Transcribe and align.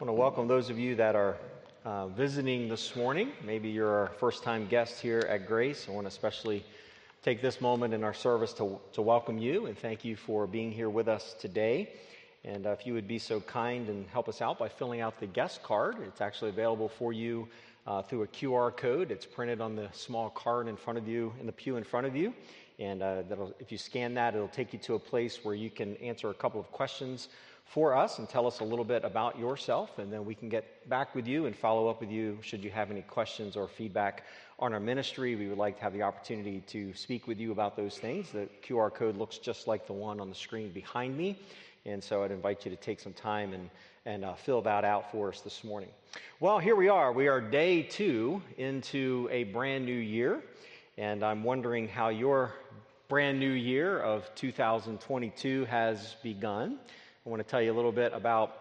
I 0.00 0.02
want 0.04 0.16
to 0.16 0.18
welcome 0.18 0.48
those 0.48 0.70
of 0.70 0.78
you 0.78 0.94
that 0.94 1.14
are 1.14 1.36
uh, 1.84 2.06
visiting 2.06 2.70
this 2.70 2.96
morning. 2.96 3.32
Maybe 3.44 3.68
you're 3.68 3.94
our 3.94 4.06
first 4.18 4.42
time 4.42 4.66
guest 4.66 4.98
here 4.98 5.26
at 5.28 5.46
Grace. 5.46 5.88
I 5.90 5.92
want 5.92 6.06
to 6.06 6.08
especially 6.08 6.64
take 7.22 7.42
this 7.42 7.60
moment 7.60 7.92
in 7.92 8.02
our 8.02 8.14
service 8.14 8.54
to, 8.54 8.80
to 8.94 9.02
welcome 9.02 9.36
you 9.36 9.66
and 9.66 9.76
thank 9.76 10.02
you 10.02 10.16
for 10.16 10.46
being 10.46 10.72
here 10.72 10.88
with 10.88 11.06
us 11.06 11.34
today. 11.38 11.92
And 12.46 12.66
uh, 12.66 12.70
if 12.70 12.86
you 12.86 12.94
would 12.94 13.06
be 13.06 13.18
so 13.18 13.40
kind 13.42 13.90
and 13.90 14.06
help 14.08 14.26
us 14.26 14.40
out 14.40 14.58
by 14.58 14.70
filling 14.70 15.02
out 15.02 15.20
the 15.20 15.26
guest 15.26 15.62
card, 15.62 15.96
it's 16.06 16.22
actually 16.22 16.48
available 16.48 16.88
for 16.88 17.12
you 17.12 17.46
uh, 17.86 18.00
through 18.00 18.22
a 18.22 18.28
QR 18.28 18.74
code. 18.74 19.10
It's 19.10 19.26
printed 19.26 19.60
on 19.60 19.76
the 19.76 19.90
small 19.92 20.30
card 20.30 20.66
in 20.66 20.78
front 20.78 20.98
of 20.98 21.06
you, 21.06 21.34
in 21.40 21.44
the 21.44 21.52
pew 21.52 21.76
in 21.76 21.84
front 21.84 22.06
of 22.06 22.16
you. 22.16 22.32
And 22.78 23.02
uh, 23.02 23.24
if 23.58 23.70
you 23.70 23.76
scan 23.76 24.14
that, 24.14 24.34
it'll 24.34 24.48
take 24.48 24.72
you 24.72 24.78
to 24.78 24.94
a 24.94 24.98
place 24.98 25.40
where 25.44 25.54
you 25.54 25.68
can 25.68 25.96
answer 25.96 26.30
a 26.30 26.34
couple 26.34 26.58
of 26.58 26.72
questions 26.72 27.28
for 27.70 27.96
us 27.96 28.18
and 28.18 28.28
tell 28.28 28.48
us 28.48 28.58
a 28.58 28.64
little 28.64 28.84
bit 28.84 29.04
about 29.04 29.38
yourself, 29.38 29.98
and 30.00 30.12
then 30.12 30.24
we 30.24 30.34
can 30.34 30.48
get 30.48 30.88
back 30.88 31.14
with 31.14 31.28
you 31.28 31.46
and 31.46 31.54
follow 31.54 31.86
up 31.86 32.00
with 32.00 32.10
you 32.10 32.36
should 32.42 32.64
you 32.64 32.70
have 32.70 32.90
any 32.90 33.02
questions 33.02 33.56
or 33.56 33.68
feedback 33.68 34.24
on 34.58 34.74
our 34.74 34.80
ministry. 34.80 35.36
We 35.36 35.46
would 35.46 35.56
like 35.56 35.76
to 35.76 35.82
have 35.84 35.92
the 35.92 36.02
opportunity 36.02 36.64
to 36.66 36.92
speak 36.94 37.28
with 37.28 37.38
you 37.38 37.52
about 37.52 37.76
those 37.76 37.96
things. 37.96 38.32
The 38.32 38.48
QR 38.66 38.92
code 38.92 39.16
looks 39.16 39.38
just 39.38 39.68
like 39.68 39.86
the 39.86 39.92
one 39.92 40.18
on 40.18 40.28
the 40.28 40.34
screen 40.34 40.72
behind 40.72 41.16
me, 41.16 41.38
and 41.86 42.02
so 42.02 42.24
I'd 42.24 42.32
invite 42.32 42.64
you 42.64 42.72
to 42.72 42.76
take 42.76 42.98
some 42.98 43.12
time 43.12 43.52
and, 43.52 43.70
and 44.04 44.24
uh, 44.24 44.34
fill 44.34 44.62
that 44.62 44.84
out 44.84 45.12
for 45.12 45.28
us 45.28 45.40
this 45.40 45.62
morning. 45.62 45.90
Well, 46.40 46.58
here 46.58 46.74
we 46.74 46.88
are. 46.88 47.12
We 47.12 47.28
are 47.28 47.40
day 47.40 47.84
two 47.84 48.42
into 48.58 49.28
a 49.30 49.44
brand 49.44 49.84
new 49.84 49.92
year, 49.92 50.42
and 50.98 51.22
I'm 51.22 51.44
wondering 51.44 51.86
how 51.86 52.08
your 52.08 52.52
brand 53.06 53.38
new 53.38 53.52
year 53.52 54.00
of 54.00 54.28
2022 54.34 55.66
has 55.66 56.16
begun. 56.24 56.80
I 57.30 57.32
want 57.32 57.46
to 57.46 57.48
tell 57.48 57.62
you 57.62 57.72
a 57.72 57.78
little 57.78 57.92
bit 57.92 58.12
about 58.12 58.56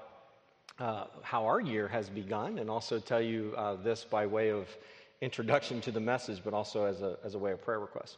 uh, 0.77 1.05
how 1.23 1.47
our 1.47 1.59
year 1.59 1.87
has 1.87 2.07
begun 2.07 2.59
and 2.59 2.69
also 2.69 2.99
tell 2.99 3.19
you 3.19 3.51
uh, 3.57 3.73
this 3.73 4.03
by 4.03 4.27
way 4.27 4.51
of 4.51 4.67
introduction 5.21 5.81
to 5.81 5.91
the 5.91 5.99
message, 5.99 6.41
but 6.43 6.53
also 6.53 6.85
as 6.85 7.01
a, 7.01 7.17
as 7.23 7.33
a 7.33 7.39
way 7.39 7.51
of 7.51 7.63
prayer 7.63 7.79
request. 7.79 8.17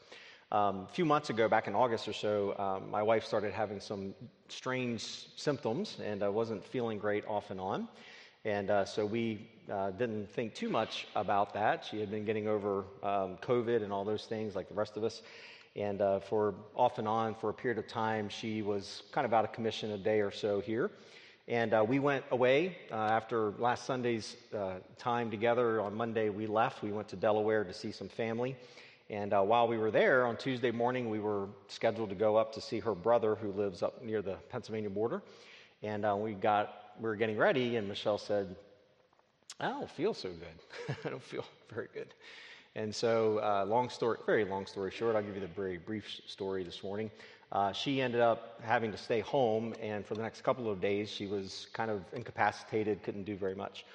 Um, 0.51 0.87
a 0.89 0.93
few 0.93 1.05
months 1.05 1.29
ago, 1.29 1.47
back 1.47 1.69
in 1.69 1.73
August 1.73 2.05
or 2.05 2.11
so, 2.11 2.53
um, 2.59 2.91
my 2.91 3.01
wife 3.01 3.23
started 3.23 3.53
having 3.53 3.79
some 3.79 4.13
strange 4.49 5.29
symptoms 5.37 5.99
and 6.03 6.21
I 6.21 6.27
wasn't 6.27 6.65
feeling 6.65 6.97
great 6.97 7.25
off 7.29 7.49
and 7.49 7.61
on. 7.61 7.87
And 8.43 8.71
uh, 8.71 8.83
so 8.83 9.05
we 9.05 9.47
uh, 9.71 9.91
didn't 9.91 10.29
think 10.29 10.53
too 10.53 10.67
much 10.67 11.07
about 11.15 11.53
that. 11.53 11.85
She 11.89 12.01
had 12.01 12.11
been 12.11 12.25
getting 12.25 12.49
over 12.49 12.79
um, 13.03 13.37
COVID 13.41 13.83
and 13.83 13.93
all 13.93 14.03
those 14.03 14.25
things 14.25 14.53
like 14.53 14.67
the 14.67 14.75
rest 14.75 14.97
of 14.97 15.05
us. 15.05 15.21
And 15.75 16.01
uh, 16.01 16.19
for 16.19 16.55
off 16.75 16.97
and 16.97 17.07
on 17.07 17.35
for 17.35 17.49
a 17.49 17.53
period 17.53 17.77
of 17.77 17.87
time, 17.87 18.27
she 18.27 18.61
was 18.61 19.03
kind 19.11 19.25
of 19.25 19.33
out 19.33 19.45
of 19.45 19.53
commission 19.53 19.91
a 19.91 19.97
day 19.97 20.19
or 20.19 20.31
so 20.31 20.59
here. 20.59 20.91
And 21.47 21.73
uh, 21.73 21.83
we 21.87 21.99
went 21.99 22.25
away 22.31 22.77
uh, 22.91 22.95
after 22.95 23.51
last 23.51 23.85
Sunday's 23.85 24.35
uh, 24.55 24.75
time 24.97 25.31
together. 25.31 25.81
On 25.81 25.93
Monday, 25.95 26.29
we 26.29 26.45
left. 26.45 26.83
We 26.83 26.91
went 26.91 27.07
to 27.09 27.15
Delaware 27.15 27.63
to 27.63 27.73
see 27.73 27.91
some 27.91 28.09
family. 28.09 28.55
And 29.09 29.33
uh, 29.33 29.41
while 29.41 29.67
we 29.67 29.77
were 29.77 29.91
there 29.91 30.25
on 30.25 30.37
Tuesday 30.37 30.71
morning, 30.71 31.09
we 31.09 31.19
were 31.19 31.47
scheduled 31.67 32.09
to 32.09 32.15
go 32.15 32.37
up 32.37 32.53
to 32.53 32.61
see 32.61 32.79
her 32.79 32.95
brother 32.95 33.35
who 33.35 33.51
lives 33.51 33.81
up 33.83 34.03
near 34.03 34.21
the 34.21 34.35
Pennsylvania 34.49 34.89
border. 34.89 35.21
And 35.83 36.05
uh, 36.05 36.15
we 36.17 36.33
got 36.33 36.93
we 36.99 37.09
were 37.09 37.15
getting 37.15 37.37
ready, 37.37 37.77
and 37.77 37.87
Michelle 37.87 38.17
said, 38.17 38.55
"I 39.59 39.69
don't 39.69 39.89
feel 39.89 40.13
so 40.13 40.29
good. 40.29 40.97
I 41.05 41.09
don't 41.09 41.23
feel 41.23 41.45
very 41.73 41.87
good." 41.93 42.13
And 42.75 42.95
so, 42.95 43.39
uh, 43.39 43.65
long 43.65 43.89
story, 43.89 44.17
very 44.25 44.45
long 44.45 44.65
story 44.65 44.91
short, 44.91 45.17
I'll 45.17 45.21
give 45.21 45.35
you 45.35 45.41
the 45.41 45.47
very 45.47 45.77
brief 45.77 46.21
story 46.25 46.63
this 46.63 46.83
morning. 46.83 47.11
Uh, 47.51 47.73
she 47.73 48.01
ended 48.01 48.21
up 48.21 48.61
having 48.63 48.93
to 48.93 48.97
stay 48.97 49.19
home, 49.19 49.75
and 49.81 50.05
for 50.05 50.15
the 50.15 50.21
next 50.21 50.41
couple 50.41 50.71
of 50.71 50.79
days, 50.79 51.09
she 51.09 51.27
was 51.27 51.67
kind 51.73 51.91
of 51.91 52.01
incapacitated, 52.13 53.03
couldn't 53.03 53.25
do 53.25 53.35
very 53.35 53.55
much. 53.55 53.85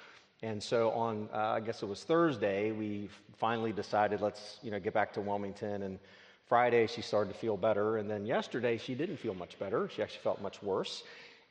And 0.43 0.63
so, 0.63 0.91
on 0.91 1.31
uh, 1.33 1.39
I 1.39 1.61
guess 1.61 1.83
it 1.83 1.87
was 1.87 2.05
Thursday, 2.05 2.71
we 2.71 3.09
finally 3.39 3.73
decided 3.73 4.20
let's 4.20 4.59
you 4.63 4.70
know 4.70 4.79
get 4.79 4.92
back 4.92 5.11
to 5.15 5.23
Wilmington. 5.23 5.83
And 5.83 5.98
Friday, 6.47 6.86
she 6.86 7.01
started 7.01 7.33
to 7.33 7.39
feel 7.39 7.57
better, 7.57 7.97
and 7.97 8.11
then 8.11 8.27
yesterday, 8.27 8.77
she 8.77 8.95
didn't 8.95 9.17
feel 9.17 9.35
much 9.35 9.59
better. 9.59 9.89
She 9.89 10.03
actually 10.03 10.20
felt 10.20 10.42
much 10.42 10.63
worse. 10.63 11.03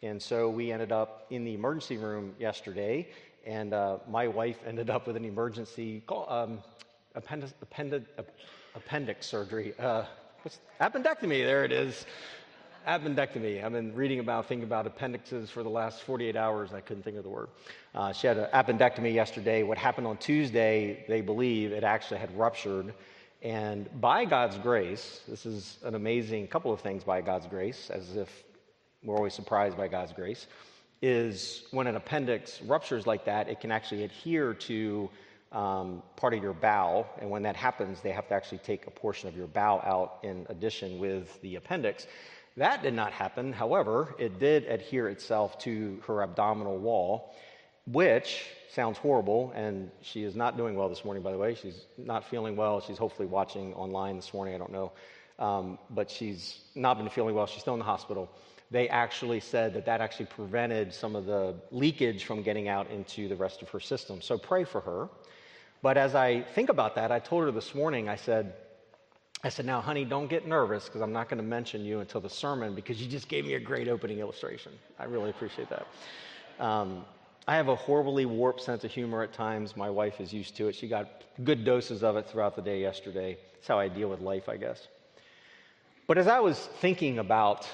And 0.03 0.21
so 0.21 0.47
we 0.47 0.71
ended 0.71 0.91
up 0.91 1.25
in 1.31 1.43
the 1.43 1.55
emergency 1.55 1.97
room 1.97 2.35
yesterday, 2.39 3.07
and 3.47 3.73
uh, 3.73 3.97
my 4.07 4.27
wife 4.27 4.59
ended 4.67 4.91
up 4.91 5.07
with 5.07 5.15
an 5.15 5.25
emergency 5.25 6.03
call, 6.05 6.27
um, 6.29 6.59
appendix, 7.15 7.53
appendix 8.75 9.25
surgery. 9.25 9.73
Uh, 9.79 10.03
appendectomy, 10.81 11.43
there 11.43 11.63
it 11.63 11.71
is. 11.71 12.05
Appendectomy. 12.87 13.63
I've 13.63 13.71
been 13.71 13.95
reading 13.95 14.19
about, 14.19 14.47
thinking 14.47 14.63
about 14.63 14.85
appendixes 14.85 15.49
for 15.49 15.63
the 15.63 15.69
last 15.69 16.03
48 16.03 16.35
hours. 16.35 16.71
I 16.73 16.81
couldn't 16.81 17.03
think 17.03 17.17
of 17.17 17.23
the 17.23 17.29
word. 17.29 17.47
Uh, 17.95 18.13
she 18.13 18.27
had 18.27 18.37
an 18.37 18.47
appendectomy 18.53 19.13
yesterday. 19.13 19.63
What 19.63 19.77
happened 19.77 20.05
on 20.05 20.17
Tuesday, 20.17 21.03
they 21.07 21.21
believe 21.21 21.71
it 21.71 21.83
actually 21.83 22.19
had 22.19 22.37
ruptured. 22.37 22.93
And 23.41 23.89
by 23.99 24.25
God's 24.25 24.57
grace, 24.57 25.21
this 25.27 25.45
is 25.45 25.77
an 25.83 25.95
amazing 25.95 26.47
couple 26.47 26.71
of 26.71 26.81
things 26.81 27.03
by 27.03 27.21
God's 27.21 27.47
grace, 27.47 27.89
as 27.89 28.15
if 28.15 28.43
we're 29.03 29.15
always 29.15 29.33
surprised 29.33 29.77
by 29.77 29.87
God's 29.87 30.13
grace, 30.13 30.47
is 31.01 31.63
when 31.71 31.87
an 31.87 31.95
appendix 31.95 32.61
ruptures 32.61 33.05
like 33.07 33.25
that, 33.25 33.47
it 33.49 33.59
can 33.59 33.71
actually 33.71 34.03
adhere 34.03 34.53
to 34.53 35.09
um, 35.55 36.03
part 36.17 36.33
of 36.33 36.43
your 36.43 36.53
bowel. 36.53 37.07
And 37.19 37.29
when 37.29 37.43
that 37.43 37.55
happens, 37.55 38.01
they 38.01 38.11
have 38.11 38.27
to 38.27 38.33
actually 38.35 38.59
take 38.59 38.85
a 38.85 38.91
portion 38.91 39.29
of 39.29 39.35
your 39.35 39.47
bowel 39.47 39.81
out 39.83 40.19
in 40.21 40.45
addition 40.49 40.99
with 40.99 41.41
the 41.41 41.55
appendix. 41.55 42.05
That 42.57 42.83
did 42.83 42.93
not 42.93 43.13
happen. 43.13 43.53
However, 43.53 44.13
it 44.19 44.37
did 44.37 44.65
adhere 44.65 45.07
itself 45.07 45.57
to 45.59 46.01
her 46.07 46.21
abdominal 46.21 46.77
wall, 46.77 47.33
which 47.87 48.45
sounds 48.69 48.97
horrible. 48.97 49.53
And 49.55 49.91
she 50.01 50.23
is 50.23 50.35
not 50.35 50.57
doing 50.57 50.75
well 50.75 50.89
this 50.89 51.05
morning, 51.05 51.23
by 51.23 51.31
the 51.31 51.37
way. 51.37 51.55
She's 51.55 51.85
not 51.97 52.29
feeling 52.29 52.57
well. 52.57 52.81
She's 52.81 52.97
hopefully 52.97 53.27
watching 53.27 53.73
online 53.73 54.17
this 54.17 54.33
morning. 54.33 54.55
I 54.55 54.57
don't 54.57 54.71
know. 54.73 54.91
Um, 55.39 55.79
but 55.89 56.09
she's 56.11 56.59
not 56.75 56.97
been 56.97 57.09
feeling 57.09 57.35
well. 57.35 57.45
She's 57.45 57.61
still 57.61 57.73
in 57.73 57.79
the 57.79 57.85
hospital. 57.85 58.29
They 58.71 58.89
actually 58.89 59.39
said 59.39 59.73
that 59.75 59.85
that 59.85 60.01
actually 60.01 60.25
prevented 60.25 60.93
some 60.93 61.15
of 61.15 61.25
the 61.25 61.55
leakage 61.71 62.25
from 62.25 62.41
getting 62.41 62.67
out 62.67 62.89
into 62.89 63.27
the 63.27 63.35
rest 63.35 63.61
of 63.61 63.69
her 63.69 63.79
system. 63.79 64.21
So 64.21 64.37
pray 64.37 64.63
for 64.63 64.81
her. 64.81 65.09
But 65.85 65.97
as 65.97 66.15
I 66.15 66.41
think 66.41 66.69
about 66.69 66.95
that, 66.95 67.11
I 67.11 67.19
told 67.19 67.43
her 67.43 67.51
this 67.51 67.75
morning, 67.75 68.09
I 68.09 68.15
said, 68.15 68.55
I 69.43 69.49
said, 69.49 69.67
now, 69.67 69.81
honey, 69.81 70.03
don't 70.03 70.27
get 70.27 70.47
nervous 70.47 70.85
because 70.85 70.99
I'm 70.99 71.13
not 71.13 71.29
going 71.29 71.37
to 71.37 71.47
mention 71.47 71.85
you 71.85 71.99
until 71.99 72.19
the 72.19 72.27
sermon 72.27 72.73
because 72.73 72.99
you 72.99 73.07
just 73.07 73.27
gave 73.27 73.45
me 73.45 73.53
a 73.53 73.59
great 73.59 73.87
opening 73.87 74.17
illustration. 74.17 74.71
I 74.97 75.03
really 75.03 75.29
appreciate 75.29 75.67
that. 75.69 75.85
Um, 76.59 77.05
I 77.47 77.55
have 77.55 77.67
a 77.67 77.75
horribly 77.75 78.25
warped 78.25 78.61
sense 78.61 78.83
of 78.83 78.89
humor 78.89 79.21
at 79.21 79.31
times. 79.31 79.77
My 79.77 79.91
wife 79.91 80.19
is 80.19 80.33
used 80.33 80.55
to 80.57 80.69
it. 80.69 80.73
She 80.73 80.87
got 80.87 81.21
good 81.43 81.63
doses 81.63 82.01
of 82.01 82.17
it 82.17 82.27
throughout 82.27 82.55
the 82.55 82.63
day 82.63 82.81
yesterday. 82.81 83.37
That's 83.53 83.67
how 83.67 83.77
I 83.77 83.87
deal 83.87 84.09
with 84.09 84.21
life, 84.21 84.49
I 84.49 84.57
guess. 84.57 84.87
But 86.07 86.17
as 86.17 86.25
I 86.25 86.39
was 86.39 86.57
thinking 86.81 87.19
about 87.19 87.69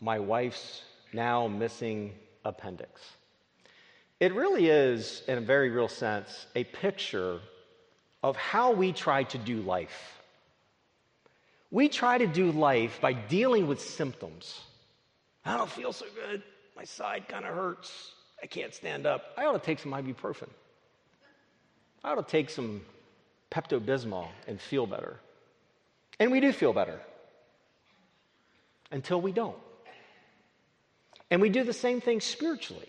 my 0.00 0.20
wife's 0.20 0.82
now 1.12 1.48
missing 1.48 2.14
appendix, 2.44 3.00
it 4.20 4.34
really 4.34 4.68
is, 4.68 5.22
in 5.28 5.38
a 5.38 5.40
very 5.40 5.70
real 5.70 5.88
sense, 5.88 6.46
a 6.54 6.64
picture 6.64 7.40
of 8.22 8.36
how 8.36 8.72
we 8.72 8.92
try 8.92 9.22
to 9.24 9.38
do 9.38 9.62
life. 9.62 10.18
We 11.70 11.88
try 11.88 12.18
to 12.18 12.26
do 12.26 12.50
life 12.50 13.00
by 13.00 13.12
dealing 13.12 13.68
with 13.68 13.80
symptoms. 13.80 14.60
I 15.44 15.56
don't 15.56 15.70
feel 15.70 15.92
so 15.92 16.06
good. 16.14 16.42
My 16.76 16.84
side 16.84 17.28
kind 17.28 17.44
of 17.44 17.54
hurts. 17.54 18.12
I 18.42 18.46
can't 18.46 18.74
stand 18.74 19.06
up. 19.06 19.22
I 19.36 19.44
ought 19.44 19.52
to 19.52 19.58
take 19.58 19.78
some 19.78 19.92
ibuprofen. 19.92 20.48
I 22.02 22.12
ought 22.12 22.26
to 22.26 22.30
take 22.30 22.50
some 22.50 22.82
Pepto 23.50 23.80
Bismol 23.80 24.28
and 24.46 24.60
feel 24.60 24.86
better. 24.86 25.18
And 26.18 26.30
we 26.30 26.40
do 26.40 26.52
feel 26.52 26.72
better 26.72 27.00
until 28.90 29.20
we 29.20 29.32
don't. 29.32 29.56
And 31.30 31.40
we 31.40 31.50
do 31.50 31.64
the 31.64 31.72
same 31.72 32.00
thing 32.00 32.20
spiritually. 32.20 32.88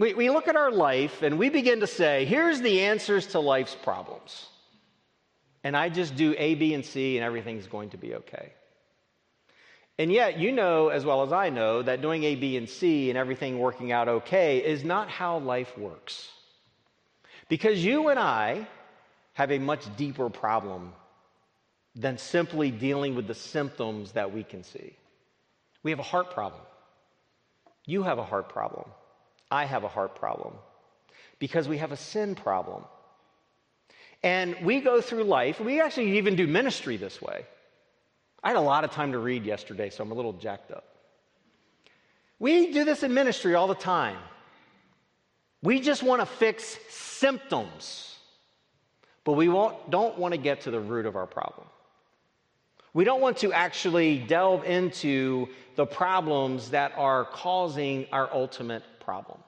We, 0.00 0.14
we 0.14 0.30
look 0.30 0.48
at 0.48 0.56
our 0.56 0.72
life 0.72 1.20
and 1.20 1.38
we 1.38 1.50
begin 1.50 1.80
to 1.80 1.86
say, 1.86 2.24
here's 2.24 2.62
the 2.62 2.80
answers 2.80 3.26
to 3.28 3.40
life's 3.40 3.74
problems. 3.74 4.46
And 5.62 5.76
I 5.76 5.90
just 5.90 6.16
do 6.16 6.34
A, 6.38 6.54
B, 6.54 6.72
and 6.72 6.82
C, 6.82 7.18
and 7.18 7.24
everything's 7.24 7.66
going 7.66 7.90
to 7.90 7.98
be 7.98 8.14
okay. 8.14 8.54
And 9.98 10.10
yet, 10.10 10.38
you 10.38 10.52
know 10.52 10.88
as 10.88 11.04
well 11.04 11.22
as 11.22 11.34
I 11.34 11.50
know 11.50 11.82
that 11.82 12.00
doing 12.00 12.24
A, 12.24 12.34
B, 12.34 12.56
and 12.56 12.66
C 12.66 13.10
and 13.10 13.18
everything 13.18 13.58
working 13.58 13.92
out 13.92 14.08
okay 14.08 14.64
is 14.64 14.84
not 14.84 15.10
how 15.10 15.36
life 15.40 15.76
works. 15.76 16.30
Because 17.50 17.84
you 17.84 18.08
and 18.08 18.18
I 18.18 18.66
have 19.34 19.52
a 19.52 19.58
much 19.58 19.84
deeper 19.98 20.30
problem 20.30 20.94
than 21.94 22.16
simply 22.16 22.70
dealing 22.70 23.16
with 23.16 23.26
the 23.26 23.34
symptoms 23.34 24.12
that 24.12 24.32
we 24.32 24.44
can 24.44 24.64
see. 24.64 24.96
We 25.82 25.90
have 25.90 26.00
a 26.00 26.04
heart 26.04 26.30
problem. 26.30 26.62
You 27.84 28.02
have 28.04 28.16
a 28.16 28.24
heart 28.24 28.48
problem. 28.48 28.86
I 29.50 29.64
have 29.64 29.84
a 29.84 29.88
heart 29.88 30.14
problem 30.14 30.54
because 31.38 31.66
we 31.68 31.78
have 31.78 31.92
a 31.92 31.96
sin 31.96 32.34
problem. 32.34 32.84
And 34.22 34.56
we 34.62 34.80
go 34.80 35.00
through 35.00 35.24
life, 35.24 35.60
we 35.60 35.80
actually 35.80 36.18
even 36.18 36.36
do 36.36 36.46
ministry 36.46 36.96
this 36.96 37.20
way. 37.22 37.46
I 38.42 38.48
had 38.48 38.56
a 38.56 38.60
lot 38.60 38.84
of 38.84 38.90
time 38.90 39.12
to 39.12 39.18
read 39.18 39.44
yesterday, 39.44 39.90
so 39.90 40.02
I'm 40.02 40.12
a 40.12 40.14
little 40.14 40.34
jacked 40.34 40.70
up. 40.70 40.84
We 42.38 42.72
do 42.72 42.84
this 42.84 43.02
in 43.02 43.12
ministry 43.12 43.54
all 43.54 43.66
the 43.66 43.74
time. 43.74 44.18
We 45.62 45.80
just 45.80 46.02
want 46.02 46.22
to 46.22 46.26
fix 46.26 46.78
symptoms, 46.88 48.16
but 49.24 49.32
we 49.32 49.46
don't 49.46 50.18
want 50.18 50.32
to 50.32 50.38
get 50.38 50.62
to 50.62 50.70
the 50.70 50.80
root 50.80 51.04
of 51.04 51.16
our 51.16 51.26
problem. 51.26 51.66
We 52.94 53.04
don't 53.04 53.20
want 53.20 53.38
to 53.38 53.52
actually 53.52 54.18
delve 54.18 54.64
into 54.64 55.48
the 55.76 55.86
problems 55.86 56.70
that 56.70 56.92
are 56.96 57.24
causing 57.26 58.06
our 58.10 58.32
ultimate 58.32 58.82
problem. 59.10 59.40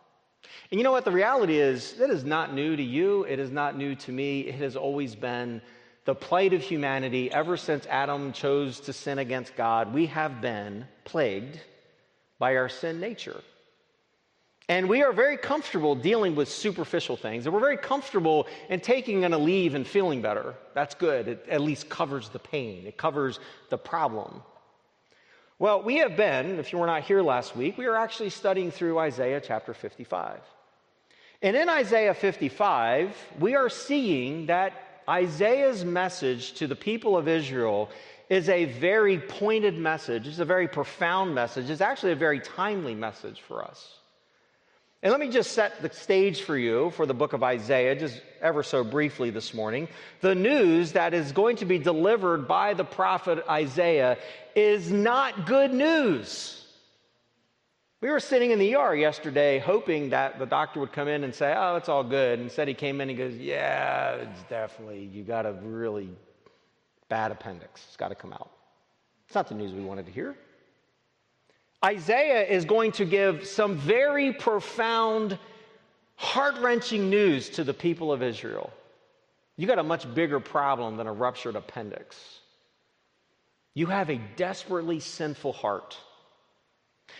And 0.72 0.80
you 0.80 0.82
know 0.82 0.90
what? 0.90 1.04
The 1.04 1.12
reality 1.12 1.56
is, 1.56 1.92
that 1.94 2.10
is 2.10 2.24
not 2.24 2.52
new 2.52 2.74
to 2.74 2.82
you. 2.82 3.22
It 3.24 3.38
is 3.38 3.52
not 3.52 3.76
new 3.76 3.94
to 3.94 4.10
me. 4.10 4.40
It 4.40 4.56
has 4.56 4.74
always 4.74 5.14
been 5.14 5.62
the 6.04 6.16
plight 6.16 6.52
of 6.52 6.62
humanity 6.62 7.30
ever 7.30 7.56
since 7.56 7.86
Adam 7.86 8.32
chose 8.32 8.80
to 8.80 8.92
sin 8.92 9.20
against 9.20 9.54
God. 9.54 9.94
We 9.94 10.06
have 10.06 10.40
been 10.40 10.84
plagued 11.04 11.60
by 12.40 12.56
our 12.56 12.68
sin 12.68 12.98
nature. 12.98 13.40
And 14.68 14.88
we 14.88 15.04
are 15.04 15.12
very 15.12 15.36
comfortable 15.36 15.94
dealing 15.94 16.34
with 16.34 16.48
superficial 16.48 17.16
things. 17.16 17.46
And 17.46 17.54
we're 17.54 17.60
very 17.60 17.76
comfortable 17.76 18.48
in 18.68 18.80
taking 18.80 19.20
Aleve 19.20 19.74
and 19.74 19.86
feeling 19.86 20.22
better. 20.22 20.56
That's 20.74 20.96
good. 20.96 21.28
It 21.28 21.46
at 21.48 21.60
least 21.60 21.88
covers 21.88 22.30
the 22.30 22.40
pain, 22.40 22.84
it 22.84 22.96
covers 22.96 23.38
the 23.70 23.78
problem. 23.78 24.42
Well, 25.62 25.80
we 25.80 25.98
have 25.98 26.16
been, 26.16 26.58
if 26.58 26.72
you 26.72 26.80
were 26.80 26.86
not 26.86 27.04
here 27.04 27.22
last 27.22 27.54
week, 27.54 27.78
we 27.78 27.86
are 27.86 27.94
actually 27.94 28.30
studying 28.30 28.72
through 28.72 28.98
Isaiah 28.98 29.40
chapter 29.40 29.72
55. 29.72 30.40
And 31.40 31.56
in 31.56 31.68
Isaiah 31.68 32.14
55, 32.14 33.16
we 33.38 33.54
are 33.54 33.68
seeing 33.68 34.46
that 34.46 34.72
Isaiah's 35.08 35.84
message 35.84 36.54
to 36.54 36.66
the 36.66 36.74
people 36.74 37.16
of 37.16 37.28
Israel 37.28 37.90
is 38.28 38.48
a 38.48 38.64
very 38.64 39.20
pointed 39.20 39.78
message. 39.78 40.26
It's 40.26 40.40
a 40.40 40.44
very 40.44 40.66
profound 40.66 41.32
message. 41.32 41.70
It's 41.70 41.80
actually 41.80 42.10
a 42.10 42.16
very 42.16 42.40
timely 42.40 42.96
message 42.96 43.40
for 43.42 43.64
us. 43.64 43.98
And 45.02 45.10
let 45.10 45.20
me 45.20 45.30
just 45.30 45.52
set 45.52 45.82
the 45.82 45.90
stage 45.90 46.42
for 46.42 46.56
you 46.56 46.90
for 46.90 47.06
the 47.06 47.14
book 47.14 47.32
of 47.32 47.42
Isaiah, 47.42 47.96
just 47.96 48.22
ever 48.40 48.62
so 48.62 48.84
briefly 48.84 49.30
this 49.30 49.52
morning. 49.52 49.88
The 50.20 50.36
news 50.36 50.92
that 50.92 51.12
is 51.12 51.32
going 51.32 51.56
to 51.56 51.64
be 51.64 51.78
delivered 51.78 52.46
by 52.46 52.74
the 52.74 52.84
prophet 52.84 53.42
Isaiah 53.48 54.16
is 54.54 54.92
not 54.92 55.44
good 55.44 55.74
news. 55.74 56.64
We 58.00 58.10
were 58.10 58.20
sitting 58.20 58.52
in 58.52 58.60
the 58.60 58.76
ER 58.76 58.94
yesterday 58.94 59.58
hoping 59.58 60.10
that 60.10 60.38
the 60.38 60.46
doctor 60.46 60.78
would 60.78 60.92
come 60.92 61.08
in 61.08 61.24
and 61.24 61.34
say, 61.34 61.52
Oh, 61.56 61.76
it's 61.76 61.88
all 61.88 62.04
good. 62.04 62.38
And 62.38 62.42
instead, 62.48 62.68
he 62.68 62.74
came 62.74 63.00
in 63.00 63.08
and 63.08 63.18
goes, 63.18 63.34
Yeah, 63.34 64.14
it's 64.14 64.42
definitely, 64.44 65.04
you 65.04 65.24
got 65.24 65.46
a 65.46 65.52
really 65.52 66.10
bad 67.08 67.32
appendix. 67.32 67.84
It's 67.88 67.96
got 67.96 68.08
to 68.08 68.14
come 68.14 68.32
out. 68.32 68.50
It's 69.26 69.34
not 69.34 69.48
the 69.48 69.54
news 69.54 69.72
we 69.72 69.82
wanted 69.82 70.06
to 70.06 70.12
hear. 70.12 70.36
Isaiah 71.84 72.46
is 72.46 72.64
going 72.64 72.92
to 72.92 73.04
give 73.04 73.46
some 73.46 73.76
very 73.76 74.32
profound, 74.32 75.38
heart 76.16 76.58
wrenching 76.58 77.10
news 77.10 77.50
to 77.50 77.64
the 77.64 77.74
people 77.74 78.12
of 78.12 78.22
Israel. 78.22 78.72
You 79.56 79.66
got 79.66 79.78
a 79.78 79.84
much 79.84 80.12
bigger 80.14 80.40
problem 80.40 80.96
than 80.96 81.06
a 81.06 81.12
ruptured 81.12 81.56
appendix. 81.56 82.16
You 83.74 83.86
have 83.86 84.10
a 84.10 84.20
desperately 84.36 85.00
sinful 85.00 85.52
heart. 85.52 85.96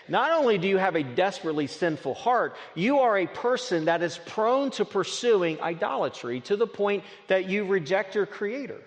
Not 0.08 0.30
only 0.32 0.58
do 0.58 0.68
you 0.68 0.78
have 0.78 0.96
a 0.96 1.02
desperately 1.02 1.66
sinful 1.66 2.14
heart, 2.14 2.56
you 2.74 3.00
are 3.00 3.18
a 3.18 3.26
person 3.26 3.86
that 3.86 4.02
is 4.02 4.18
prone 4.26 4.70
to 4.72 4.84
pursuing 4.84 5.60
idolatry 5.60 6.40
to 6.42 6.56
the 6.56 6.66
point 6.66 7.04
that 7.28 7.48
you 7.48 7.64
reject 7.64 8.14
your 8.14 8.26
Creator. 8.26 8.80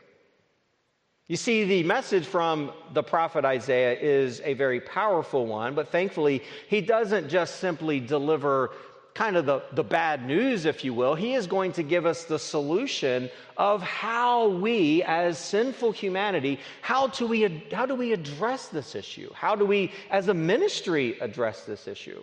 You 1.27 1.38
see, 1.38 1.63
the 1.63 1.81
message 1.83 2.25
from 2.25 2.72
the 2.94 3.01
prophet 3.01 3.45
Isaiah 3.45 3.98
is 4.00 4.42
a 4.44 4.54
very 4.54 4.80
powerful 4.80 5.48
one, 5.48 5.74
but 5.74 5.92
thankfully, 5.92 6.44
he 6.68 6.81
doesn't 6.81 7.30
just 7.30 7.60
simply 7.60 8.00
deliver 8.00 8.72
kind 9.16 9.38
of 9.38 9.45
the, 9.45 9.63
the 9.72 9.83
bad 9.83 10.27
news, 10.27 10.66
if 10.66 10.83
you 10.83 10.94
will, 10.94 11.16
he 11.16 11.33
is 11.33 11.48
going 11.48 11.72
to 11.72 11.81
give 11.81 12.06
us 12.06 12.25
the 12.25 12.38
solution 12.38 13.30
of 13.57 13.81
how 13.81 14.50
we, 14.50 15.01
as 15.04 15.39
sinful 15.39 15.94
humanity, 15.94 16.60
how 16.81 17.07
do 17.07 17.25
we, 17.25 17.63
how 17.71 17.86
do 17.86 17.95
we 17.95 18.12
address 18.12 18.68
this 18.68 18.94
issue? 18.94 19.31
How 19.33 19.56
do 19.56 19.66
we, 19.66 19.94
as 20.12 20.28
a 20.28 20.33
ministry, 20.33 21.18
address 21.21 21.62
this 21.62 21.88
issue? 21.88 22.21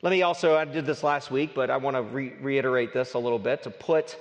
Let 0.00 0.10
me 0.10 0.22
also, 0.22 0.54
I 0.56 0.64
did 0.64 0.86
this 0.86 1.02
last 1.02 1.32
week, 1.32 1.54
but 1.54 1.70
I 1.70 1.76
want 1.76 1.96
to 1.96 2.02
re- 2.02 2.34
reiterate 2.40 2.94
this 2.94 3.14
a 3.14 3.18
little 3.18 3.38
bit 3.38 3.64
to 3.64 3.70
put 3.70 4.16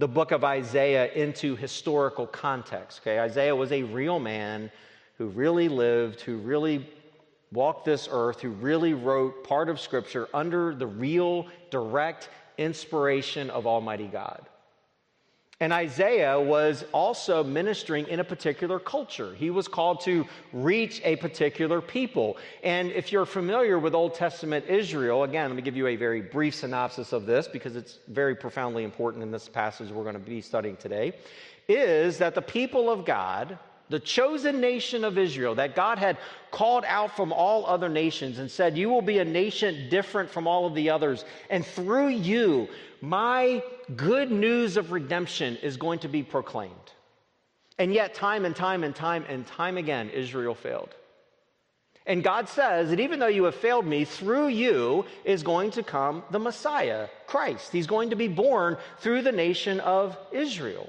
the 0.00 0.08
book 0.08 0.32
of 0.32 0.44
Isaiah 0.44 1.12
into 1.12 1.54
historical 1.56 2.26
context. 2.26 3.02
Okay, 3.02 3.20
Isaiah 3.20 3.54
was 3.54 3.70
a 3.70 3.82
real 3.82 4.18
man 4.18 4.70
who 5.18 5.26
really 5.26 5.68
lived, 5.68 6.22
who 6.22 6.38
really 6.38 6.88
walked 7.52 7.84
this 7.84 8.08
earth, 8.10 8.40
who 8.40 8.48
really 8.48 8.94
wrote 8.94 9.44
part 9.44 9.68
of 9.68 9.78
Scripture 9.78 10.26
under 10.32 10.74
the 10.74 10.86
real, 10.86 11.46
direct 11.68 12.30
inspiration 12.56 13.50
of 13.50 13.66
Almighty 13.66 14.06
God. 14.06 14.48
And 15.62 15.74
Isaiah 15.74 16.40
was 16.40 16.86
also 16.92 17.44
ministering 17.44 18.08
in 18.08 18.18
a 18.18 18.24
particular 18.24 18.78
culture. 18.78 19.34
He 19.34 19.50
was 19.50 19.68
called 19.68 20.00
to 20.02 20.26
reach 20.54 21.02
a 21.04 21.16
particular 21.16 21.82
people. 21.82 22.38
And 22.62 22.90
if 22.92 23.12
you're 23.12 23.26
familiar 23.26 23.78
with 23.78 23.94
Old 23.94 24.14
Testament 24.14 24.64
Israel, 24.68 25.24
again, 25.24 25.50
let 25.50 25.56
me 25.56 25.60
give 25.60 25.76
you 25.76 25.88
a 25.88 25.96
very 25.96 26.22
brief 26.22 26.54
synopsis 26.54 27.12
of 27.12 27.26
this 27.26 27.46
because 27.46 27.76
it's 27.76 27.98
very 28.08 28.34
profoundly 28.34 28.84
important 28.84 29.22
in 29.22 29.30
this 29.30 29.50
passage 29.50 29.90
we're 29.90 30.02
going 30.02 30.14
to 30.14 30.18
be 30.18 30.40
studying 30.40 30.76
today. 30.76 31.12
Is 31.68 32.16
that 32.18 32.34
the 32.34 32.42
people 32.42 32.88
of 32.88 33.04
God 33.04 33.58
the 33.90 34.00
chosen 34.00 34.60
nation 34.60 35.04
of 35.04 35.18
Israel 35.18 35.56
that 35.56 35.74
God 35.74 35.98
had 35.98 36.16
called 36.50 36.84
out 36.86 37.14
from 37.16 37.32
all 37.32 37.66
other 37.66 37.88
nations 37.88 38.38
and 38.38 38.50
said, 38.50 38.78
You 38.78 38.88
will 38.88 39.02
be 39.02 39.18
a 39.18 39.24
nation 39.24 39.88
different 39.90 40.30
from 40.30 40.46
all 40.46 40.64
of 40.64 40.74
the 40.74 40.90
others. 40.90 41.24
And 41.50 41.66
through 41.66 42.08
you, 42.08 42.68
my 43.00 43.62
good 43.96 44.30
news 44.30 44.76
of 44.76 44.92
redemption 44.92 45.56
is 45.56 45.76
going 45.76 45.98
to 46.00 46.08
be 46.08 46.22
proclaimed. 46.22 46.74
And 47.78 47.92
yet, 47.92 48.14
time 48.14 48.44
and 48.44 48.54
time 48.54 48.84
and 48.84 48.94
time 48.94 49.24
and 49.28 49.46
time 49.46 49.76
again, 49.76 50.10
Israel 50.10 50.54
failed. 50.54 50.94
And 52.06 52.22
God 52.24 52.48
says 52.48 52.90
that 52.90 53.00
even 53.00 53.18
though 53.18 53.26
you 53.26 53.44
have 53.44 53.54
failed 53.54 53.86
me, 53.86 54.04
through 54.04 54.48
you 54.48 55.04
is 55.24 55.42
going 55.42 55.70
to 55.72 55.82
come 55.82 56.22
the 56.30 56.38
Messiah, 56.38 57.08
Christ. 57.26 57.72
He's 57.72 57.86
going 57.86 58.10
to 58.10 58.16
be 58.16 58.28
born 58.28 58.76
through 58.98 59.22
the 59.22 59.32
nation 59.32 59.80
of 59.80 60.16
Israel. 60.32 60.88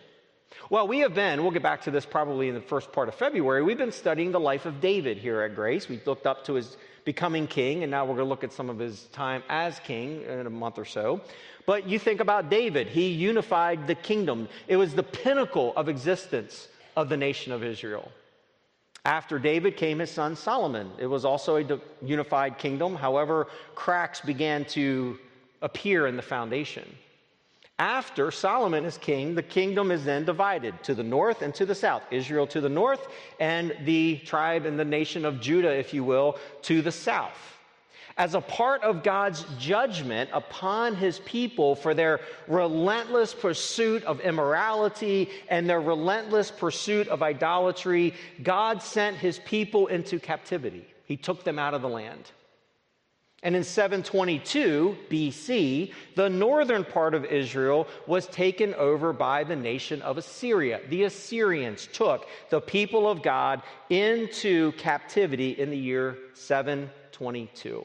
Well, 0.72 0.88
we 0.88 1.00
have 1.00 1.14
been, 1.14 1.42
we'll 1.42 1.52
get 1.52 1.64
back 1.64 1.82
to 1.82 1.92
this 1.92 2.06
probably 2.06 2.48
in 2.48 2.56
the 2.56 2.62
first 2.62 2.94
part 2.94 3.10
of 3.10 3.16
February, 3.16 3.62
we've 3.62 3.78
been 3.78 3.92
studying 3.92 4.32
the 4.32 4.40
life 4.40 4.66
of 4.66 4.80
David 4.80 5.18
here 5.18 5.42
at 5.42 5.54
Grace. 5.54 5.90
We've 5.90 6.08
looked 6.08 6.26
up 6.26 6.46
to 6.46 6.54
his 6.54 6.78
becoming 7.04 7.46
king, 7.46 7.84
and 7.84 7.92
now 7.92 8.06
we're 8.06 8.16
going 8.16 8.26
to 8.26 8.30
look 8.30 8.46
at 8.46 8.54
some 8.54 8.70
of 8.70 8.80
his 8.80 9.08
time 9.08 9.44
as 9.50 9.82
king 9.82 10.22
in 10.22 10.48
a 10.48 10.50
month 10.50 10.78
or 10.78 10.86
so. 10.86 11.20
But 11.66 11.90
you 11.90 12.00
think 12.00 12.22
about 12.22 12.50
David, 12.50 12.88
he 12.88 13.10
unified 13.10 13.86
the 13.86 13.96
kingdom, 13.96 14.48
it 14.70 14.78
was 14.78 14.96
the 14.96 15.04
pinnacle 15.04 15.74
of 15.76 15.90
existence 15.90 16.70
of 16.96 17.10
the 17.10 17.18
nation 17.18 17.52
of 17.52 17.66
Israel. 17.66 18.10
After 19.04 19.40
David 19.40 19.76
came 19.76 20.00
his 20.00 20.10
son 20.10 20.38
Solomon. 20.38 20.90
It 20.98 21.08
was 21.08 21.26
also 21.26 21.58
a 21.58 21.80
unified 22.02 22.58
kingdom. 22.58 22.96
However, 22.96 23.48
cracks 23.76 24.22
began 24.22 24.64
to 24.68 25.20
appear 25.62 26.08
in 26.08 26.16
the 26.16 26.24
foundation. 26.24 26.88
After 27.82 28.30
Solomon 28.30 28.86
is 28.86 29.00
king, 29.00 29.34
the 29.34 29.42
kingdom 29.42 29.90
is 29.90 30.06
then 30.06 30.24
divided 30.24 30.84
to 30.84 30.94
the 30.94 31.02
north 31.02 31.42
and 31.42 31.52
to 31.56 31.66
the 31.66 31.74
south. 31.74 32.04
Israel 32.12 32.46
to 32.46 32.62
the 32.62 32.70
north, 32.70 33.08
and 33.40 33.76
the 33.86 34.20
tribe 34.24 34.68
and 34.68 34.78
the 34.78 34.86
nation 34.86 35.26
of 35.26 35.42
Judah, 35.42 35.74
if 35.76 35.92
you 35.92 36.04
will, 36.04 36.38
to 36.62 36.84
the 36.84 36.92
south. 36.92 37.58
As 38.18 38.36
a 38.36 38.42
part 38.42 38.84
of 38.84 39.02
God's 39.02 39.46
judgment 39.58 40.30
upon 40.32 40.94
his 40.94 41.18
people 41.26 41.74
for 41.74 41.96
their 41.96 42.20
relentless 42.48 43.34
pursuit 43.34 44.04
of 44.04 44.20
immorality 44.20 45.30
and 45.50 45.68
their 45.68 45.82
relentless 45.82 46.52
pursuit 46.52 47.08
of 47.08 47.24
idolatry, 47.24 48.14
God 48.44 48.84
sent 48.84 49.18
his 49.18 49.40
people 49.40 49.88
into 49.88 50.20
captivity. 50.20 50.86
He 51.06 51.18
took 51.18 51.44
them 51.44 51.58
out 51.58 51.74
of 51.74 51.82
the 51.82 51.90
land. 51.90 52.30
And 53.44 53.56
in 53.56 53.64
722 53.64 54.96
BC, 55.10 55.94
the 56.16 56.30
northern 56.30 56.86
part 56.86 57.16
of 57.16 57.26
Israel 57.26 57.88
was 58.06 58.28
taken 58.28 58.76
over 58.76 59.14
by 59.14 59.44
the 59.44 59.56
nation 59.56 60.02
of 60.04 60.20
Assyria. 60.20 60.82
The 60.90 61.04
Assyrians 61.04 61.88
took 61.92 62.28
the 62.52 62.62
people 62.62 63.10
of 63.10 63.24
God 63.24 63.64
into 63.90 64.74
captivity 64.74 65.52
in 65.52 65.72
the 65.72 65.78
year 65.78 66.18
722. 66.36 67.84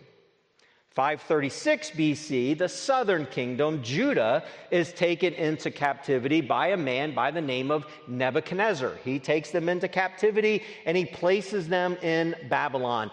536 0.97 1.91
BC, 1.91 2.57
the 2.57 2.71
southern 2.71 3.27
kingdom, 3.27 3.83
Judah, 3.83 4.43
is 4.71 4.95
taken 4.95 5.35
into 5.35 5.71
captivity 5.71 6.41
by 6.41 6.69
a 6.69 6.77
man 6.77 7.15
by 7.15 7.31
the 7.31 7.41
name 7.41 7.71
of 7.71 7.85
Nebuchadnezzar. 8.09 8.95
He 9.05 9.19
takes 9.19 9.51
them 9.51 9.69
into 9.69 9.89
captivity 9.89 10.63
and 10.87 10.97
he 10.97 11.05
places 11.05 11.69
them 11.69 11.99
in 12.01 12.35
Babylon. 12.49 13.11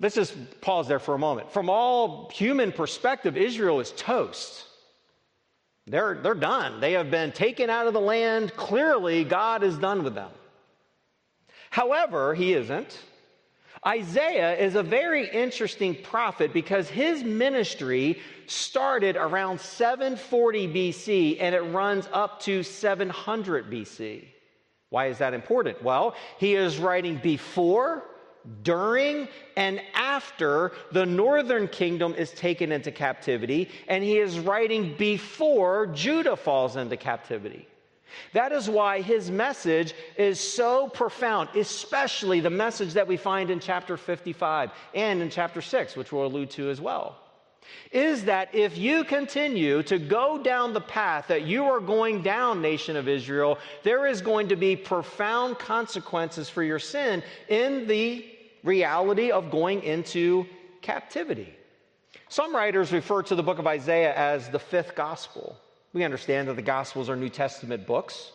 Let's 0.00 0.14
just 0.14 0.60
pause 0.62 0.88
there 0.88 0.98
for 0.98 1.14
a 1.14 1.18
moment. 1.18 1.52
From 1.52 1.68
all 1.68 2.30
human 2.30 2.72
perspective, 2.72 3.36
Israel 3.36 3.80
is 3.80 3.92
toast. 3.92 4.64
They're, 5.86 6.14
they're 6.22 6.34
done. 6.34 6.80
They 6.80 6.92
have 6.92 7.10
been 7.10 7.32
taken 7.32 7.68
out 7.68 7.86
of 7.86 7.92
the 7.92 8.00
land. 8.00 8.56
Clearly, 8.56 9.24
God 9.24 9.62
is 9.62 9.76
done 9.76 10.02
with 10.02 10.14
them. 10.14 10.30
However, 11.68 12.34
He 12.34 12.54
isn't. 12.54 12.98
Isaiah 13.86 14.58
is 14.58 14.74
a 14.74 14.82
very 14.82 15.28
interesting 15.30 15.94
prophet 15.94 16.52
because 16.52 16.90
his 16.90 17.24
ministry 17.24 18.20
started 18.46 19.16
around 19.16 19.58
740 19.58 20.68
BC 20.68 21.38
and 21.40 21.54
it 21.54 21.62
runs 21.62 22.06
up 22.12 22.40
to 22.40 22.62
700 22.62 23.70
BC. 23.70 24.26
Why 24.90 25.06
is 25.06 25.18
that 25.18 25.32
important? 25.32 25.82
Well, 25.82 26.14
he 26.36 26.56
is 26.56 26.76
writing 26.76 27.20
before, 27.22 28.04
during, 28.62 29.28
and 29.56 29.80
after 29.94 30.72
the 30.92 31.06
northern 31.06 31.68
kingdom 31.68 32.14
is 32.14 32.30
taken 32.32 32.72
into 32.72 32.90
captivity, 32.90 33.68
and 33.88 34.02
he 34.02 34.18
is 34.18 34.38
writing 34.38 34.94
before 34.96 35.86
Judah 35.88 36.36
falls 36.36 36.76
into 36.76 36.96
captivity. 36.96 37.66
That 38.32 38.52
is 38.52 38.68
why 38.68 39.02
his 39.02 39.30
message 39.30 39.94
is 40.16 40.40
so 40.40 40.88
profound, 40.88 41.50
especially 41.54 42.40
the 42.40 42.50
message 42.50 42.94
that 42.94 43.06
we 43.06 43.16
find 43.16 43.50
in 43.50 43.60
chapter 43.60 43.96
55 43.96 44.70
and 44.94 45.22
in 45.22 45.30
chapter 45.30 45.62
6, 45.62 45.96
which 45.96 46.12
we'll 46.12 46.26
allude 46.26 46.50
to 46.50 46.70
as 46.70 46.80
well. 46.80 47.18
Is 47.92 48.24
that 48.24 48.54
if 48.54 48.78
you 48.78 49.04
continue 49.04 49.82
to 49.84 49.98
go 49.98 50.42
down 50.42 50.72
the 50.72 50.80
path 50.80 51.26
that 51.28 51.42
you 51.42 51.64
are 51.64 51.80
going 51.80 52.22
down, 52.22 52.62
nation 52.62 52.96
of 52.96 53.08
Israel, 53.08 53.58
there 53.82 54.06
is 54.06 54.22
going 54.22 54.48
to 54.48 54.56
be 54.56 54.76
profound 54.76 55.58
consequences 55.58 56.48
for 56.48 56.62
your 56.62 56.78
sin 56.78 57.22
in 57.48 57.86
the 57.86 58.24
reality 58.62 59.30
of 59.30 59.50
going 59.50 59.82
into 59.82 60.46
captivity. 60.82 61.54
Some 62.28 62.54
writers 62.54 62.92
refer 62.92 63.22
to 63.24 63.34
the 63.34 63.42
book 63.42 63.58
of 63.58 63.66
Isaiah 63.66 64.14
as 64.14 64.48
the 64.48 64.58
fifth 64.58 64.94
gospel. 64.94 65.56
We 65.92 66.04
understand 66.04 66.48
that 66.48 66.54
the 66.54 66.62
Gospels 66.62 67.10
are 67.10 67.16
New 67.16 67.28
Testament 67.28 67.86
books. 67.86 68.30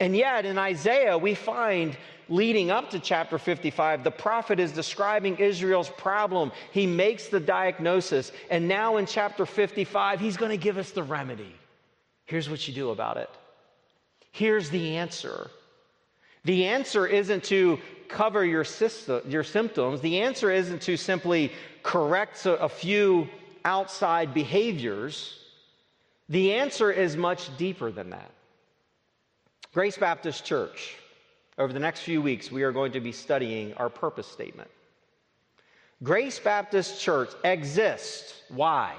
And 0.00 0.16
yet, 0.16 0.44
in 0.44 0.58
Isaiah, 0.58 1.16
we 1.16 1.34
find 1.34 1.96
leading 2.28 2.70
up 2.70 2.90
to 2.90 2.98
chapter 2.98 3.38
55, 3.38 4.02
the 4.02 4.10
prophet 4.10 4.58
is 4.58 4.72
describing 4.72 5.36
Israel's 5.36 5.90
problem. 5.90 6.52
He 6.72 6.86
makes 6.86 7.28
the 7.28 7.40
diagnosis. 7.40 8.32
And 8.50 8.66
now 8.66 8.96
in 8.96 9.06
chapter 9.06 9.46
55, 9.46 10.20
he's 10.20 10.36
going 10.36 10.50
to 10.50 10.56
give 10.56 10.78
us 10.78 10.90
the 10.90 11.02
remedy. 11.02 11.54
Here's 12.26 12.48
what 12.48 12.66
you 12.66 12.74
do 12.74 12.90
about 12.90 13.18
it. 13.18 13.30
Here's 14.32 14.70
the 14.70 14.96
answer. 14.96 15.50
The 16.44 16.66
answer 16.66 17.06
isn't 17.06 17.44
to 17.44 17.78
cover 18.08 18.44
your, 18.44 18.64
system, 18.64 19.22
your 19.28 19.44
symptoms, 19.44 20.00
the 20.00 20.20
answer 20.20 20.50
isn't 20.50 20.82
to 20.82 20.96
simply 20.96 21.52
correct 21.82 22.44
a 22.46 22.68
few 22.68 23.28
outside 23.64 24.34
behaviors. 24.34 25.38
The 26.28 26.54
answer 26.54 26.90
is 26.90 27.16
much 27.16 27.56
deeper 27.56 27.90
than 27.90 28.10
that. 28.10 28.30
Grace 29.74 29.98
Baptist 29.98 30.44
Church, 30.44 30.94
over 31.58 31.72
the 31.72 31.80
next 31.80 32.00
few 32.02 32.22
weeks, 32.22 32.48
we 32.48 32.62
are 32.62 32.70
going 32.70 32.92
to 32.92 33.00
be 33.00 33.10
studying 33.10 33.74
our 33.74 33.90
purpose 33.90 34.28
statement. 34.28 34.70
Grace 36.00 36.38
Baptist 36.38 37.00
Church 37.00 37.30
exists. 37.42 38.40
Why? 38.50 38.94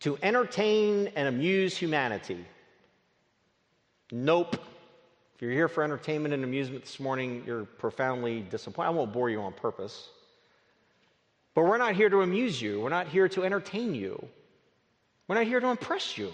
To 0.00 0.18
entertain 0.22 1.12
and 1.14 1.28
amuse 1.28 1.76
humanity. 1.76 2.42
Nope. 4.10 4.56
If 5.34 5.42
you're 5.42 5.52
here 5.52 5.68
for 5.68 5.84
entertainment 5.84 6.32
and 6.32 6.42
amusement 6.42 6.84
this 6.84 6.98
morning, 6.98 7.42
you're 7.46 7.64
profoundly 7.64 8.40
disappointed. 8.40 8.88
I 8.88 8.90
won't 8.92 9.12
bore 9.12 9.28
you 9.28 9.42
on 9.42 9.52
purpose. 9.52 10.08
But 11.54 11.64
we're 11.64 11.76
not 11.76 11.94
here 11.94 12.08
to 12.08 12.22
amuse 12.22 12.62
you, 12.62 12.80
we're 12.80 12.88
not 12.88 13.08
here 13.08 13.28
to 13.28 13.44
entertain 13.44 13.94
you. 13.94 14.26
We're 15.28 15.34
not 15.34 15.46
here 15.46 15.60
to 15.60 15.68
impress 15.68 16.16
you. 16.16 16.32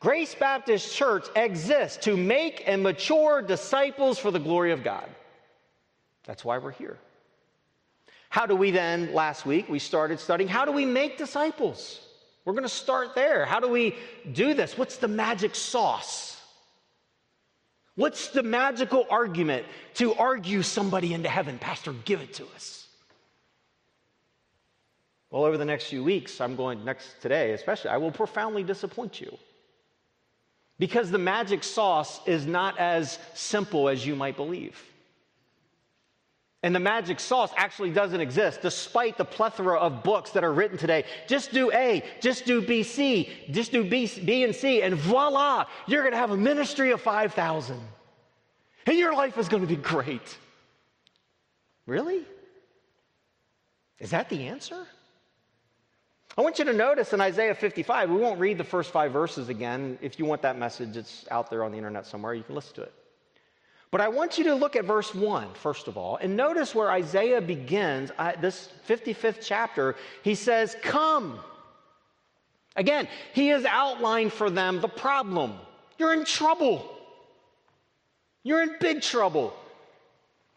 Grace 0.00 0.34
Baptist 0.34 0.94
Church 0.94 1.26
exists 1.34 2.04
to 2.04 2.16
make 2.16 2.62
and 2.66 2.82
mature 2.82 3.42
disciples 3.42 4.18
for 4.18 4.30
the 4.30 4.38
glory 4.38 4.70
of 4.72 4.84
God. 4.84 5.08
That's 6.24 6.44
why 6.44 6.58
we're 6.58 6.70
here. 6.70 6.98
How 8.30 8.46
do 8.46 8.54
we 8.54 8.70
then, 8.70 9.12
last 9.12 9.46
week, 9.46 9.68
we 9.68 9.78
started 9.78 10.20
studying 10.20 10.48
how 10.48 10.64
do 10.64 10.72
we 10.72 10.84
make 10.84 11.18
disciples? 11.18 12.00
We're 12.44 12.52
going 12.52 12.62
to 12.62 12.68
start 12.68 13.14
there. 13.14 13.44
How 13.44 13.60
do 13.60 13.68
we 13.68 13.96
do 14.32 14.54
this? 14.54 14.78
What's 14.78 14.96
the 14.96 15.08
magic 15.08 15.54
sauce? 15.54 16.40
What's 17.94 18.28
the 18.28 18.44
magical 18.44 19.06
argument 19.10 19.66
to 19.94 20.14
argue 20.14 20.62
somebody 20.62 21.14
into 21.14 21.28
heaven? 21.28 21.58
Pastor, 21.58 21.92
give 22.04 22.20
it 22.20 22.34
to 22.34 22.44
us. 22.54 22.86
Well, 25.30 25.44
over 25.44 25.58
the 25.58 25.64
next 25.64 25.86
few 25.86 26.04
weeks, 26.04 26.40
I'm 26.40 26.54
going, 26.54 26.84
next 26.84 27.20
today 27.20 27.52
especially, 27.52 27.90
I 27.90 27.96
will 27.96 28.12
profoundly 28.12 28.62
disappoint 28.62 29.20
you. 29.20 29.36
Because 30.78 31.10
the 31.10 31.18
magic 31.18 31.64
sauce 31.64 32.20
is 32.26 32.46
not 32.46 32.78
as 32.78 33.18
simple 33.34 33.88
as 33.88 34.06
you 34.06 34.14
might 34.14 34.36
believe. 34.36 34.80
And 36.62 36.74
the 36.74 36.80
magic 36.80 37.20
sauce 37.20 37.52
actually 37.56 37.90
doesn't 37.90 38.20
exist, 38.20 38.62
despite 38.62 39.16
the 39.16 39.24
plethora 39.24 39.78
of 39.78 40.02
books 40.02 40.30
that 40.30 40.42
are 40.42 40.52
written 40.52 40.76
today. 40.76 41.04
Just 41.28 41.52
do 41.52 41.70
A, 41.72 42.02
just 42.20 42.46
do 42.46 42.60
B, 42.60 42.82
C, 42.82 43.30
just 43.50 43.70
do 43.70 43.88
B, 43.88 44.10
B 44.24 44.42
and 44.42 44.54
C, 44.54 44.82
and 44.82 44.96
voila, 44.96 45.66
you're 45.86 46.02
going 46.02 46.12
to 46.12 46.18
have 46.18 46.32
a 46.32 46.36
ministry 46.36 46.90
of 46.90 47.00
5,000. 47.00 47.80
And 48.86 48.98
your 48.98 49.14
life 49.14 49.38
is 49.38 49.48
going 49.48 49.62
to 49.62 49.68
be 49.68 49.76
great. 49.76 50.36
Really? 51.86 52.24
Is 54.00 54.10
that 54.10 54.28
the 54.28 54.48
answer? 54.48 54.86
I 56.38 56.40
want 56.40 56.60
you 56.60 56.64
to 56.66 56.72
notice 56.72 57.12
in 57.12 57.20
Isaiah 57.20 57.52
55, 57.52 58.10
we 58.10 58.16
won't 58.16 58.38
read 58.38 58.58
the 58.58 58.64
first 58.64 58.92
five 58.92 59.10
verses 59.10 59.48
again. 59.48 59.98
If 60.00 60.20
you 60.20 60.24
want 60.24 60.42
that 60.42 60.56
message, 60.56 60.96
it's 60.96 61.26
out 61.32 61.50
there 61.50 61.64
on 61.64 61.72
the 61.72 61.76
internet 61.78 62.06
somewhere. 62.06 62.32
You 62.32 62.44
can 62.44 62.54
listen 62.54 62.76
to 62.76 62.82
it. 62.82 62.92
But 63.90 64.00
I 64.00 64.06
want 64.06 64.38
you 64.38 64.44
to 64.44 64.54
look 64.54 64.76
at 64.76 64.84
verse 64.84 65.12
1, 65.12 65.54
first 65.54 65.88
of 65.88 65.96
all, 65.96 66.16
and 66.16 66.36
notice 66.36 66.76
where 66.76 66.92
Isaiah 66.92 67.40
begins 67.40 68.12
this 68.40 68.68
55th 68.88 69.38
chapter. 69.42 69.96
He 70.22 70.36
says, 70.36 70.76
Come. 70.80 71.40
Again, 72.76 73.08
he 73.32 73.48
has 73.48 73.64
outlined 73.64 74.32
for 74.32 74.48
them 74.48 74.80
the 74.80 74.88
problem. 74.88 75.54
You're 75.98 76.12
in 76.12 76.24
trouble. 76.24 76.88
You're 78.44 78.62
in 78.62 78.76
big 78.78 79.02
trouble. 79.02 79.56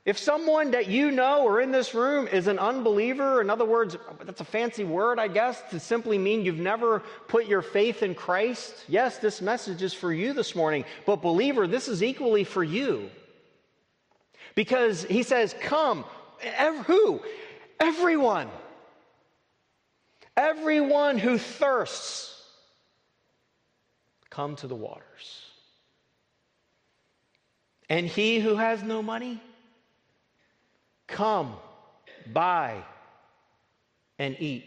If 0.03 0.17
someone 0.17 0.71
that 0.71 0.87
you 0.87 1.11
know 1.11 1.43
or 1.43 1.61
in 1.61 1.71
this 1.71 1.93
room 1.93 2.27
is 2.27 2.47
an 2.47 2.57
unbeliever, 2.57 3.39
in 3.39 3.51
other 3.51 3.65
words, 3.65 3.95
that's 4.23 4.41
a 4.41 4.45
fancy 4.45 4.83
word, 4.83 5.19
I 5.19 5.27
guess, 5.27 5.61
to 5.69 5.79
simply 5.79 6.17
mean 6.17 6.43
you've 6.43 6.57
never 6.57 7.03
put 7.27 7.45
your 7.45 7.61
faith 7.61 8.01
in 8.01 8.15
Christ, 8.15 8.73
yes, 8.87 9.19
this 9.19 9.41
message 9.41 9.83
is 9.83 9.93
for 9.93 10.11
you 10.11 10.33
this 10.33 10.55
morning. 10.55 10.85
But, 11.05 11.21
believer, 11.21 11.67
this 11.67 11.87
is 11.87 12.01
equally 12.01 12.43
for 12.43 12.63
you. 12.63 13.11
Because 14.55 15.03
he 15.03 15.21
says, 15.21 15.55
Come, 15.61 16.03
Every, 16.43 16.83
who? 16.83 17.21
Everyone. 17.79 18.49
Everyone 20.35 21.17
who 21.17 21.37
thirsts, 21.37 22.41
come 24.29 24.55
to 24.57 24.67
the 24.67 24.75
waters. 24.75 25.45
And 27.89 28.07
he 28.07 28.39
who 28.39 28.55
has 28.55 28.81
no 28.81 29.03
money, 29.03 29.41
Come, 31.11 31.55
buy, 32.31 32.83
and 34.17 34.35
eat. 34.39 34.65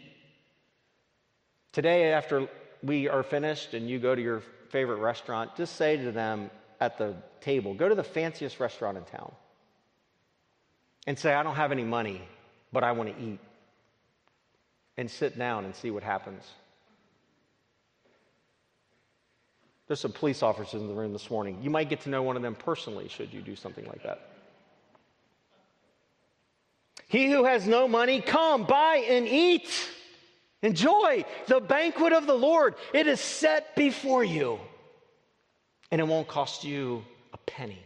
Today, 1.73 2.13
after 2.13 2.47
we 2.83 3.09
are 3.09 3.23
finished 3.23 3.73
and 3.73 3.89
you 3.89 3.99
go 3.99 4.15
to 4.15 4.21
your 4.21 4.41
favorite 4.69 4.99
restaurant, 4.99 5.55
just 5.57 5.75
say 5.75 5.97
to 5.97 6.11
them 6.11 6.49
at 6.79 6.97
the 6.97 7.15
table, 7.41 7.73
go 7.73 7.89
to 7.89 7.95
the 7.95 8.03
fanciest 8.03 8.59
restaurant 8.59 8.97
in 8.97 9.03
town 9.05 9.31
and 11.07 11.17
say, 11.17 11.33
I 11.33 11.43
don't 11.43 11.55
have 11.55 11.71
any 11.71 11.83
money, 11.83 12.21
but 12.71 12.83
I 12.83 12.91
want 12.91 13.15
to 13.15 13.23
eat. 13.23 13.39
And 14.97 15.11
sit 15.11 15.37
down 15.37 15.65
and 15.65 15.75
see 15.75 15.91
what 15.91 16.03
happens. 16.03 16.43
There's 19.87 19.99
some 19.99 20.13
police 20.13 20.41
officers 20.41 20.81
in 20.81 20.87
the 20.87 20.93
room 20.93 21.11
this 21.11 21.29
morning. 21.29 21.59
You 21.61 21.69
might 21.69 21.89
get 21.89 22.01
to 22.01 22.09
know 22.09 22.23
one 22.23 22.37
of 22.37 22.41
them 22.41 22.55
personally 22.55 23.07
should 23.09 23.33
you 23.33 23.41
do 23.41 23.55
something 23.55 23.85
like 23.85 24.03
that. 24.03 24.34
He 27.07 27.29
who 27.29 27.45
has 27.45 27.67
no 27.67 27.87
money, 27.87 28.21
come, 28.21 28.65
buy 28.65 29.05
and 29.07 29.27
eat. 29.27 29.69
Enjoy 30.61 31.25
the 31.47 31.59
banquet 31.59 32.13
of 32.13 32.25
the 32.25 32.33
Lord. 32.33 32.75
It 32.93 33.07
is 33.07 33.19
set 33.19 33.75
before 33.75 34.23
you, 34.23 34.59
and 35.91 36.01
it 36.01 36.07
won't 36.07 36.27
cost 36.27 36.63
you 36.63 37.05
a 37.33 37.37
penny. 37.37 37.79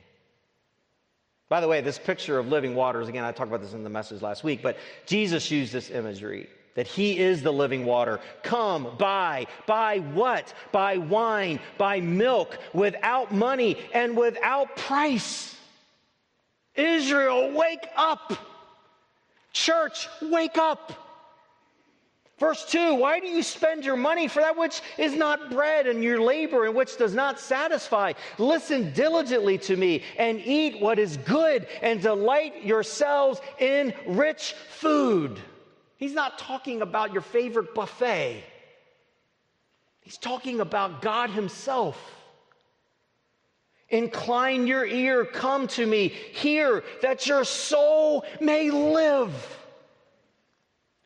By 1.49 1.61
the 1.61 1.67
way, 1.67 1.81
this 1.81 1.97
picture 1.97 2.37
of 2.37 2.47
living 2.47 2.75
waters, 2.75 3.07
again, 3.07 3.23
I 3.23 3.31
talked 3.31 3.49
about 3.49 3.61
this 3.61 3.73
in 3.73 3.83
the 3.83 3.89
message 3.89 4.21
last 4.21 4.43
week, 4.43 4.61
but 4.61 4.77
Jesus 5.05 5.49
used 5.49 5.73
this 5.73 5.89
imagery 5.89 6.47
that 6.75 6.87
he 6.87 7.17
is 7.17 7.41
the 7.41 7.51
living 7.51 7.85
water. 7.85 8.19
Come, 8.43 8.95
buy. 8.97 9.47
Buy 9.65 9.97
what? 9.97 10.53
Buy 10.71 10.97
wine, 10.97 11.59
buy 11.77 11.99
milk 11.99 12.57
without 12.71 13.33
money 13.33 13.77
and 13.93 14.15
without 14.15 14.77
price. 14.77 15.55
Israel, 16.75 17.51
wake 17.51 17.85
up. 17.97 18.33
Church, 19.53 20.07
wake 20.21 20.57
up. 20.57 20.93
Verse 22.39 22.63
2 22.65 22.95
Why 22.95 23.19
do 23.19 23.27
you 23.27 23.43
spend 23.43 23.83
your 23.83 23.97
money 23.97 24.27
for 24.27 24.39
that 24.39 24.57
which 24.57 24.81
is 24.97 25.13
not 25.13 25.51
bread, 25.51 25.87
and 25.87 26.03
your 26.03 26.21
labor 26.21 26.65
in 26.65 26.73
which 26.73 26.97
does 26.97 27.13
not 27.13 27.39
satisfy? 27.39 28.13
Listen 28.37 28.93
diligently 28.93 29.57
to 29.59 29.75
me 29.75 30.03
and 30.17 30.39
eat 30.39 30.79
what 30.81 30.97
is 30.97 31.17
good, 31.17 31.67
and 31.81 32.01
delight 32.01 32.63
yourselves 32.63 33.41
in 33.59 33.93
rich 34.07 34.53
food. 34.69 35.39
He's 35.97 36.13
not 36.13 36.39
talking 36.39 36.81
about 36.81 37.11
your 37.11 37.21
favorite 37.21 37.75
buffet, 37.75 38.43
he's 40.01 40.17
talking 40.17 40.61
about 40.61 41.01
God 41.01 41.29
Himself. 41.29 42.15
Incline 43.89 44.67
your 44.67 44.85
ear, 44.85 45.25
come 45.25 45.67
to 45.69 45.85
me, 45.85 46.09
hear 46.09 46.83
that 47.01 47.25
your 47.25 47.43
soul 47.43 48.23
may 48.39 48.69
live 48.69 49.33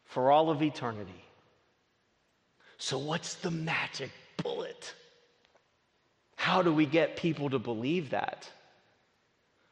for 0.06 0.32
all 0.32 0.50
of 0.50 0.62
eternity. 0.62 1.24
So, 2.78 2.98
what's 2.98 3.36
the 3.36 3.52
magic 3.52 4.12
bullet? 4.44 4.94
How 6.36 6.62
do 6.62 6.74
we 6.74 6.86
get 6.86 7.16
people 7.16 7.50
to 7.52 7.60
believe 7.60 8.10
that? 8.10 8.50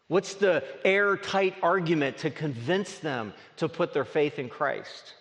What's 0.08 0.36
the 0.36 0.64
airtight 0.86 1.56
argument 1.62 2.18
to 2.20 2.30
convince 2.30 3.00
them 3.00 3.34
to 3.58 3.68
put 3.68 3.94
their 3.94 4.06
faith 4.06 4.40
in 4.40 4.48
Christ? 4.48 5.14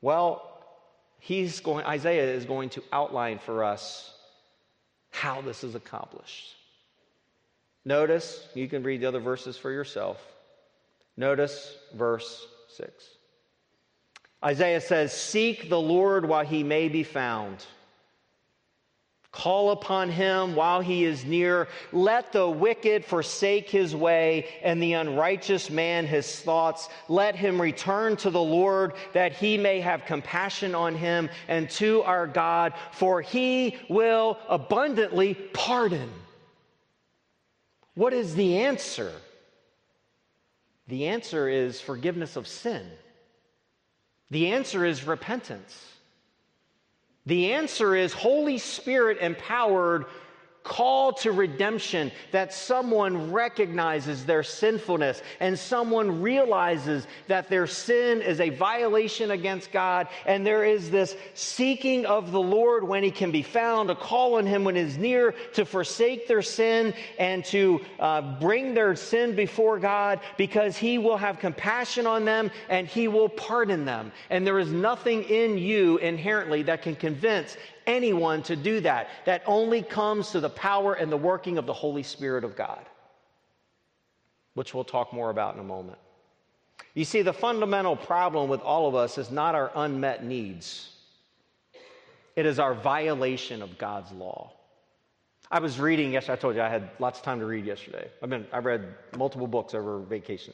Well, 0.00 0.64
he's 1.18 1.58
going, 1.60 1.84
Isaiah 1.84 2.34
is 2.34 2.44
going 2.44 2.70
to 2.70 2.82
outline 2.92 3.40
for 3.40 3.64
us 3.64 4.15
how 5.16 5.40
this 5.40 5.64
is 5.64 5.74
accomplished. 5.74 6.54
Notice, 7.84 8.46
you 8.54 8.68
can 8.68 8.82
read 8.82 9.00
the 9.00 9.06
other 9.06 9.20
verses 9.20 9.56
for 9.56 9.70
yourself. 9.70 10.22
Notice 11.16 11.74
verse 11.94 12.46
6. 12.76 12.92
Isaiah 14.44 14.80
says, 14.80 15.12
Seek 15.12 15.70
the 15.70 15.80
Lord 15.80 16.28
while 16.28 16.44
he 16.44 16.62
may 16.62 16.88
be 16.88 17.02
found. 17.02 17.64
Call 19.36 19.70
upon 19.70 20.08
him 20.08 20.54
while 20.54 20.80
he 20.80 21.04
is 21.04 21.26
near. 21.26 21.68
Let 21.92 22.32
the 22.32 22.48
wicked 22.48 23.04
forsake 23.04 23.68
his 23.68 23.94
way 23.94 24.46
and 24.62 24.82
the 24.82 24.94
unrighteous 24.94 25.68
man 25.68 26.06
his 26.06 26.40
thoughts. 26.40 26.88
Let 27.06 27.36
him 27.36 27.60
return 27.60 28.16
to 28.16 28.30
the 28.30 28.42
Lord 28.42 28.94
that 29.12 29.34
he 29.34 29.58
may 29.58 29.80
have 29.80 30.06
compassion 30.06 30.74
on 30.74 30.94
him 30.94 31.28
and 31.48 31.68
to 31.72 32.02
our 32.04 32.26
God, 32.26 32.72
for 32.92 33.20
he 33.20 33.76
will 33.90 34.38
abundantly 34.48 35.34
pardon. 35.34 36.10
What 37.92 38.14
is 38.14 38.34
the 38.34 38.56
answer? 38.60 39.12
The 40.88 41.08
answer 41.08 41.46
is 41.46 41.78
forgiveness 41.78 42.36
of 42.36 42.46
sin. 42.46 42.86
The 44.30 44.52
answer 44.52 44.86
is 44.86 45.06
repentance. 45.06 45.95
The 47.26 47.52
answer 47.52 47.96
is 47.96 48.12
Holy 48.12 48.58
Spirit 48.58 49.18
empowered 49.20 50.06
call 50.66 51.12
to 51.12 51.30
redemption 51.30 52.10
that 52.32 52.52
someone 52.52 53.30
recognizes 53.30 54.26
their 54.26 54.42
sinfulness 54.42 55.22
and 55.38 55.56
someone 55.56 56.20
realizes 56.20 57.06
that 57.28 57.48
their 57.48 57.68
sin 57.68 58.20
is 58.20 58.40
a 58.40 58.50
violation 58.50 59.30
against 59.30 59.70
God, 59.70 60.08
and 60.26 60.44
there 60.44 60.64
is 60.64 60.90
this 60.90 61.16
seeking 61.34 62.04
of 62.04 62.32
the 62.32 62.40
Lord 62.40 62.82
when 62.82 63.04
he 63.04 63.12
can 63.12 63.30
be 63.30 63.42
found, 63.42 63.90
a 63.90 63.94
call 63.94 64.34
on 64.34 64.44
him 64.44 64.64
when 64.64 64.74
he's 64.74 64.98
near 64.98 65.32
to 65.54 65.64
forsake 65.64 66.26
their 66.26 66.42
sin 66.42 66.92
and 67.18 67.44
to 67.46 67.80
uh, 68.00 68.38
bring 68.40 68.74
their 68.74 68.96
sin 68.96 69.36
before 69.36 69.78
God 69.78 70.18
because 70.36 70.76
he 70.76 70.98
will 70.98 71.16
have 71.16 71.38
compassion 71.38 72.08
on 72.08 72.24
them 72.24 72.50
and 72.68 72.88
he 72.88 73.06
will 73.06 73.28
pardon 73.28 73.84
them. 73.84 74.10
And 74.30 74.44
there 74.44 74.58
is 74.58 74.72
nothing 74.72 75.22
in 75.24 75.58
you 75.58 75.98
inherently 75.98 76.64
that 76.64 76.82
can 76.82 76.96
convince 76.96 77.56
anyone 77.86 78.42
to 78.44 78.56
do 78.56 78.80
that. 78.80 79.08
That 79.24 79.42
only 79.46 79.82
comes 79.82 80.30
to 80.30 80.40
the 80.40 80.50
power 80.50 80.94
and 80.94 81.10
the 81.10 81.16
working 81.16 81.58
of 81.58 81.66
the 81.66 81.72
Holy 81.72 82.02
Spirit 82.02 82.44
of 82.44 82.56
God, 82.56 82.84
which 84.54 84.74
we'll 84.74 84.84
talk 84.84 85.12
more 85.12 85.30
about 85.30 85.54
in 85.54 85.60
a 85.60 85.64
moment. 85.64 85.98
You 86.94 87.04
see, 87.04 87.22
the 87.22 87.32
fundamental 87.32 87.96
problem 87.96 88.48
with 88.48 88.60
all 88.60 88.88
of 88.88 88.94
us 88.94 89.18
is 89.18 89.30
not 89.30 89.54
our 89.54 89.70
unmet 89.74 90.24
needs, 90.24 90.90
it 92.34 92.46
is 92.46 92.58
our 92.58 92.74
violation 92.74 93.62
of 93.62 93.78
God's 93.78 94.12
law. 94.12 94.52
I 95.50 95.60
was 95.60 95.78
reading 95.78 96.12
yesterday. 96.12 96.32
I 96.32 96.36
told 96.36 96.56
you 96.56 96.62
I 96.62 96.68
had 96.68 96.90
lots 96.98 97.20
of 97.20 97.24
time 97.24 97.38
to 97.38 97.46
read 97.46 97.64
yesterday. 97.64 98.10
I've, 98.20 98.28
been, 98.28 98.46
I've 98.52 98.64
read 98.64 98.94
multiple 99.16 99.46
books 99.46 99.74
over 99.74 100.00
vacation. 100.00 100.52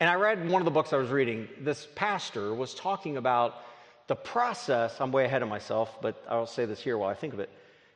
And 0.00 0.10
I 0.10 0.14
read 0.14 0.48
one 0.48 0.60
of 0.60 0.64
the 0.64 0.72
books 0.72 0.92
I 0.92 0.96
was 0.96 1.10
reading. 1.10 1.48
This 1.60 1.86
pastor 1.94 2.54
was 2.54 2.74
talking 2.74 3.16
about 3.16 3.62
the 4.08 4.16
process, 4.16 4.96
I'm 5.00 5.12
way 5.12 5.26
ahead 5.26 5.42
of 5.42 5.48
myself, 5.48 6.00
but 6.02 6.24
I'll 6.28 6.46
say 6.46 6.64
this 6.64 6.80
here 6.80 6.98
while 6.98 7.10
I 7.10 7.14
think 7.14 7.34
of 7.34 7.40
it. 7.40 7.50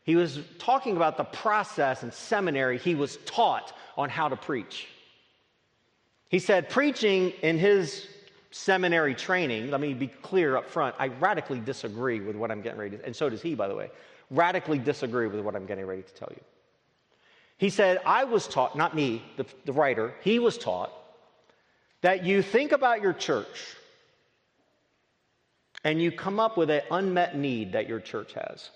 He 0.04 0.14
was 0.14 0.40
talking 0.58 0.96
about 0.96 1.16
the 1.16 1.24
process 1.24 2.02
in 2.02 2.12
seminary 2.12 2.78
he 2.78 2.94
was 2.94 3.16
taught 3.24 3.72
on 3.96 4.08
how 4.08 4.28
to 4.28 4.36
preach. 4.36 4.88
He 6.28 6.38
said, 6.38 6.68
preaching 6.68 7.30
in 7.42 7.58
his 7.58 8.06
seminary 8.50 9.14
training, 9.14 9.70
let 9.70 9.80
me 9.80 9.94
be 9.94 10.08
clear 10.08 10.56
up 10.56 10.68
front, 10.68 10.94
I 10.98 11.08
radically 11.08 11.60
disagree 11.60 12.20
with 12.20 12.36
what 12.36 12.50
I'm 12.50 12.60
getting 12.60 12.78
ready 12.78 12.98
to, 12.98 13.04
and 13.04 13.16
so 13.16 13.30
does 13.30 13.40
he, 13.40 13.54
by 13.54 13.68
the 13.68 13.74
way, 13.74 13.90
radically 14.30 14.78
disagree 14.78 15.28
with 15.28 15.40
what 15.40 15.56
I'm 15.56 15.66
getting 15.66 15.86
ready 15.86 16.02
to 16.02 16.14
tell 16.14 16.28
you. 16.30 16.42
He 17.56 17.70
said, 17.70 18.00
I 18.04 18.24
was 18.24 18.46
taught, 18.48 18.76
not 18.76 18.94
me, 18.94 19.22
the, 19.36 19.46
the 19.64 19.72
writer, 19.72 20.12
he 20.22 20.38
was 20.38 20.58
taught 20.58 20.92
that 22.02 22.24
you 22.24 22.42
think 22.42 22.72
about 22.72 23.00
your 23.00 23.12
church 23.12 23.76
and 25.84 26.00
you 26.00 26.12
come 26.12 26.38
up 26.38 26.56
with 26.56 26.70
an 26.70 26.82
unmet 26.90 27.36
need 27.36 27.72
that 27.72 27.88
your 27.88 28.00
church 28.00 28.34
has. 28.34 28.70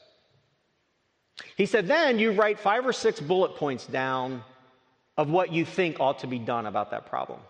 He 1.56 1.66
said, 1.66 1.86
then 1.86 2.18
you 2.18 2.32
write 2.32 2.58
five 2.58 2.86
or 2.86 2.92
six 2.92 3.20
bullet 3.20 3.56
points 3.56 3.86
down 3.86 4.42
of 5.16 5.30
what 5.30 5.52
you 5.52 5.64
think 5.64 6.00
ought 6.00 6.18
to 6.20 6.26
be 6.26 6.38
done 6.38 6.66
about 6.66 6.90
that 6.90 7.06
problem. 7.06 7.40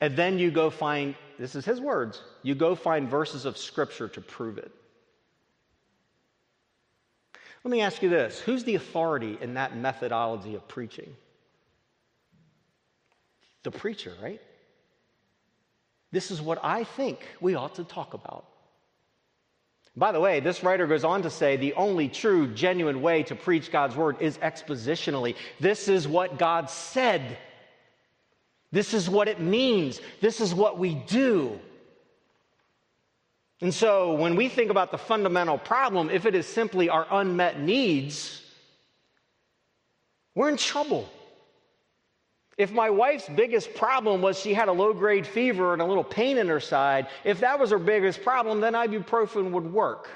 And 0.00 0.16
then 0.16 0.38
you 0.38 0.50
go 0.50 0.70
find, 0.70 1.14
this 1.38 1.54
is 1.54 1.64
his 1.64 1.80
words, 1.80 2.22
you 2.42 2.54
go 2.54 2.74
find 2.74 3.08
verses 3.08 3.44
of 3.44 3.58
scripture 3.58 4.08
to 4.08 4.20
prove 4.20 4.58
it. 4.58 4.72
Let 7.62 7.70
me 7.70 7.82
ask 7.82 8.02
you 8.02 8.08
this 8.08 8.38
who's 8.40 8.64
the 8.64 8.74
authority 8.74 9.36
in 9.40 9.54
that 9.54 9.76
methodology 9.76 10.54
of 10.54 10.66
preaching? 10.66 11.14
The 13.62 13.70
preacher, 13.70 14.14
right? 14.22 14.40
This 16.12 16.30
is 16.30 16.42
what 16.42 16.58
I 16.62 16.84
think 16.84 17.26
we 17.40 17.54
ought 17.54 17.76
to 17.76 17.84
talk 17.84 18.14
about. 18.14 18.44
By 19.96 20.12
the 20.12 20.20
way, 20.20 20.40
this 20.40 20.62
writer 20.62 20.86
goes 20.86 21.04
on 21.04 21.22
to 21.22 21.30
say 21.30 21.56
the 21.56 21.74
only 21.74 22.08
true, 22.08 22.46
genuine 22.46 23.02
way 23.02 23.22
to 23.24 23.34
preach 23.34 23.72
God's 23.72 23.96
word 23.96 24.16
is 24.20 24.38
expositionally. 24.38 25.36
This 25.58 25.88
is 25.88 26.06
what 26.06 26.38
God 26.38 26.70
said. 26.70 27.36
This 28.72 28.94
is 28.94 29.10
what 29.10 29.28
it 29.28 29.40
means. 29.40 30.00
This 30.20 30.40
is 30.40 30.54
what 30.54 30.78
we 30.78 30.94
do. 30.94 31.58
And 33.60 33.74
so, 33.74 34.14
when 34.14 34.36
we 34.36 34.48
think 34.48 34.70
about 34.70 34.90
the 34.90 34.96
fundamental 34.96 35.58
problem, 35.58 36.08
if 36.08 36.24
it 36.24 36.34
is 36.34 36.46
simply 36.46 36.88
our 36.88 37.06
unmet 37.10 37.60
needs, 37.60 38.42
we're 40.34 40.48
in 40.48 40.56
trouble. 40.56 41.08
If 42.60 42.72
my 42.72 42.90
wife's 42.90 43.26
biggest 43.26 43.72
problem 43.72 44.20
was 44.20 44.38
she 44.38 44.52
had 44.52 44.68
a 44.68 44.72
low 44.72 44.92
grade 44.92 45.26
fever 45.26 45.72
and 45.72 45.80
a 45.80 45.84
little 45.86 46.04
pain 46.04 46.36
in 46.36 46.46
her 46.48 46.60
side, 46.60 47.06
if 47.24 47.40
that 47.40 47.58
was 47.58 47.70
her 47.70 47.78
biggest 47.78 48.22
problem, 48.22 48.60
then 48.60 48.74
ibuprofen 48.74 49.50
would 49.52 49.72
work. 49.72 50.10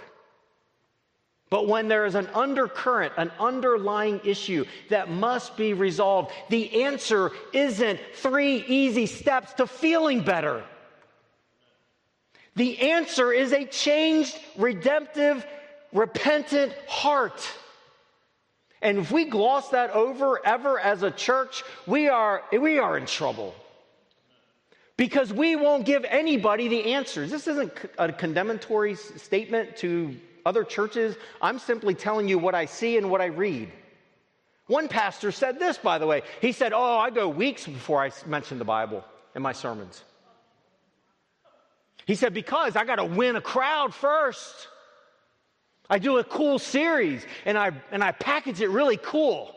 But 1.49 1.69
when 1.69 1.89
there 1.89 2.05
is 2.05 2.15
an 2.15 2.27
undercurrent, 2.35 3.15
an 3.17 3.33
underlying 3.41 4.21
issue 4.25 4.67
that 4.91 5.09
must 5.09 5.57
be 5.57 5.73
resolved, 5.73 6.33
the 6.51 6.85
answer 6.85 7.31
isn't 7.55 7.99
three 8.13 8.57
easy 8.69 9.07
steps 9.07 9.55
to 9.55 9.67
feeling 9.67 10.23
better. 10.23 10.65
The 12.57 12.79
answer 12.91 13.33
is 13.33 13.55
a 13.55 13.65
changed, 13.65 14.39
redemptive, 14.59 15.47
repentant 15.95 16.75
heart. 16.89 17.41
And 18.85 18.99
if 18.99 19.11
we 19.11 19.25
gloss 19.25 19.71
that 19.71 19.91
over 19.93 20.47
ever 20.47 20.79
as 20.79 21.03
a 21.03 21.11
church, 21.11 21.65
we 21.87 22.09
are, 22.09 22.45
we 22.53 22.79
are 22.79 22.99
in 22.99 23.07
trouble. 23.07 23.55
Because 24.99 25.33
we 25.33 25.57
won't 25.57 25.87
give 25.87 26.05
anybody 26.05 26.69
the 26.69 26.93
answers. 26.93 27.31
This 27.31 27.49
isn't 27.49 27.73
a 27.99 28.13
condemnatory 28.13 28.95
statement 28.95 29.79
to 29.79 30.15
other 30.45 30.65
churches. 30.65 31.17
I'm 31.41 31.59
simply 31.59 31.95
telling 31.95 32.29
you 32.29 32.39
what 32.39 32.55
I 32.55 32.67
see 32.67 32.99
and 32.99 33.11
what 33.11 33.23
I 33.23 33.27
read. 33.27 33.73
One 34.67 34.89
pastor 34.89 35.33
said 35.33 35.59
this, 35.59 35.79
by 35.79 35.99
the 35.99 36.07
way. 36.07 36.23
He 36.43 36.53
said, 36.53 36.75
Oh, 36.75 36.99
I 36.99 37.09
go 37.09 37.27
weeks 37.27 37.67
before 37.67 38.03
I 38.03 38.11
mention 38.27 38.59
the 38.59 38.65
Bible 38.67 39.03
in 39.35 39.41
my 39.41 39.53
sermons. 39.53 40.05
He 42.07 42.15
said, 42.15 42.35
Because 42.35 42.77
I 42.77 42.85
got 42.85 42.97
to 42.97 43.05
win 43.05 43.37
a 43.37 43.41
crowd 43.41 43.95
first. 43.95 44.69
I 45.91 45.99
do 45.99 46.19
a 46.19 46.25
cool 46.25 46.59
series 46.59 47.27
and 47.45 47.59
I, 47.59 47.73
and 47.91 48.03
I 48.03 48.13
package 48.13 48.61
it 48.61 48.69
really 48.71 48.97
cool. 48.97 49.55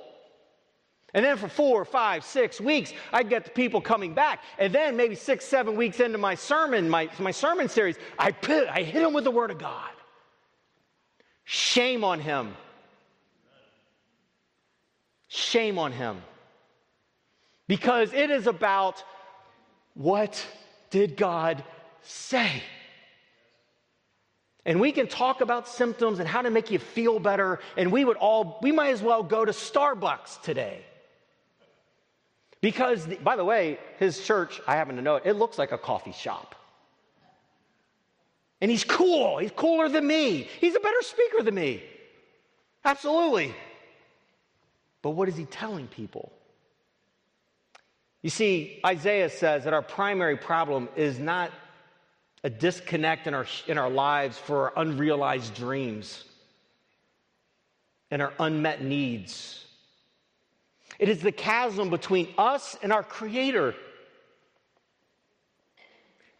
And 1.13 1.23
then 1.23 1.37
for 1.37 1.47
four, 1.47 1.85
five, 1.85 2.23
six 2.25 2.59
weeks, 2.59 2.93
I'd 3.13 3.29
get 3.29 3.45
the 3.45 3.51
people 3.51 3.81
coming 3.81 4.13
back. 4.13 4.43
And 4.59 4.73
then 4.73 4.97
maybe 4.97 5.15
six, 5.15 5.45
seven 5.45 5.75
weeks 5.75 5.99
into 5.99 6.17
my 6.17 6.35
sermon, 6.35 6.89
my, 6.89 7.09
my 7.17 7.31
sermon 7.31 7.69
series, 7.69 7.95
I, 8.19 8.31
put, 8.31 8.67
I 8.67 8.83
hit 8.83 9.01
him 9.01 9.13
with 9.13 9.23
the 9.23 9.31
Word 9.31 9.49
of 9.49 9.57
God. 9.57 9.89
Shame 11.45 12.03
on 12.03 12.19
him. 12.19 12.55
Shame 15.29 15.79
on 15.79 15.93
him. 15.93 16.21
Because 17.67 18.13
it 18.13 18.29
is 18.29 18.47
about 18.47 19.03
what 19.93 20.45
did 20.89 21.17
God 21.17 21.63
say? 22.01 22.61
And 24.67 24.81
we 24.81 24.91
can 24.91 25.07
talk 25.07 25.39
about 25.39 25.69
symptoms 25.69 26.19
and 26.19 26.27
how 26.27 26.41
to 26.41 26.51
make 26.51 26.69
you 26.69 26.77
feel 26.77 27.19
better, 27.19 27.59
and 27.77 27.89
we 27.89 28.03
would 28.03 28.17
all, 28.17 28.59
we 28.61 28.73
might 28.73 28.89
as 28.89 29.01
well 29.01 29.23
go 29.23 29.45
to 29.45 29.53
Starbucks 29.53 30.41
today. 30.41 30.83
Because, 32.59 33.07
by 33.23 33.37
the 33.37 33.45
way, 33.45 33.79
his 33.97 34.21
church, 34.21 34.59
I 34.67 34.75
happen 34.75 34.97
to 34.97 35.01
know 35.01 35.15
it, 35.15 35.23
it 35.25 35.33
looks 35.33 35.57
like 35.57 35.71
a 35.71 35.77
coffee 35.77 36.11
shop. 36.11 36.53
And 38.59 38.69
he's 38.69 38.83
cool. 38.83 39.37
He's 39.37 39.51
cooler 39.51 39.87
than 39.87 40.05
me. 40.05 40.49
He's 40.59 40.75
a 40.75 40.79
better 40.79 41.01
speaker 41.01 41.43
than 41.43 41.55
me. 41.55 41.83
Absolutely. 42.83 43.55
But 45.01 45.11
what 45.11 45.29
is 45.29 45.37
he 45.37 45.45
telling 45.45 45.87
people? 45.87 46.33
You 48.21 48.31
see, 48.31 48.81
Isaiah 48.85 49.29
says 49.29 49.63
that 49.63 49.73
our 49.73 49.83
primary 49.83 50.35
problem 50.35 50.89
is 50.97 51.19
not 51.19 51.51
a 52.43 52.49
disconnect 52.49 53.27
in 53.27 53.33
our, 53.33 53.45
in 53.67 53.77
our 53.77 53.89
lives 53.89 54.37
for 54.37 54.71
our 54.71 54.83
unrealized 54.83 55.55
dreams 55.55 56.23
and 58.11 58.21
our 58.21 58.33
unmet 58.39 58.83
needs. 58.83 59.65
It 60.99 61.09
is 61.09 61.21
the 61.21 61.31
chasm 61.31 61.89
between 61.89 62.29
us 62.37 62.77
and 62.81 62.91
our 62.91 63.03
Creator 63.03 63.75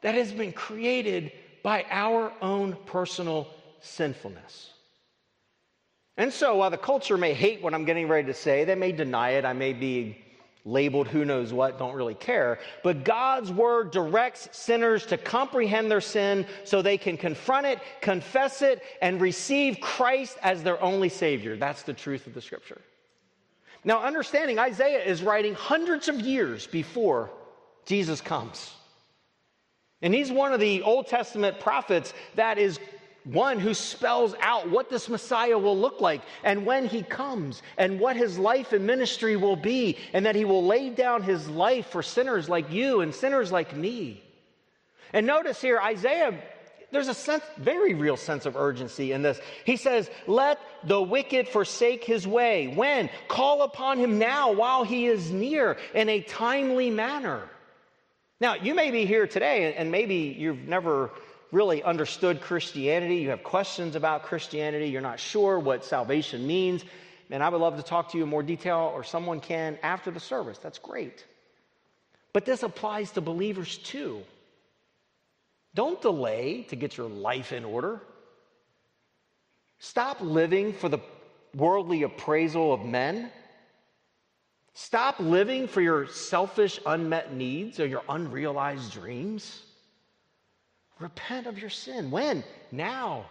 that 0.01 0.15
has 0.15 0.31
been 0.31 0.51
created 0.51 1.31
by 1.63 1.85
our 1.89 2.31
own 2.41 2.77
personal 2.85 3.47
sinfulness. 3.81 4.71
And 6.15 6.33
so, 6.33 6.55
while 6.55 6.69
the 6.69 6.77
culture 6.77 7.17
may 7.17 7.33
hate 7.33 7.61
what 7.61 7.73
I'm 7.73 7.85
getting 7.85 8.07
ready 8.07 8.27
to 8.27 8.33
say, 8.33 8.63
they 8.63 8.75
may 8.75 8.91
deny 8.91 9.31
it, 9.31 9.45
I 9.45 9.53
may 9.53 9.73
be 9.73 10.17
labeled 10.67 11.07
who 11.07 11.25
knows 11.25 11.53
what, 11.53 11.79
don't 11.79 11.95
really 11.95 12.13
care. 12.13 12.59
But 12.83 13.03
God's 13.03 13.51
word 13.51 13.91
directs 13.91 14.49
sinners 14.51 15.05
to 15.07 15.17
comprehend 15.17 15.89
their 15.89 16.01
sin 16.01 16.45
so 16.65 16.81
they 16.81 16.97
can 16.97 17.17
confront 17.17 17.65
it, 17.65 17.79
confess 18.01 18.61
it, 18.61 18.83
and 19.01 19.21
receive 19.21 19.79
Christ 19.79 20.37
as 20.43 20.63
their 20.63 20.81
only 20.81 21.09
Savior. 21.09 21.55
That's 21.55 21.83
the 21.83 21.93
truth 21.93 22.27
of 22.27 22.33
the 22.33 22.41
scripture. 22.41 22.81
Now, 23.83 24.03
understanding 24.03 24.59
Isaiah 24.59 25.03
is 25.03 25.23
writing 25.23 25.53
hundreds 25.53 26.09
of 26.09 26.19
years 26.19 26.67
before 26.67 27.31
Jesus 27.85 28.19
comes. 28.19 28.73
And 30.01 30.13
he's 30.13 30.31
one 30.31 30.53
of 30.53 30.59
the 30.59 30.81
Old 30.83 31.07
Testament 31.07 31.59
prophets 31.59 32.13
that 32.35 32.57
is 32.57 32.79
one 33.27 33.59
who 33.59 33.73
spells 33.73 34.35
out 34.41 34.69
what 34.69 34.89
this 34.89 35.09
Messiah 35.09 35.57
will 35.57 35.77
look 35.77 36.01
like 36.01 36.21
and 36.43 36.65
when 36.65 36.85
he 36.85 37.03
comes 37.03 37.61
and 37.77 37.99
what 37.99 38.15
his 38.15 38.39
life 38.39 38.73
and 38.73 38.85
ministry 38.85 39.35
will 39.35 39.55
be, 39.55 39.97
and 40.13 40.25
that 40.25 40.35
he 40.35 40.45
will 40.45 40.65
lay 40.65 40.89
down 40.89 41.23
his 41.23 41.49
life 41.49 41.87
for 41.87 42.01
sinners 42.01 42.47
like 42.47 42.71
you 42.71 43.01
and 43.01 43.13
sinners 43.13 43.51
like 43.51 43.75
me. 43.75 44.23
And 45.13 45.25
notice 45.25 45.61
here, 45.61 45.79
Isaiah, 45.79 46.33
there's 46.91 47.09
a 47.09 47.13
sense, 47.13 47.43
very 47.57 47.93
real 47.93 48.17
sense 48.17 48.45
of 48.45 48.55
urgency 48.55 49.11
in 49.11 49.21
this. 49.21 49.39
He 49.65 49.75
says, 49.75 50.09
Let 50.25 50.59
the 50.85 51.01
wicked 51.01 51.47
forsake 51.49 52.03
his 52.03 52.25
way. 52.25 52.67
When? 52.67 53.09
Call 53.27 53.63
upon 53.63 53.97
him 53.97 54.19
now 54.19 54.53
while 54.53 54.83
he 54.83 55.07
is 55.07 55.31
near 55.31 55.77
in 55.93 56.07
a 56.07 56.21
timely 56.21 56.89
manner. 56.89 57.49
Now, 58.39 58.53
you 58.53 58.75
may 58.75 58.91
be 58.91 59.05
here 59.05 59.27
today 59.27 59.73
and 59.73 59.91
maybe 59.91 60.35
you've 60.37 60.67
never 60.67 61.11
really 61.51 61.81
understood 61.83 62.41
Christianity, 62.41 63.17
you 63.17 63.29
have 63.29 63.43
questions 63.43 63.95
about 63.95 64.23
Christianity, 64.23 64.87
you're 64.87 65.01
not 65.01 65.19
sure 65.19 65.59
what 65.59 65.85
salvation 65.85 66.45
means, 66.45 66.83
and 67.29 67.41
I 67.43 67.49
would 67.49 67.61
love 67.61 67.77
to 67.77 67.83
talk 67.83 68.11
to 68.11 68.17
you 68.17 68.23
in 68.23 68.29
more 68.29 68.43
detail, 68.43 68.91
or 68.93 69.03
someone 69.03 69.39
can 69.39 69.77
after 69.83 70.11
the 70.11 70.19
service. 70.19 70.57
That's 70.57 70.79
great. 70.79 71.25
But 72.33 72.45
this 72.45 72.63
applies 72.63 73.11
to 73.11 73.21
believers 73.21 73.77
too. 73.77 74.23
Don't 75.73 76.01
delay 76.01 76.63
to 76.69 76.75
get 76.75 76.97
your 76.97 77.07
life 77.07 77.51
in 77.51 77.63
order. 77.65 78.01
Stop 79.79 80.21
living 80.21 80.73
for 80.73 80.89
the 80.89 80.99
worldly 81.55 82.03
appraisal 82.03 82.73
of 82.73 82.83
men. 82.83 83.31
Stop 84.73 85.19
living 85.19 85.67
for 85.67 85.81
your 85.81 86.07
selfish, 86.07 86.79
unmet 86.85 87.33
needs 87.33 87.79
or 87.79 87.85
your 87.85 88.03
unrealized 88.09 88.91
dreams. 88.91 89.61
Repent 90.99 91.47
of 91.47 91.59
your 91.59 91.69
sin. 91.69 92.11
When? 92.11 92.43
Now, 92.71 93.25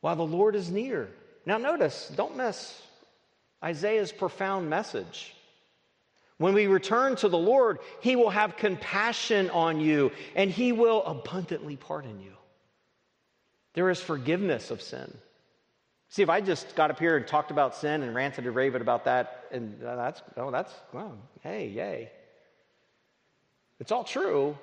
while 0.00 0.16
the 0.16 0.26
Lord 0.26 0.54
is 0.54 0.70
near. 0.70 1.08
Now, 1.46 1.58
notice, 1.58 2.12
don't 2.14 2.36
miss 2.36 2.82
Isaiah's 3.62 4.12
profound 4.12 4.68
message. 4.68 5.34
When 6.36 6.54
we 6.54 6.66
return 6.66 7.16
to 7.16 7.28
the 7.28 7.38
Lord, 7.38 7.78
He 8.00 8.14
will 8.14 8.30
have 8.30 8.56
compassion 8.56 9.50
on 9.50 9.80
you 9.80 10.12
and 10.36 10.50
He 10.50 10.72
will 10.72 11.02
abundantly 11.04 11.76
pardon 11.76 12.20
you. 12.20 12.32
There 13.74 13.90
is 13.90 14.00
forgiveness 14.00 14.70
of 14.70 14.82
sin. 14.82 15.12
See, 16.10 16.22
if 16.22 16.30
I 16.30 16.40
just 16.40 16.74
got 16.74 16.90
up 16.90 16.98
here 16.98 17.16
and 17.16 17.26
talked 17.26 17.50
about 17.50 17.74
sin 17.74 18.02
and 18.02 18.14
ranted 18.14 18.46
and 18.46 18.54
raved 18.54 18.76
about 18.76 19.04
that, 19.04 19.44
and 19.52 19.82
uh, 19.84 19.96
that's, 19.96 20.22
oh, 20.36 20.50
that's, 20.50 20.72
well, 20.92 21.18
hey, 21.42 21.68
yay. 21.68 22.10
It's 23.78 23.92
all 23.92 24.04
true, 24.04 24.56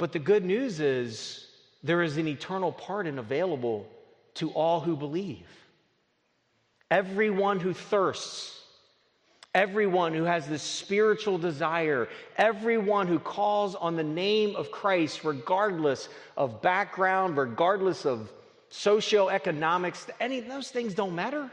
but 0.00 0.12
the 0.12 0.18
good 0.18 0.46
news 0.46 0.80
is 0.80 1.46
there 1.82 2.00
is 2.00 2.16
an 2.16 2.26
eternal 2.26 2.72
pardon 2.72 3.18
available 3.18 3.86
to 4.32 4.48
all 4.52 4.80
who 4.80 4.96
believe. 4.96 5.46
Everyone 6.90 7.60
who 7.60 7.74
thirsts, 7.74 8.62
everyone 9.54 10.14
who 10.14 10.24
has 10.24 10.48
this 10.48 10.62
spiritual 10.62 11.36
desire, 11.36 12.08
everyone 12.38 13.08
who 13.08 13.18
calls 13.18 13.74
on 13.74 13.94
the 13.94 14.02
name 14.02 14.56
of 14.56 14.70
Christ, 14.70 15.22
regardless 15.22 16.08
of 16.34 16.62
background, 16.62 17.36
regardless 17.36 18.06
of 18.06 18.32
socioeconomics, 18.70 20.08
any 20.18 20.40
those 20.40 20.70
things 20.70 20.94
don't 20.94 21.14
matter. 21.14 21.50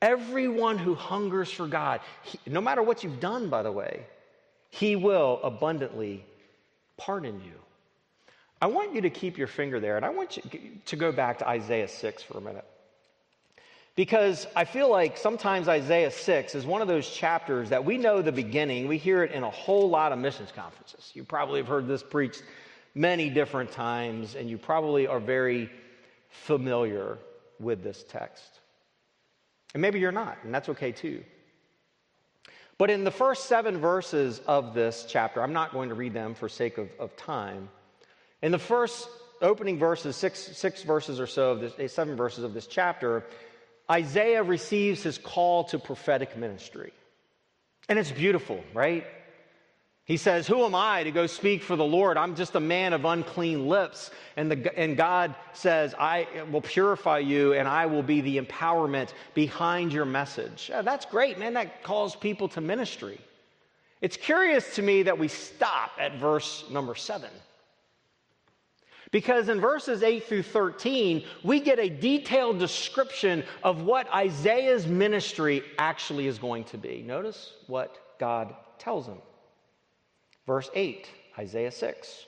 Everyone 0.00 0.78
who 0.78 0.94
hungers 0.94 1.50
for 1.50 1.66
God, 1.66 2.02
he, 2.22 2.38
no 2.46 2.60
matter 2.60 2.84
what 2.84 3.02
you've 3.02 3.18
done, 3.18 3.48
by 3.50 3.64
the 3.64 3.72
way, 3.72 4.06
he 4.70 4.94
will 4.94 5.40
abundantly 5.42 6.24
pardon 6.96 7.40
you. 7.44 7.52
I 8.60 8.66
want 8.66 8.94
you 8.94 9.02
to 9.02 9.10
keep 9.10 9.36
your 9.36 9.46
finger 9.46 9.80
there, 9.80 9.96
and 9.96 10.04
I 10.04 10.08
want 10.10 10.36
you 10.36 10.42
to 10.86 10.96
go 10.96 11.12
back 11.12 11.38
to 11.38 11.48
Isaiah 11.48 11.88
6 11.88 12.22
for 12.22 12.38
a 12.38 12.40
minute. 12.40 12.64
Because 13.96 14.46
I 14.54 14.64
feel 14.64 14.90
like 14.90 15.16
sometimes 15.16 15.68
Isaiah 15.68 16.10
6 16.10 16.54
is 16.54 16.66
one 16.66 16.82
of 16.82 16.88
those 16.88 17.08
chapters 17.08 17.70
that 17.70 17.84
we 17.84 17.96
know 17.96 18.20
the 18.20 18.32
beginning. 18.32 18.88
We 18.88 18.98
hear 18.98 19.22
it 19.24 19.32
in 19.32 19.42
a 19.42 19.50
whole 19.50 19.88
lot 19.88 20.12
of 20.12 20.18
missions 20.18 20.52
conferences. 20.54 21.10
You 21.14 21.24
probably 21.24 21.60
have 21.60 21.68
heard 21.68 21.86
this 21.86 22.02
preached 22.02 22.42
many 22.94 23.30
different 23.30 23.72
times, 23.72 24.34
and 24.34 24.48
you 24.48 24.58
probably 24.58 25.06
are 25.06 25.20
very 25.20 25.70
familiar 26.28 27.18
with 27.58 27.82
this 27.82 28.04
text. 28.08 28.60
And 29.74 29.80
maybe 29.80 29.98
you're 29.98 30.12
not, 30.12 30.38
and 30.44 30.54
that's 30.54 30.68
okay 30.70 30.92
too. 30.92 31.22
But 32.78 32.90
in 32.90 33.04
the 33.04 33.10
first 33.10 33.46
seven 33.46 33.78
verses 33.78 34.40
of 34.46 34.74
this 34.74 35.06
chapter, 35.08 35.42
I'm 35.42 35.52
not 35.52 35.72
going 35.72 35.88
to 35.88 35.94
read 35.94 36.12
them 36.12 36.34
for 36.34 36.48
sake 36.48 36.76
of, 36.78 36.90
of 36.98 37.16
time. 37.16 37.68
In 38.42 38.52
the 38.52 38.58
first 38.58 39.08
opening 39.40 39.78
verses, 39.78 40.16
six, 40.16 40.38
six 40.38 40.82
verses 40.82 41.18
or 41.18 41.26
so 41.26 41.52
of 41.52 41.60
this, 41.60 41.72
eh, 41.78 41.88
seven 41.88 42.16
verses 42.16 42.44
of 42.44 42.52
this 42.52 42.66
chapter, 42.66 43.24
Isaiah 43.90 44.42
receives 44.42 45.02
his 45.02 45.16
call 45.16 45.64
to 45.64 45.78
prophetic 45.78 46.36
ministry. 46.36 46.92
And 47.88 47.98
it's 47.98 48.10
beautiful, 48.10 48.62
right? 48.74 49.06
He 50.06 50.16
says, 50.16 50.46
Who 50.46 50.64
am 50.64 50.74
I 50.74 51.02
to 51.02 51.10
go 51.10 51.26
speak 51.26 51.64
for 51.64 51.74
the 51.74 51.84
Lord? 51.84 52.16
I'm 52.16 52.36
just 52.36 52.54
a 52.54 52.60
man 52.60 52.92
of 52.92 53.04
unclean 53.04 53.66
lips. 53.66 54.12
And, 54.36 54.50
the, 54.50 54.78
and 54.78 54.96
God 54.96 55.34
says, 55.52 55.94
I 55.98 56.28
will 56.52 56.60
purify 56.60 57.18
you 57.18 57.54
and 57.54 57.66
I 57.66 57.86
will 57.86 58.04
be 58.04 58.20
the 58.20 58.38
empowerment 58.38 59.12
behind 59.34 59.92
your 59.92 60.04
message. 60.04 60.70
That's 60.72 61.04
great, 61.06 61.40
man. 61.40 61.54
That 61.54 61.82
calls 61.82 62.14
people 62.14 62.48
to 62.50 62.60
ministry. 62.60 63.20
It's 64.00 64.16
curious 64.16 64.76
to 64.76 64.82
me 64.82 65.02
that 65.02 65.18
we 65.18 65.26
stop 65.26 65.90
at 65.98 66.18
verse 66.18 66.64
number 66.70 66.94
seven. 66.94 67.30
Because 69.10 69.48
in 69.48 69.60
verses 69.60 70.04
8 70.04 70.24
through 70.24 70.42
13, 70.42 71.24
we 71.42 71.58
get 71.58 71.78
a 71.80 71.88
detailed 71.88 72.58
description 72.60 73.42
of 73.64 73.82
what 73.82 74.12
Isaiah's 74.12 74.86
ministry 74.86 75.62
actually 75.78 76.26
is 76.28 76.38
going 76.38 76.64
to 76.64 76.78
be. 76.78 77.02
Notice 77.02 77.54
what 77.66 78.18
God 78.18 78.54
tells 78.78 79.06
him. 79.06 79.18
Verse 80.46 80.70
8, 80.74 81.08
Isaiah 81.38 81.70
6. 81.70 82.24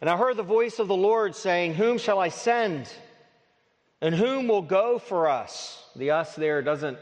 And 0.00 0.08
I 0.08 0.16
heard 0.16 0.36
the 0.36 0.42
voice 0.42 0.78
of 0.78 0.88
the 0.88 0.96
Lord 0.96 1.34
saying, 1.34 1.74
Whom 1.74 1.98
shall 1.98 2.18
I 2.18 2.28
send? 2.28 2.88
And 4.00 4.14
whom 4.14 4.48
will 4.48 4.62
go 4.62 4.98
for 4.98 5.28
us? 5.28 5.84
The 5.96 6.12
us 6.12 6.34
there 6.36 6.62
doesn't 6.62 6.98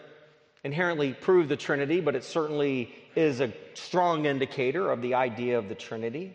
inherently 0.64 1.12
prove 1.12 1.48
the 1.48 1.56
Trinity, 1.56 2.00
but 2.00 2.16
it 2.16 2.24
certainly 2.24 2.94
is 3.14 3.40
a 3.40 3.52
strong 3.74 4.24
indicator 4.24 4.90
of 4.90 5.02
the 5.02 5.14
idea 5.14 5.58
of 5.58 5.68
the 5.68 5.74
Trinity. 5.74 6.34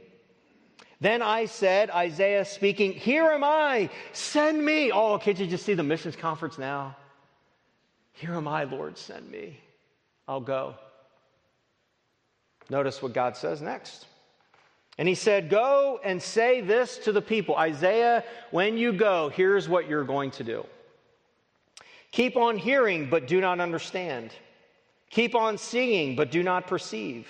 Then 1.02 1.24
I 1.24 1.46
said, 1.46 1.90
Isaiah 1.90 2.46
speaking, 2.46 2.94
Here 2.94 3.26
am 3.26 3.44
I, 3.44 3.90
send 4.14 4.64
me. 4.64 4.92
Oh, 4.92 5.18
can't 5.18 5.40
you 5.40 5.48
just 5.48 5.66
see 5.66 5.74
the 5.74 5.84
missions 5.84 6.16
conference 6.16 6.60
now? 6.60 6.96
Here 8.14 8.36
am 8.36 8.48
I, 8.48 8.66
Lord, 8.66 8.98
send 8.98 9.30
me. 9.30 9.60
I'll 10.28 10.42
go. 10.42 10.76
Notice 12.72 13.02
what 13.02 13.12
God 13.12 13.36
says 13.36 13.62
next. 13.62 14.06
And 14.98 15.06
he 15.06 15.14
said, 15.14 15.50
Go 15.50 16.00
and 16.06 16.24
say 16.24 16.62
this 16.62 17.00
to 17.00 17.12
the 17.12 17.22
people 17.22 17.58
Isaiah, 17.58 18.24
when 18.50 18.78
you 18.78 18.94
go, 18.94 19.28
here's 19.28 19.68
what 19.68 19.90
you're 19.90 20.06
going 20.06 20.32
to 20.32 20.46
do. 20.46 20.66
Keep 22.12 22.38
on 22.38 22.58
hearing, 22.58 23.10
but 23.10 23.28
do 23.28 23.42
not 23.42 23.60
understand. 23.60 24.32
Keep 25.10 25.36
on 25.36 25.58
seeing, 25.58 26.16
but 26.16 26.32
do 26.32 26.44
not 26.44 26.66
perceive. 26.66 27.28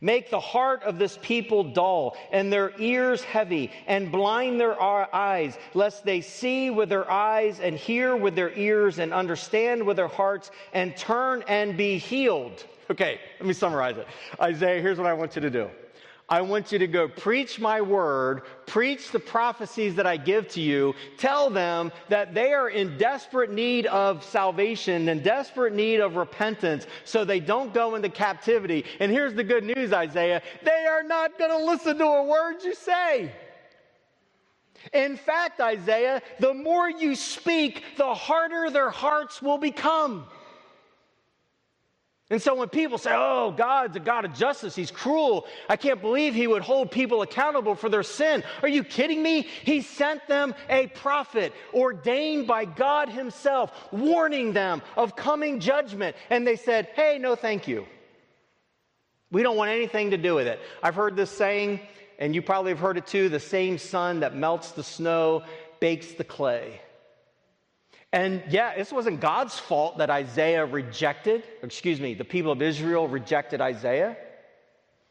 Make 0.00 0.30
the 0.30 0.40
heart 0.40 0.82
of 0.84 0.98
this 0.98 1.18
people 1.20 1.62
dull 1.62 2.16
and 2.32 2.50
their 2.50 2.72
ears 2.78 3.22
heavy 3.22 3.70
and 3.86 4.10
blind 4.10 4.58
their 4.58 4.80
eyes, 4.82 5.58
lest 5.74 6.04
they 6.04 6.22
see 6.22 6.70
with 6.70 6.88
their 6.88 7.10
eyes 7.10 7.60
and 7.60 7.76
hear 7.76 8.16
with 8.16 8.34
their 8.34 8.52
ears 8.54 8.98
and 8.98 9.12
understand 9.12 9.84
with 9.84 9.96
their 9.96 10.08
hearts 10.08 10.50
and 10.72 10.96
turn 10.96 11.44
and 11.48 11.76
be 11.76 11.98
healed. 11.98 12.64
Okay, 12.90 13.20
let 13.38 13.46
me 13.46 13.52
summarize 13.52 13.98
it. 13.98 14.06
Isaiah, 14.40 14.80
here's 14.80 14.96
what 14.96 15.06
I 15.06 15.12
want 15.12 15.36
you 15.36 15.42
to 15.42 15.50
do. 15.50 15.68
I 16.30 16.42
want 16.42 16.70
you 16.70 16.78
to 16.78 16.86
go 16.86 17.08
preach 17.08 17.58
my 17.58 17.80
word, 17.80 18.42
preach 18.64 19.10
the 19.10 19.18
prophecies 19.18 19.96
that 19.96 20.06
I 20.06 20.16
give 20.16 20.46
to 20.50 20.60
you, 20.60 20.94
tell 21.18 21.50
them 21.50 21.90
that 22.08 22.34
they 22.34 22.52
are 22.52 22.70
in 22.70 22.96
desperate 22.98 23.50
need 23.50 23.86
of 23.86 24.22
salvation 24.22 25.08
and 25.08 25.24
desperate 25.24 25.74
need 25.74 25.98
of 25.98 26.14
repentance 26.14 26.86
so 27.04 27.24
they 27.24 27.40
don't 27.40 27.74
go 27.74 27.96
into 27.96 28.08
captivity. 28.08 28.84
And 29.00 29.10
here's 29.10 29.34
the 29.34 29.42
good 29.42 29.64
news, 29.64 29.92
Isaiah 29.92 30.40
they 30.62 30.86
are 30.86 31.02
not 31.02 31.36
going 31.36 31.50
to 31.50 31.64
listen 31.64 31.98
to 31.98 32.04
a 32.04 32.24
word 32.24 32.62
you 32.62 32.76
say. 32.76 33.32
In 34.92 35.16
fact, 35.16 35.60
Isaiah, 35.60 36.22
the 36.38 36.54
more 36.54 36.88
you 36.88 37.16
speak, 37.16 37.82
the 37.96 38.14
harder 38.14 38.70
their 38.70 38.90
hearts 38.90 39.42
will 39.42 39.58
become. 39.58 40.26
And 42.30 42.40
so 42.40 42.54
when 42.54 42.68
people 42.68 42.96
say, 42.96 43.10
oh, 43.12 43.50
God's 43.50 43.96
a 43.96 44.00
God 44.00 44.24
of 44.24 44.32
justice, 44.34 44.76
He's 44.76 44.92
cruel, 44.92 45.48
I 45.68 45.76
can't 45.76 46.00
believe 46.00 46.32
He 46.32 46.46
would 46.46 46.62
hold 46.62 46.92
people 46.92 47.22
accountable 47.22 47.74
for 47.74 47.88
their 47.88 48.04
sin. 48.04 48.44
Are 48.62 48.68
you 48.68 48.84
kidding 48.84 49.20
me? 49.20 49.48
He 49.64 49.82
sent 49.82 50.26
them 50.28 50.54
a 50.68 50.86
prophet 50.86 51.52
ordained 51.74 52.46
by 52.46 52.66
God 52.66 53.08
Himself, 53.08 53.72
warning 53.90 54.52
them 54.52 54.80
of 54.96 55.16
coming 55.16 55.58
judgment. 55.58 56.14
And 56.30 56.46
they 56.46 56.54
said, 56.54 56.90
hey, 56.94 57.18
no, 57.20 57.34
thank 57.34 57.66
you. 57.66 57.84
We 59.32 59.42
don't 59.42 59.56
want 59.56 59.70
anything 59.70 60.12
to 60.12 60.16
do 60.16 60.36
with 60.36 60.46
it. 60.46 60.60
I've 60.84 60.94
heard 60.94 61.16
this 61.16 61.30
saying, 61.30 61.80
and 62.20 62.32
you 62.32 62.42
probably 62.42 62.70
have 62.70 62.80
heard 62.80 62.96
it 62.96 63.08
too 63.08 63.28
the 63.28 63.40
same 63.40 63.76
sun 63.76 64.20
that 64.20 64.36
melts 64.36 64.70
the 64.70 64.84
snow 64.84 65.42
bakes 65.80 66.12
the 66.12 66.24
clay. 66.24 66.80
And 68.12 68.42
yeah, 68.48 68.76
this 68.76 68.92
wasn't 68.92 69.20
God's 69.20 69.58
fault 69.58 69.98
that 69.98 70.10
Isaiah 70.10 70.66
rejected, 70.66 71.44
excuse 71.62 72.00
me, 72.00 72.14
the 72.14 72.24
people 72.24 72.50
of 72.50 72.60
Israel 72.60 73.06
rejected 73.06 73.60
Isaiah. 73.60 74.16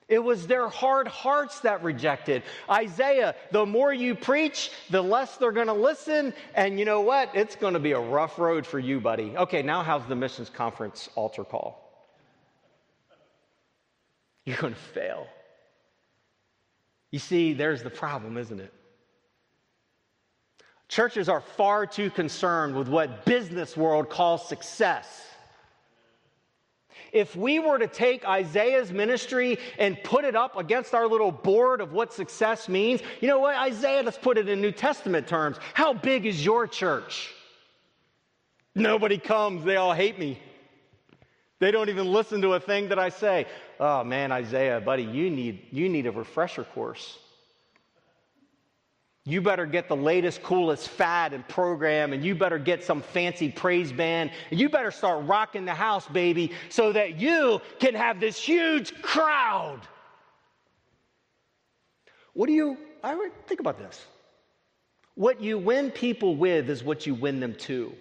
It 0.10 0.24
was 0.24 0.48
their 0.48 0.68
hard 0.68 1.08
hearts 1.08 1.60
that 1.62 1.84
rejected. 1.84 2.42
Isaiah, 2.70 3.36
the 3.52 3.66
more 3.66 3.94
you 3.94 4.16
preach, 4.16 4.72
the 4.90 5.02
less 5.02 5.38
they're 5.38 5.52
going 5.52 5.68
to 5.68 5.74
listen. 5.74 6.34
And 6.56 6.80
you 6.80 6.84
know 6.84 7.02
what? 7.02 7.30
It's 7.36 7.56
going 7.56 7.76
to 7.76 7.80
be 7.80 7.92
a 7.92 8.00
rough 8.00 8.40
road 8.40 8.66
for 8.66 8.80
you, 8.80 9.00
buddy. 9.00 9.38
Okay, 9.38 9.62
now 9.62 9.84
how's 9.84 10.06
the 10.08 10.16
missions 10.16 10.50
conference 10.50 11.10
altar 11.16 11.44
call? 11.44 11.86
You're 14.46 14.58
going 14.58 14.74
to 14.74 14.80
fail. 14.80 15.28
You 17.12 17.20
see, 17.20 17.54
there's 17.54 17.84
the 17.84 17.92
problem, 17.92 18.38
isn't 18.38 18.60
it? 18.60 18.74
Churches 20.90 21.30
are 21.30 21.40
far 21.40 21.86
too 21.86 22.10
concerned 22.10 22.76
with 22.76 22.88
what 22.88 23.24
business 23.24 23.78
world 23.78 24.10
calls 24.10 24.50
success. 24.50 25.28
If 27.14 27.36
we 27.36 27.60
were 27.60 27.78
to 27.78 27.88
take 27.88 28.28
Isaiah's 28.28 28.92
ministry 28.92 29.60
and 29.78 30.02
put 30.04 30.26
it 30.26 30.36
up 30.36 30.58
against 30.58 30.96
our 30.96 31.08
little 31.08 31.32
board 31.32 31.80
of 31.80 31.94
what 31.94 32.12
success 32.12 32.68
means, 32.68 33.02
you 33.22 33.28
know 33.28 33.40
what, 33.40 33.56
Isaiah, 33.56 34.02
let's 34.04 34.18
put 34.18 34.38
it 34.40 34.50
in 34.50 34.62
New 34.62 34.72
Testament 34.72 35.28
terms. 35.28 35.58
How 35.76 35.94
big 35.94 36.26
is 36.26 36.44
your 36.44 36.68
church? 36.68 37.34
Nobody 38.74 39.20
comes, 39.20 39.64
they 39.64 39.76
all 39.76 39.94
hate 39.94 40.18
me. 40.18 40.40
They 41.60 41.72
don't 41.72 41.90
even 41.90 42.12
listen 42.12 42.42
to 42.42 42.54
a 42.54 42.60
thing 42.60 42.90
that 42.90 43.00
I 43.00 43.10
say. 43.10 43.46
Oh 43.80 44.04
man, 44.04 44.32
Isaiah, 44.32 44.82
buddy, 44.82 45.04
you 45.04 45.30
need, 45.30 45.68
you 45.72 45.88
need 45.88 46.08
a 46.08 46.12
refresher 46.12 46.64
course. 46.64 47.18
You 49.30 49.42
better 49.42 49.68
get 49.68 49.88
the 49.88 49.96
latest, 49.96 50.42
coolest 50.42 50.90
fad 50.90 51.34
and 51.34 51.48
program, 51.48 52.14
and 52.14 52.24
you 52.24 52.34
better 52.34 52.58
get 52.58 52.84
some 52.84 53.04
fancy 53.04 53.50
praise 53.50 53.92
band, 53.92 54.32
and 54.50 54.60
you 54.60 54.70
better 54.70 54.90
start 54.90 55.24
rocking 55.28 55.66
the 55.66 55.74
house, 55.74 56.08
baby, 56.08 56.52
so 56.70 56.92
that 56.94 57.20
you 57.20 57.62
can 57.80 57.94
have 57.94 58.20
this 58.20 58.40
huge 58.40 59.00
crowd. 59.04 59.82
What 62.34 62.48
do 62.48 62.54
you, 62.54 62.78
I 63.04 63.30
think 63.46 63.60
about 63.60 63.78
this. 63.78 64.04
What 65.14 65.42
you 65.42 65.60
win 65.60 65.92
people 65.92 66.36
with 66.36 66.68
is 66.68 66.84
what 66.84 67.06
you 67.06 67.14
win 67.14 67.40
them 67.40 67.54
to. 67.56 67.94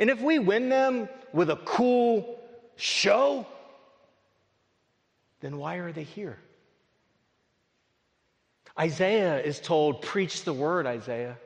And 0.00 0.10
if 0.10 0.20
we 0.20 0.40
win 0.40 0.68
them 0.68 1.08
with 1.32 1.50
a 1.50 1.56
cool 1.64 2.40
show, 2.74 3.46
then 5.40 5.58
why 5.58 5.76
are 5.76 5.92
they 5.92 6.02
here? 6.02 6.38
Isaiah 8.78 9.40
is 9.40 9.60
told, 9.60 10.02
Preach 10.02 10.44
the 10.44 10.52
word, 10.52 10.86
Isaiah. 10.86 11.38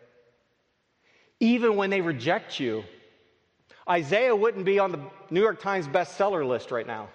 Even 1.40 1.76
when 1.76 1.90
they 1.90 2.00
reject 2.00 2.58
you, 2.60 2.84
Isaiah 3.88 4.34
wouldn't 4.34 4.64
be 4.64 4.78
on 4.78 4.92
the 4.92 5.00
New 5.30 5.40
York 5.40 5.60
Times 5.60 5.86
bestseller 5.86 6.46
list 6.46 6.70
right 6.70 6.86
now. 6.86 7.08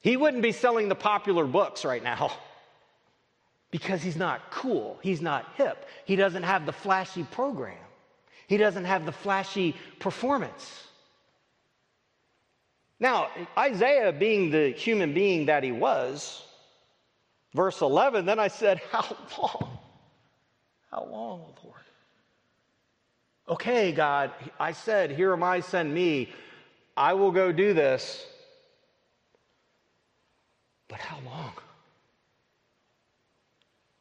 He 0.00 0.16
wouldn't 0.16 0.42
be 0.42 0.52
selling 0.52 0.88
the 0.88 0.94
popular 0.94 1.44
books 1.44 1.84
right 1.84 2.02
now 2.02 2.32
because 3.70 4.02
he's 4.02 4.16
not 4.16 4.50
cool. 4.50 4.98
He's 5.02 5.20
not 5.20 5.46
hip. 5.56 5.86
He 6.04 6.16
doesn't 6.16 6.44
have 6.44 6.66
the 6.66 6.72
flashy 6.72 7.24
program, 7.24 7.78
he 8.46 8.56
doesn't 8.56 8.84
have 8.84 9.06
the 9.06 9.12
flashy 9.12 9.76
performance. 9.98 10.84
Now, 13.02 13.28
Isaiah, 13.56 14.12
being 14.12 14.50
the 14.50 14.72
human 14.72 15.14
being 15.14 15.46
that 15.46 15.62
he 15.62 15.72
was, 15.72 16.44
Verse 17.54 17.80
11, 17.80 18.26
then 18.26 18.38
I 18.38 18.48
said, 18.48 18.80
How 18.90 19.16
long? 19.38 19.78
How 20.90 21.04
long, 21.04 21.40
Lord? 21.64 21.76
Okay, 23.48 23.92
God, 23.92 24.30
I 24.58 24.72
said, 24.72 25.10
Here 25.10 25.32
am 25.32 25.42
I, 25.42 25.60
send 25.60 25.92
me. 25.92 26.32
I 26.96 27.14
will 27.14 27.32
go 27.32 27.50
do 27.50 27.74
this. 27.74 28.24
But 30.88 31.00
how 31.00 31.18
long? 31.24 31.52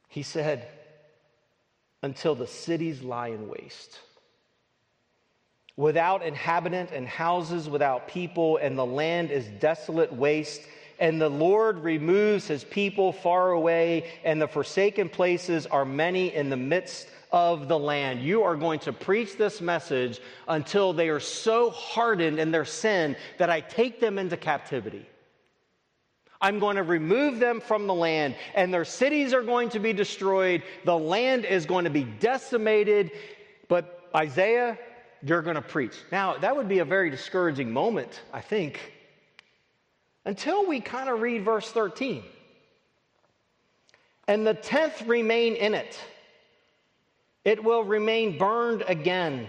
He 0.07 0.23
said, 0.23 0.67
Until 2.03 2.35
the 2.35 2.47
cities 2.47 3.01
lie 3.01 3.29
in 3.29 3.49
waste. 3.49 3.99
Without 5.75 6.23
inhabitant 6.23 6.91
and 6.91 7.07
houses 7.07 7.69
without 7.69 8.07
people, 8.07 8.57
and 8.57 8.77
the 8.77 8.85
land 8.85 9.31
is 9.31 9.47
desolate 9.59 10.11
waste 10.13 10.61
and 10.99 11.19
the 11.19 11.29
Lord 11.29 11.79
removes 11.79 12.47
his 12.47 12.63
people 12.63 13.13
far 13.13 13.51
away, 13.51 14.11
and 14.23 14.41
the 14.41 14.47
forsaken 14.47 15.09
places 15.09 15.65
are 15.65 15.85
many 15.85 16.35
in 16.35 16.49
the 16.49 16.57
midst 16.57 17.07
of 17.31 17.67
the 17.67 17.79
land. 17.79 18.21
You 18.21 18.43
are 18.43 18.55
going 18.55 18.79
to 18.81 18.93
preach 18.93 19.37
this 19.37 19.61
message 19.61 20.19
until 20.47 20.93
they 20.93 21.09
are 21.09 21.19
so 21.19 21.69
hardened 21.69 22.39
in 22.39 22.51
their 22.51 22.65
sin 22.65 23.15
that 23.37 23.49
I 23.49 23.61
take 23.61 23.99
them 23.99 24.19
into 24.19 24.35
captivity. 24.35 25.07
I'm 26.41 26.59
going 26.59 26.77
to 26.77 26.83
remove 26.83 27.39
them 27.39 27.61
from 27.61 27.87
the 27.87 27.93
land, 27.93 28.35
and 28.53 28.73
their 28.73 28.85
cities 28.85 29.33
are 29.33 29.41
going 29.41 29.69
to 29.69 29.79
be 29.79 29.93
destroyed. 29.93 30.63
The 30.85 30.97
land 30.97 31.45
is 31.45 31.65
going 31.65 31.83
to 31.83 31.89
be 31.89 32.03
decimated. 32.03 33.11
But 33.67 34.09
Isaiah, 34.15 34.77
you're 35.21 35.41
going 35.41 35.55
to 35.55 35.61
preach. 35.61 35.95
Now, 36.11 36.37
that 36.37 36.55
would 36.55 36.69
be 36.69 36.79
a 36.79 36.85
very 36.85 37.09
discouraging 37.09 37.71
moment, 37.71 38.21
I 38.33 38.41
think 38.41 38.79
until 40.25 40.67
we 40.67 40.79
kind 40.79 41.09
of 41.09 41.21
read 41.21 41.43
verse 41.43 41.69
13. 41.71 42.23
And 44.27 44.45
the 44.45 44.53
tenth 44.53 45.01
remain 45.03 45.55
in 45.55 45.73
it, 45.73 45.99
it 47.43 47.63
will 47.63 47.83
remain 47.83 48.37
burned 48.37 48.83
again, 48.87 49.47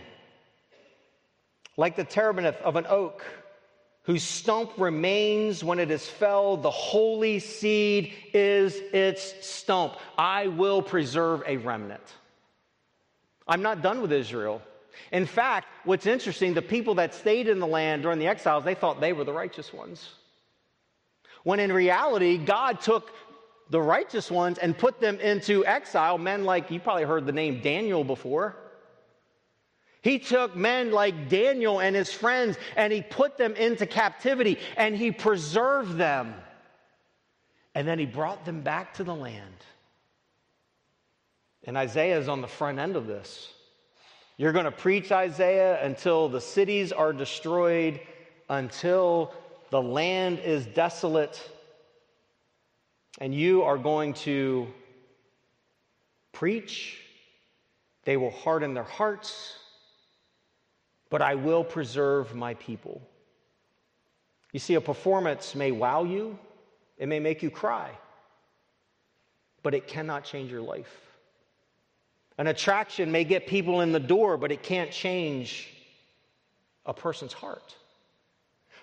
like 1.76 1.96
the 1.96 2.04
terebinth 2.04 2.56
of 2.62 2.76
an 2.76 2.86
oak, 2.88 3.22
whose 4.04 4.22
stump 4.22 4.72
remains 4.78 5.62
when 5.62 5.78
it 5.78 5.90
is 5.90 6.06
felled. 6.06 6.62
The 6.62 6.70
holy 6.70 7.40
seed 7.40 8.14
is 8.32 8.74
its 8.74 9.46
stump. 9.46 9.96
I 10.16 10.46
will 10.46 10.80
preserve 10.80 11.42
a 11.46 11.58
remnant. 11.58 12.02
I'm 13.46 13.62
not 13.62 13.82
done 13.82 14.00
with 14.00 14.12
Israel. 14.12 14.62
In 15.12 15.26
fact, 15.26 15.66
what's 15.84 16.06
interesting, 16.06 16.54
the 16.54 16.62
people 16.62 16.94
that 16.94 17.14
stayed 17.14 17.48
in 17.48 17.58
the 17.58 17.66
land 17.66 18.02
during 18.02 18.18
the 18.18 18.28
exiles, 18.28 18.64
they 18.64 18.74
thought 18.74 19.00
they 19.00 19.12
were 19.12 19.24
the 19.24 19.32
righteous 19.32 19.72
ones. 19.72 20.08
When 21.42 21.60
in 21.60 21.72
reality, 21.72 22.38
God 22.38 22.80
took 22.80 23.12
the 23.70 23.80
righteous 23.80 24.30
ones 24.30 24.58
and 24.58 24.76
put 24.76 25.00
them 25.00 25.18
into 25.20 25.64
exile. 25.64 26.18
Men 26.18 26.44
like, 26.44 26.70
you 26.70 26.80
probably 26.80 27.04
heard 27.04 27.26
the 27.26 27.32
name 27.32 27.60
Daniel 27.62 28.04
before. 28.04 28.56
He 30.02 30.18
took 30.18 30.56
men 30.56 30.92
like 30.92 31.28
Daniel 31.28 31.80
and 31.80 31.94
his 31.94 32.12
friends 32.12 32.56
and 32.74 32.92
he 32.92 33.02
put 33.02 33.36
them 33.36 33.54
into 33.54 33.86
captivity 33.86 34.58
and 34.76 34.96
he 34.96 35.10
preserved 35.12 35.96
them. 35.96 36.34
And 37.74 37.86
then 37.86 37.98
he 37.98 38.06
brought 38.06 38.44
them 38.44 38.62
back 38.62 38.94
to 38.94 39.04
the 39.04 39.14
land. 39.14 39.54
And 41.64 41.76
Isaiah 41.76 42.18
is 42.18 42.28
on 42.28 42.40
the 42.40 42.48
front 42.48 42.78
end 42.78 42.96
of 42.96 43.06
this. 43.06 43.52
You're 44.38 44.52
going 44.52 44.64
to 44.64 44.72
preach 44.72 45.12
Isaiah 45.12 45.84
until 45.84 46.30
the 46.30 46.40
cities 46.40 46.92
are 46.92 47.12
destroyed, 47.12 48.00
until 48.48 49.34
the 49.70 49.80
land 49.80 50.40
is 50.40 50.66
desolate, 50.66 51.40
and 53.18 53.34
you 53.34 53.62
are 53.62 53.78
going 53.78 54.14
to 54.14 54.66
preach. 56.32 56.98
They 58.04 58.16
will 58.16 58.30
harden 58.30 58.74
their 58.74 58.82
hearts, 58.82 59.54
but 61.08 61.22
I 61.22 61.34
will 61.34 61.62
preserve 61.62 62.34
my 62.34 62.54
people. 62.54 63.00
You 64.52 64.58
see, 64.58 64.74
a 64.74 64.80
performance 64.80 65.54
may 65.54 65.70
wow 65.70 66.02
you, 66.04 66.38
it 66.98 67.08
may 67.08 67.20
make 67.20 67.42
you 67.42 67.50
cry, 67.50 67.90
but 69.62 69.74
it 69.74 69.86
cannot 69.86 70.24
change 70.24 70.50
your 70.50 70.62
life. 70.62 70.94
An 72.38 72.46
attraction 72.46 73.12
may 73.12 73.22
get 73.22 73.46
people 73.46 73.82
in 73.82 73.92
the 73.92 74.00
door, 74.00 74.36
but 74.36 74.50
it 74.50 74.62
can't 74.62 74.90
change 74.90 75.68
a 76.86 76.94
person's 76.94 77.32
heart. 77.32 77.74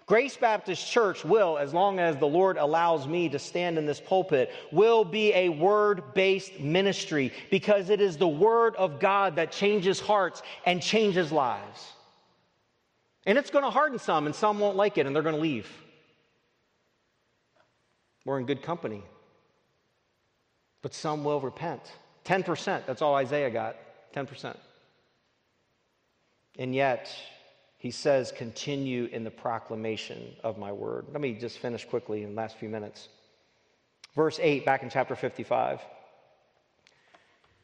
Grace 0.08 0.38
Baptist 0.38 0.90
Church 0.90 1.26
will, 1.26 1.58
as 1.58 1.74
long 1.74 2.00
as 2.00 2.16
the 2.16 2.28
Lord 2.28 2.56
allows 2.56 3.06
me 3.06 3.28
to 3.28 3.38
stand 3.38 3.78
in 3.78 3.86
this 3.86 4.00
pulpit, 4.00 4.52
will 4.72 5.04
be 5.04 5.34
a 5.34 5.50
word 5.50 6.14
based 6.14 6.62
ministry 6.62 7.34
because 7.52 7.90
it 7.90 8.00
is 8.00 8.16
the 8.16 8.28
Word 8.28 8.74
of 8.78 9.02
God 9.02 9.36
that 9.36 9.52
changes 9.52 10.00
hearts 10.00 10.42
and 10.66 10.82
changes 10.82 11.30
lives. 11.34 11.92
And 13.26 13.38
it's 13.38 13.50
going 13.50 13.66
to 13.66 13.70
harden 13.70 14.00
some, 14.00 14.26
and 14.26 14.34
some 14.34 14.60
won't 14.60 14.78
like 14.78 14.98
it, 14.98 15.06
and 15.06 15.14
they're 15.14 15.24
going 15.24 15.36
to 15.36 15.42
leave. 15.42 15.70
We're 18.24 18.40
in 18.40 18.46
good 18.46 18.64
company. 18.64 19.04
But 20.82 20.94
some 20.94 21.26
will 21.26 21.42
repent. 21.42 21.82
10%, 22.24 22.86
that's 22.86 23.02
all 23.02 23.16
Isaiah 23.16 23.50
got. 23.50 23.76
10%. 24.16 24.56
And 26.58 26.74
yet, 26.74 27.14
he 27.88 27.92
says, 27.92 28.34
continue 28.34 29.06
in 29.14 29.24
the 29.24 29.32
proclamation 29.32 30.36
of 30.44 30.58
my 30.58 30.74
word. 30.74 31.06
Let 31.14 31.22
me 31.22 31.32
just 31.36 31.58
finish 31.60 31.86
quickly 31.86 32.24
in 32.24 32.32
the 32.32 32.36
last 32.36 32.58
few 32.58 32.68
minutes. 32.68 33.08
Verse 34.14 34.38
8, 34.44 34.66
back 34.66 34.84
in 34.84 34.90
chapter 34.90 35.16
55. 35.16 35.80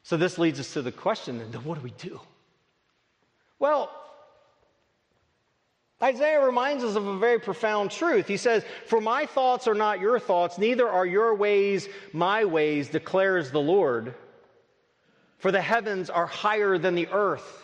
So 0.02 0.16
this 0.16 0.38
leads 0.38 0.58
us 0.58 0.72
to 0.72 0.80
the 0.80 0.90
question 0.90 1.36
then, 1.36 1.62
what 1.62 1.74
do 1.74 1.82
we 1.82 1.90
do? 1.90 2.18
Well, 3.58 3.90
Isaiah 6.02 6.42
reminds 6.42 6.84
us 6.84 6.96
of 6.96 7.06
a 7.06 7.18
very 7.18 7.38
profound 7.38 7.90
truth. 7.90 8.26
He 8.26 8.38
says, 8.38 8.64
For 8.86 9.02
my 9.02 9.26
thoughts 9.26 9.68
are 9.68 9.74
not 9.74 10.00
your 10.00 10.18
thoughts, 10.18 10.56
neither 10.56 10.88
are 10.88 11.04
your 11.04 11.34
ways 11.34 11.86
my 12.14 12.46
ways, 12.46 12.88
declares 12.88 13.50
the 13.50 13.60
Lord. 13.60 14.14
For 15.36 15.52
the 15.52 15.60
heavens 15.60 16.08
are 16.08 16.24
higher 16.24 16.78
than 16.78 16.94
the 16.94 17.08
earth 17.08 17.63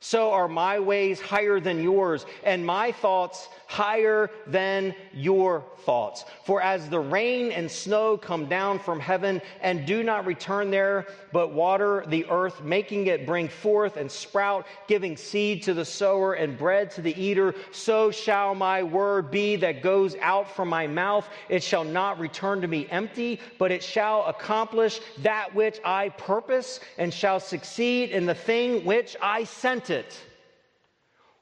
so 0.00 0.30
are 0.30 0.48
my 0.48 0.78
ways 0.78 1.20
higher 1.20 1.58
than 1.58 1.82
yours, 1.82 2.24
and 2.44 2.64
my 2.64 2.92
thoughts 2.92 3.48
higher 3.66 4.30
than 4.46 4.94
your 5.12 5.64
thoughts. 5.84 6.24
For 6.44 6.62
as 6.62 6.88
the 6.88 7.00
rain 7.00 7.52
and 7.52 7.70
snow 7.70 8.16
come 8.16 8.46
down 8.46 8.78
from 8.78 9.00
heaven 9.00 9.42
and 9.60 9.86
do 9.86 10.02
not 10.02 10.24
return 10.24 10.70
there, 10.70 11.06
but 11.32 11.52
water 11.52 12.04
the 12.08 12.24
earth, 12.30 12.62
making 12.62 13.08
it 13.08 13.26
bring 13.26 13.48
forth 13.48 13.96
and 13.96 14.10
sprout, 14.10 14.66
giving 14.86 15.16
seed 15.16 15.62
to 15.64 15.74
the 15.74 15.84
sower 15.84 16.34
and 16.34 16.56
bread 16.56 16.90
to 16.92 17.02
the 17.02 17.20
eater, 17.20 17.54
so 17.72 18.10
shall 18.10 18.54
my 18.54 18.82
word 18.82 19.30
be 19.30 19.56
that 19.56 19.82
goes 19.82 20.16
out 20.20 20.54
from 20.54 20.68
my 20.68 20.86
mouth. 20.86 21.28
It 21.48 21.62
shall 21.62 21.84
not 21.84 22.18
return 22.18 22.60
to 22.62 22.68
me 22.68 22.86
empty, 22.90 23.40
but 23.58 23.72
it 23.72 23.82
shall 23.82 24.24
accomplish 24.26 25.00
that 25.18 25.54
which 25.54 25.80
I 25.84 26.10
purpose 26.10 26.80
and 26.96 27.12
shall 27.12 27.40
succeed 27.40 28.10
in 28.10 28.26
the 28.26 28.34
thing 28.34 28.84
which 28.84 29.16
I 29.20 29.44
sent 29.44 29.87
it. 29.90 30.18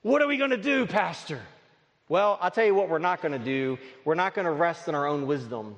What 0.03 0.23
are 0.23 0.27
we 0.27 0.37
going 0.37 0.51
to 0.51 0.57
do, 0.57 0.87
Pastor? 0.87 1.41
Well, 2.09 2.39
I'll 2.41 2.51
tell 2.51 2.65
you 2.65 2.75
what 2.75 2.89
we're 2.89 2.99
not 2.99 3.21
going 3.21 3.33
to 3.33 3.45
do. 3.45 3.79
We're 4.05 4.15
not 4.15 4.35
going 4.35 4.45
to 4.45 4.53
rest 4.53 4.89
in 4.89 4.95
our 4.95 5.07
own 5.07 5.27
wisdom. 5.27 5.77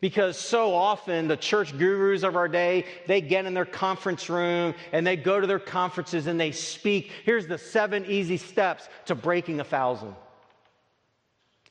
Because 0.00 0.36
so 0.36 0.74
often 0.74 1.28
the 1.28 1.36
church 1.36 1.78
gurus 1.78 2.24
of 2.24 2.34
our 2.34 2.48
day, 2.48 2.86
they 3.06 3.20
get 3.20 3.46
in 3.46 3.54
their 3.54 3.64
conference 3.64 4.28
room 4.28 4.74
and 4.90 5.06
they 5.06 5.16
go 5.16 5.40
to 5.40 5.46
their 5.46 5.60
conferences 5.60 6.26
and 6.26 6.38
they 6.38 6.50
speak. 6.50 7.12
Here's 7.24 7.46
the 7.46 7.56
seven 7.56 8.04
easy 8.06 8.36
steps 8.36 8.88
to 9.06 9.14
breaking 9.14 9.60
a 9.60 9.64
thousand. 9.64 10.14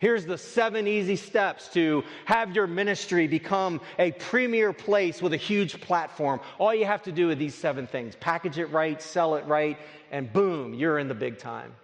Here's 0.02 0.26
the 0.26 0.38
seven 0.40 0.88
easy 0.88 1.16
steps 1.16 1.68
to 1.74 2.04
have 2.26 2.56
your 2.56 2.66
ministry 2.66 3.28
become 3.28 3.80
a 4.00 4.12
premier 4.14 4.74
place 4.74 5.22
with 5.22 5.32
a 5.32 5.38
huge 5.38 5.80
platform. 5.80 6.40
All 6.58 6.74
you 6.74 6.86
have 6.86 7.04
to 7.04 7.12
do 7.12 7.28
with 7.28 7.38
these 7.38 7.54
seven 7.54 7.86
things 7.86 8.16
package 8.16 8.58
it 8.58 8.66
right, 8.72 9.00
sell 9.00 9.36
it 9.36 9.46
right, 9.46 9.78
and 10.10 10.34
boom, 10.34 10.74
you're 10.74 10.98
in 10.98 11.08
the 11.08 11.14
big 11.14 11.38
time. 11.38 11.76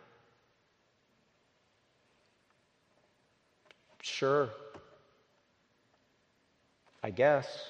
Sure. 4.01 4.49
I 7.03 7.11
guess. 7.11 7.69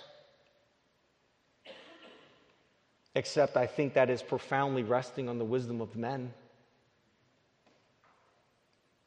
Except 3.15 3.57
I 3.57 3.67
think 3.67 3.95
that 3.95 4.09
is 4.09 4.23
profoundly 4.23 4.83
resting 4.83 5.27
on 5.27 5.39
the 5.39 5.45
wisdom 5.45 5.81
of 5.81 5.97
men. 5.97 6.31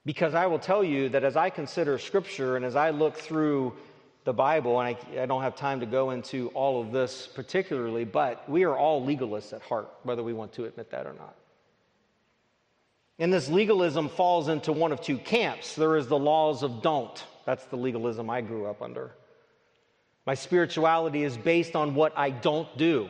Because 0.05 0.35
I 0.35 0.47
will 0.47 0.59
tell 0.59 0.83
you 0.83 1.11
that 1.11 1.25
as 1.25 1.37
I 1.37 1.51
consider 1.51 1.99
Scripture 1.99 2.57
and 2.57 2.65
as 2.65 2.75
I 2.75 2.91
look 2.91 3.17
through 3.17 3.75
the 4.25 4.33
Bible, 4.33 4.81
and 4.81 4.97
I, 4.97 5.23
I, 5.23 5.27
don't 5.27 5.43
have 5.43 5.57
time 5.57 5.81
to 5.81 5.87
go 5.87 6.11
into 6.11 6.49
all 6.49 6.81
of 6.81 6.93
this 6.93 7.27
particularly, 7.27 8.05
but 8.05 8.49
we 8.49 8.65
are 8.65 8.77
all 8.77 9.07
legalists 9.07 9.53
at 9.53 9.63
heart, 9.63 9.89
whether 10.03 10.23
we 10.23 10.33
want 10.33 10.53
to 10.55 10.65
admit 10.67 10.91
that 10.91 11.07
or 11.07 11.15
not. 11.15 11.35
And 13.19 13.33
this 13.33 13.49
legalism 13.49 14.09
falls 14.09 14.49
into 14.49 14.73
one 14.73 14.93
of 14.93 15.01
two 15.03 15.19
camps. 15.19 15.75
There 15.75 15.97
is 15.97 16.07
the 16.07 16.19
laws 16.19 16.63
of 16.63 16.81
don't. 16.81 17.23
That's 17.45 17.65
the 17.67 17.77
legalism 17.77 18.31
I 18.31 18.41
grew 18.41 18.67
up 18.67 18.81
under. 18.81 19.13
My 20.27 20.35
spirituality 20.35 21.25
is 21.25 21.37
based 21.37 21.77
on 21.77 21.95
what 21.95 22.13
I 22.17 22.31
don't 22.31 22.75
do. 22.79 23.09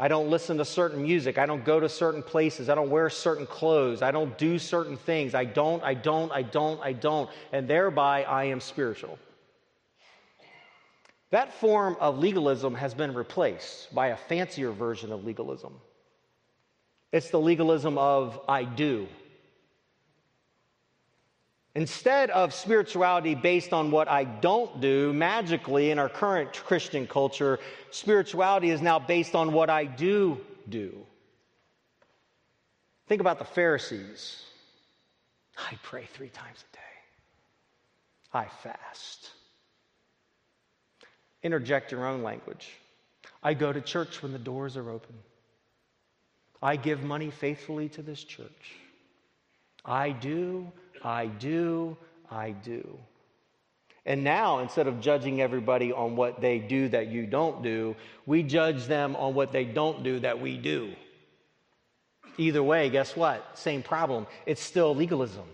I 0.00 0.08
don't 0.08 0.30
listen 0.30 0.56
to 0.56 0.64
certain 0.64 1.02
music. 1.02 1.36
I 1.36 1.44
don't 1.44 1.62
go 1.62 1.78
to 1.78 1.86
certain 1.86 2.22
places. 2.22 2.70
I 2.70 2.74
don't 2.74 2.88
wear 2.88 3.10
certain 3.10 3.46
clothes. 3.46 4.00
I 4.00 4.10
don't 4.10 4.36
do 4.38 4.58
certain 4.58 4.96
things. 4.96 5.34
I 5.34 5.44
don't, 5.44 5.82
I 5.84 5.92
don't, 5.92 6.32
I 6.32 6.40
don't, 6.40 6.80
I 6.80 6.94
don't. 6.94 7.28
And 7.52 7.68
thereby, 7.68 8.22
I 8.22 8.44
am 8.44 8.60
spiritual. 8.60 9.18
That 11.28 11.52
form 11.52 11.98
of 12.00 12.18
legalism 12.18 12.74
has 12.76 12.94
been 12.94 13.12
replaced 13.12 13.94
by 13.94 14.06
a 14.06 14.16
fancier 14.16 14.70
version 14.70 15.12
of 15.12 15.26
legalism. 15.26 15.74
It's 17.12 17.28
the 17.28 17.38
legalism 17.38 17.98
of 17.98 18.40
I 18.48 18.64
do. 18.64 19.06
Instead 21.74 22.30
of 22.30 22.52
spirituality 22.52 23.34
based 23.34 23.72
on 23.72 23.92
what 23.92 24.08
I 24.08 24.24
don't 24.24 24.80
do, 24.80 25.12
magically 25.12 25.92
in 25.92 25.98
our 25.98 26.08
current 26.08 26.52
Christian 26.64 27.06
culture, 27.06 27.60
spirituality 27.90 28.70
is 28.70 28.82
now 28.82 28.98
based 28.98 29.36
on 29.36 29.52
what 29.52 29.70
I 29.70 29.84
do 29.84 30.40
do. 30.68 31.06
Think 33.06 33.20
about 33.20 33.38
the 33.38 33.44
Pharisees. 33.44 34.42
I 35.58 35.74
pray 35.82 36.08
three 36.12 36.28
times 36.28 36.64
a 36.72 36.76
day, 36.76 36.82
I 38.32 38.46
fast. 38.62 39.30
Interject 41.42 41.92
your 41.92 42.06
own 42.06 42.22
language. 42.22 42.68
I 43.42 43.54
go 43.54 43.72
to 43.72 43.80
church 43.80 44.22
when 44.22 44.32
the 44.32 44.38
doors 44.38 44.76
are 44.76 44.90
open. 44.90 45.14
I 46.62 46.76
give 46.76 47.02
money 47.02 47.30
faithfully 47.30 47.88
to 47.90 48.02
this 48.02 48.22
church. 48.22 48.74
I 49.84 50.10
do 50.10 50.70
I 51.02 51.26
do, 51.26 51.96
I 52.30 52.50
do. 52.50 52.98
And 54.06 54.24
now, 54.24 54.58
instead 54.60 54.86
of 54.86 55.00
judging 55.00 55.40
everybody 55.40 55.92
on 55.92 56.16
what 56.16 56.40
they 56.40 56.58
do 56.58 56.88
that 56.88 57.08
you 57.08 57.26
don't 57.26 57.62
do, 57.62 57.94
we 58.26 58.42
judge 58.42 58.86
them 58.86 59.14
on 59.16 59.34
what 59.34 59.52
they 59.52 59.64
don't 59.64 60.02
do 60.02 60.20
that 60.20 60.40
we 60.40 60.56
do. 60.56 60.94
Either 62.38 62.62
way, 62.62 62.88
guess 62.88 63.14
what? 63.14 63.58
Same 63.58 63.82
problem. 63.82 64.26
It's 64.46 64.62
still 64.62 64.94
legalism. 64.94 65.44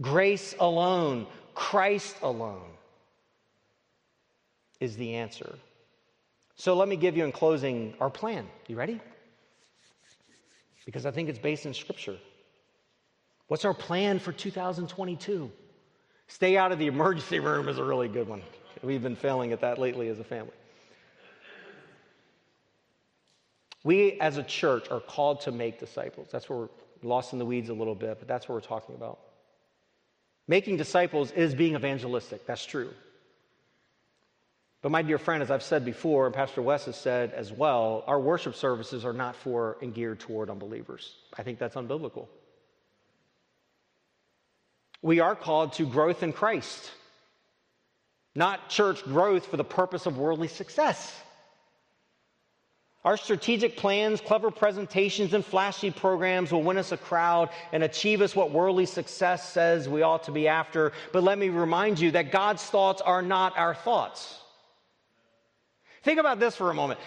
Grace 0.00 0.54
alone, 0.60 1.26
Christ 1.54 2.16
alone 2.22 2.70
is 4.78 4.96
the 4.96 5.16
answer. 5.16 5.58
So 6.54 6.74
let 6.74 6.88
me 6.88 6.96
give 6.96 7.16
you 7.16 7.24
in 7.24 7.32
closing 7.32 7.94
our 8.00 8.10
plan. 8.10 8.46
You 8.68 8.76
ready? 8.76 9.00
Because 10.86 11.04
I 11.04 11.10
think 11.10 11.28
it's 11.28 11.38
based 11.38 11.66
in 11.66 11.74
Scripture. 11.74 12.16
What's 13.50 13.64
our 13.64 13.74
plan 13.74 14.20
for 14.20 14.30
2022? 14.30 15.50
Stay 16.28 16.56
out 16.56 16.70
of 16.70 16.78
the 16.78 16.86
emergency 16.86 17.40
room 17.40 17.68
is 17.68 17.78
a 17.78 17.84
really 17.84 18.06
good 18.06 18.28
one. 18.28 18.42
We've 18.80 19.02
been 19.02 19.16
failing 19.16 19.50
at 19.50 19.62
that 19.62 19.76
lately 19.76 20.06
as 20.06 20.20
a 20.20 20.24
family. 20.24 20.52
We 23.82 24.20
as 24.20 24.36
a 24.36 24.44
church 24.44 24.88
are 24.92 25.00
called 25.00 25.40
to 25.40 25.50
make 25.50 25.80
disciples. 25.80 26.28
That's 26.30 26.48
where 26.48 26.60
we're 26.60 26.68
lost 27.02 27.32
in 27.32 27.40
the 27.40 27.44
weeds 27.44 27.70
a 27.70 27.74
little 27.74 27.96
bit, 27.96 28.20
but 28.20 28.28
that's 28.28 28.48
what 28.48 28.54
we're 28.54 28.60
talking 28.60 28.94
about. 28.94 29.18
Making 30.46 30.76
disciples 30.76 31.32
is 31.32 31.52
being 31.52 31.74
evangelistic. 31.74 32.46
That's 32.46 32.64
true. 32.64 32.90
But, 34.80 34.92
my 34.92 35.02
dear 35.02 35.18
friend, 35.18 35.42
as 35.42 35.50
I've 35.50 35.64
said 35.64 35.84
before, 35.84 36.26
and 36.26 36.34
Pastor 36.36 36.62
Wes 36.62 36.84
has 36.84 36.94
said 36.94 37.32
as 37.32 37.50
well, 37.50 38.04
our 38.06 38.20
worship 38.20 38.54
services 38.54 39.04
are 39.04 39.12
not 39.12 39.34
for 39.34 39.76
and 39.82 39.92
geared 39.92 40.20
toward 40.20 40.50
unbelievers. 40.50 41.16
I 41.36 41.42
think 41.42 41.58
that's 41.58 41.74
unbiblical. 41.74 42.28
We 45.02 45.20
are 45.20 45.34
called 45.34 45.74
to 45.74 45.86
growth 45.86 46.22
in 46.22 46.32
Christ, 46.32 46.90
not 48.34 48.68
church 48.68 49.02
growth 49.04 49.46
for 49.46 49.56
the 49.56 49.64
purpose 49.64 50.06
of 50.06 50.18
worldly 50.18 50.48
success. 50.48 51.14
Our 53.02 53.16
strategic 53.16 53.78
plans, 53.78 54.20
clever 54.20 54.50
presentations, 54.50 55.32
and 55.32 55.42
flashy 55.42 55.90
programs 55.90 56.52
will 56.52 56.62
win 56.62 56.76
us 56.76 56.92
a 56.92 56.98
crowd 56.98 57.48
and 57.72 57.82
achieve 57.82 58.20
us 58.20 58.36
what 58.36 58.50
worldly 58.50 58.84
success 58.84 59.50
says 59.50 59.88
we 59.88 60.02
ought 60.02 60.24
to 60.24 60.32
be 60.32 60.48
after. 60.48 60.92
But 61.12 61.22
let 61.22 61.38
me 61.38 61.48
remind 61.48 61.98
you 61.98 62.10
that 62.10 62.30
God's 62.30 62.62
thoughts 62.62 63.00
are 63.00 63.22
not 63.22 63.56
our 63.56 63.74
thoughts. 63.74 64.38
Think 66.02 66.20
about 66.20 66.40
this 66.40 66.56
for 66.56 66.70
a 66.70 66.74
moment. 66.74 67.00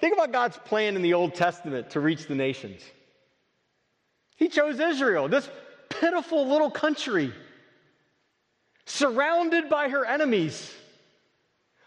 Think 0.00 0.14
about 0.14 0.32
God's 0.32 0.56
plan 0.56 0.96
in 0.96 1.02
the 1.02 1.14
Old 1.14 1.34
Testament 1.36 1.90
to 1.90 2.00
reach 2.00 2.26
the 2.26 2.34
nations. 2.34 2.82
He 4.36 4.48
chose 4.48 4.80
Israel, 4.80 5.28
this 5.28 5.48
pitiful 6.00 6.48
little 6.48 6.70
country, 6.70 7.32
surrounded 8.86 9.68
by 9.68 9.88
her 9.88 10.04
enemies. 10.04 10.72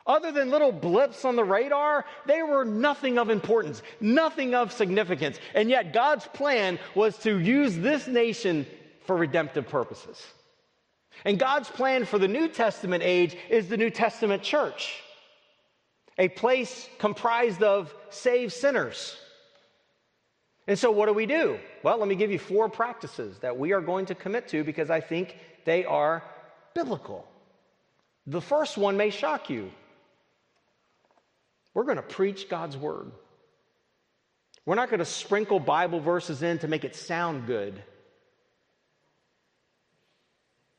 Other 0.06 0.32
than 0.32 0.52
little 0.52 0.72
blips 0.72 1.26
on 1.26 1.36
the 1.36 1.44
radar, 1.44 2.06
they 2.26 2.44
were 2.44 2.66
nothing 2.66 3.18
of 3.18 3.30
importance, 3.30 3.82
nothing 4.02 4.54
of 4.54 4.72
significance. 4.72 5.40
And 5.56 5.70
yet, 5.70 5.94
God's 5.94 6.28
plan 6.28 6.78
was 6.94 7.18
to 7.20 7.40
use 7.40 7.76
this 7.78 8.08
nation 8.08 8.66
for 9.06 9.16
redemptive 9.16 9.68
purposes. 9.68 10.22
And 11.26 11.40
God's 11.40 11.70
plan 11.70 12.06
for 12.06 12.20
the 12.20 12.28
New 12.28 12.50
Testament 12.50 13.02
age 13.04 13.38
is 13.50 13.70
the 13.70 13.78
New 13.78 13.90
Testament 13.90 14.44
church 14.44 15.02
a 16.20 16.28
place 16.30 16.88
comprised 17.00 17.64
of 17.64 17.94
saved 18.10 18.54
sinners. 18.54 19.18
And 20.68 20.80
so, 20.80 20.92
what 20.92 21.08
do 21.08 21.14
we 21.14 21.26
do? 21.26 21.60
Well, 21.84 21.98
let 21.98 22.08
me 22.08 22.16
give 22.16 22.32
you 22.32 22.40
four 22.40 22.70
practices 22.70 23.38
that 23.40 23.58
we 23.58 23.74
are 23.74 23.82
going 23.82 24.06
to 24.08 24.16
commit 24.16 24.48
to 24.50 24.64
because 24.64 24.90
I 24.90 25.02
think 25.02 25.38
they 25.66 25.84
are 25.86 26.24
biblical. 26.74 27.28
The 28.28 28.42
first 28.42 28.78
one 28.78 28.96
may 28.96 29.10
shock 29.10 29.50
you. 29.50 29.72
We're 31.74 31.84
going 31.84 31.98
to 31.98 32.04
preach 32.04 32.50
God's 32.50 32.78
word. 32.78 33.12
We're 34.66 34.76
not 34.76 34.90
going 34.90 35.00
to 35.00 35.06
sprinkle 35.06 35.60
Bible 35.60 36.00
verses 36.00 36.42
in 36.42 36.60
to 36.60 36.68
make 36.68 36.86
it 36.86 36.96
sound 36.96 37.48
good. 37.48 37.82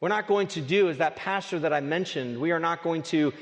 We're 0.00 0.08
not 0.08 0.26
going 0.26 0.48
to 0.48 0.60
do, 0.60 0.88
as 0.88 0.98
that 0.98 1.16
pastor 1.16 1.60
that 1.60 1.72
I 1.72 1.80
mentioned, 1.80 2.38
we 2.40 2.52
are 2.52 2.60
not 2.60 2.82
going 2.82 3.02
to 3.04 3.32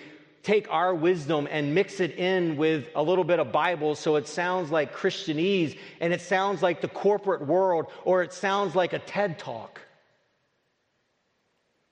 take 0.43 0.69
our 0.71 0.95
wisdom 0.95 1.47
and 1.51 1.75
mix 1.75 2.01
it 2.01 2.19
in 2.19 2.57
with 2.57 2.89
a 2.95 3.03
little 3.03 3.25
bit 3.25 3.39
of 3.39 3.53
Bible 3.53 3.95
so 3.95 4.17
it 4.17 4.27
sounds 4.27 4.71
like 4.71 4.95
Christianese 4.95 5.79
and 6.01 6.13
it 6.13 6.21
sounds 6.21 6.63
like 6.63 6.81
the 6.81 6.89
corporate 6.89 7.47
world 7.47 7.87
or 8.05 8.23
it 8.23 8.33
sounds 8.33 8.75
like 8.75 8.93
a 8.93 8.99
TED 8.99 9.39
talk. 9.39 9.81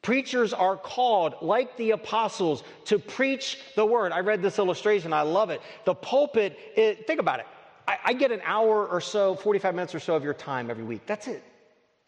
Preachers 0.02 0.52
are 0.52 0.76
called, 0.76 1.34
like 1.42 1.76
the 1.76 1.90
apostles, 1.90 2.64
to 2.86 2.98
preach 2.98 3.58
the 3.76 3.84
word. 3.84 4.12
I 4.12 4.20
read 4.20 4.40
this 4.40 4.58
illustration, 4.58 5.12
I 5.12 5.22
love 5.22 5.50
it. 5.50 5.60
The 5.84 5.94
pulpit, 5.94 6.58
it, 6.74 7.06
think 7.06 7.20
about 7.20 7.40
it. 7.40 7.46
I, 7.86 7.98
I 8.06 8.12
get 8.14 8.32
an 8.32 8.40
hour 8.44 8.86
or 8.86 9.00
so, 9.00 9.34
45 9.34 9.74
minutes 9.74 9.94
or 9.94 10.00
so 10.00 10.16
of 10.16 10.24
your 10.24 10.32
time 10.32 10.70
every 10.70 10.84
week. 10.84 11.02
That's 11.04 11.28
it, 11.28 11.44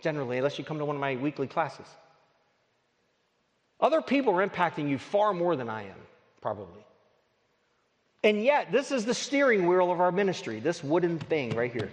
generally, 0.00 0.38
unless 0.38 0.58
you 0.58 0.64
come 0.64 0.78
to 0.78 0.86
one 0.86 0.96
of 0.96 1.00
my 1.00 1.16
weekly 1.16 1.46
classes. 1.46 1.86
Other 3.78 4.00
people 4.00 4.40
are 4.40 4.46
impacting 4.46 4.88
you 4.88 4.96
far 4.96 5.34
more 5.34 5.54
than 5.54 5.68
I 5.68 5.82
am 5.82 5.98
probably. 6.42 6.84
And 8.22 8.44
yet, 8.44 8.70
this 8.70 8.92
is 8.92 9.04
the 9.04 9.14
steering 9.14 9.66
wheel 9.66 9.90
of 9.90 10.00
our 10.00 10.12
ministry, 10.12 10.60
this 10.60 10.84
wooden 10.84 11.18
thing 11.18 11.56
right 11.56 11.72
here. 11.72 11.90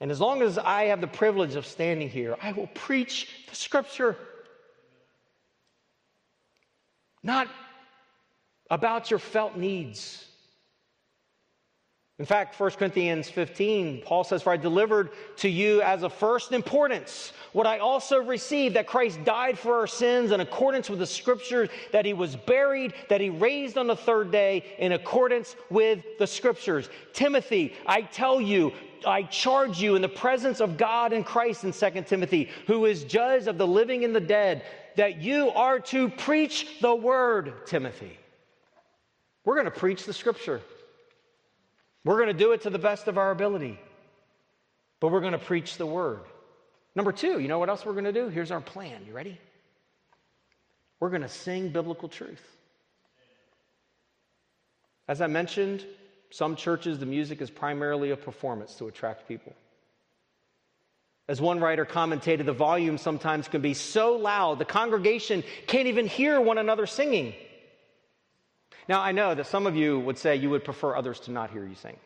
And 0.00 0.10
as 0.10 0.20
long 0.20 0.42
as 0.42 0.58
I 0.58 0.84
have 0.86 1.00
the 1.00 1.06
privilege 1.06 1.54
of 1.54 1.64
standing 1.64 2.10
here, 2.10 2.36
I 2.42 2.52
will 2.52 2.66
preach 2.68 3.28
the 3.48 3.54
scripture. 3.54 4.16
Not 7.22 7.48
about 8.70 9.10
your 9.10 9.18
felt 9.18 9.56
needs, 9.56 10.26
in 12.18 12.24
fact, 12.24 12.58
1 12.58 12.70
Corinthians 12.72 13.28
15, 13.28 14.00
Paul 14.00 14.24
says, 14.24 14.42
For 14.42 14.50
I 14.50 14.56
delivered 14.56 15.10
to 15.36 15.50
you 15.50 15.82
as 15.82 16.02
of 16.02 16.14
first 16.14 16.52
importance 16.52 17.34
what 17.52 17.66
I 17.66 17.78
also 17.78 18.22
received 18.22 18.76
that 18.76 18.86
Christ 18.86 19.22
died 19.24 19.58
for 19.58 19.80
our 19.80 19.86
sins 19.86 20.30
in 20.30 20.40
accordance 20.40 20.88
with 20.88 20.98
the 20.98 21.06
scriptures, 21.06 21.68
that 21.92 22.06
he 22.06 22.14
was 22.14 22.34
buried, 22.34 22.94
that 23.10 23.20
he 23.20 23.28
raised 23.28 23.76
on 23.76 23.86
the 23.86 23.96
third 23.96 24.30
day 24.30 24.64
in 24.78 24.92
accordance 24.92 25.56
with 25.68 26.04
the 26.18 26.26
scriptures. 26.26 26.88
Timothy, 27.12 27.74
I 27.86 28.00
tell 28.00 28.40
you, 28.40 28.72
I 29.06 29.24
charge 29.24 29.78
you 29.78 29.94
in 29.94 30.00
the 30.00 30.08
presence 30.08 30.60
of 30.60 30.78
God 30.78 31.12
and 31.12 31.24
Christ 31.24 31.64
in 31.64 31.72
2 31.72 32.02
Timothy, 32.02 32.48
who 32.66 32.86
is 32.86 33.04
judge 33.04 33.46
of 33.46 33.58
the 33.58 33.66
living 33.66 34.04
and 34.04 34.16
the 34.16 34.20
dead, 34.20 34.64
that 34.96 35.20
you 35.20 35.50
are 35.50 35.80
to 35.80 36.08
preach 36.08 36.80
the 36.80 36.94
word, 36.94 37.66
Timothy. 37.66 38.18
We're 39.44 39.54
going 39.54 39.66
to 39.66 39.70
preach 39.70 40.06
the 40.06 40.14
scripture. 40.14 40.62
We're 42.06 42.18
going 42.18 42.28
to 42.28 42.44
do 42.44 42.52
it 42.52 42.60
to 42.60 42.70
the 42.70 42.78
best 42.78 43.08
of 43.08 43.18
our 43.18 43.32
ability, 43.32 43.80
but 45.00 45.08
we're 45.08 45.20
going 45.20 45.32
to 45.32 45.40
preach 45.40 45.76
the 45.76 45.86
word. 45.86 46.20
Number 46.94 47.10
two, 47.10 47.40
you 47.40 47.48
know 47.48 47.58
what 47.58 47.68
else 47.68 47.84
we're 47.84 47.94
going 47.94 48.04
to 48.04 48.12
do? 48.12 48.28
Here's 48.28 48.52
our 48.52 48.60
plan. 48.60 49.02
You 49.08 49.12
ready? 49.12 49.40
We're 51.00 51.10
going 51.10 51.22
to 51.22 51.28
sing 51.28 51.70
biblical 51.70 52.08
truth. 52.08 52.40
As 55.08 55.20
I 55.20 55.26
mentioned, 55.26 55.84
some 56.30 56.54
churches, 56.54 57.00
the 57.00 57.06
music 57.06 57.40
is 57.40 57.50
primarily 57.50 58.12
a 58.12 58.16
performance 58.16 58.76
to 58.76 58.86
attract 58.86 59.26
people. 59.26 59.52
As 61.26 61.40
one 61.40 61.58
writer 61.58 61.84
commented, 61.84 62.46
the 62.46 62.52
volume 62.52 62.98
sometimes 62.98 63.48
can 63.48 63.62
be 63.62 63.74
so 63.74 64.14
loud 64.14 64.60
the 64.60 64.64
congregation 64.64 65.42
can't 65.66 65.88
even 65.88 66.06
hear 66.06 66.40
one 66.40 66.58
another 66.58 66.86
singing. 66.86 67.34
Now, 68.88 69.00
I 69.00 69.12
know 69.12 69.34
that 69.34 69.46
some 69.46 69.66
of 69.66 69.74
you 69.74 69.98
would 70.00 70.18
say 70.18 70.36
you 70.36 70.50
would 70.50 70.64
prefer 70.64 70.94
others 70.94 71.20
to 71.20 71.30
not 71.30 71.50
hear 71.50 71.66
you 71.66 71.74
sing. 71.74 71.96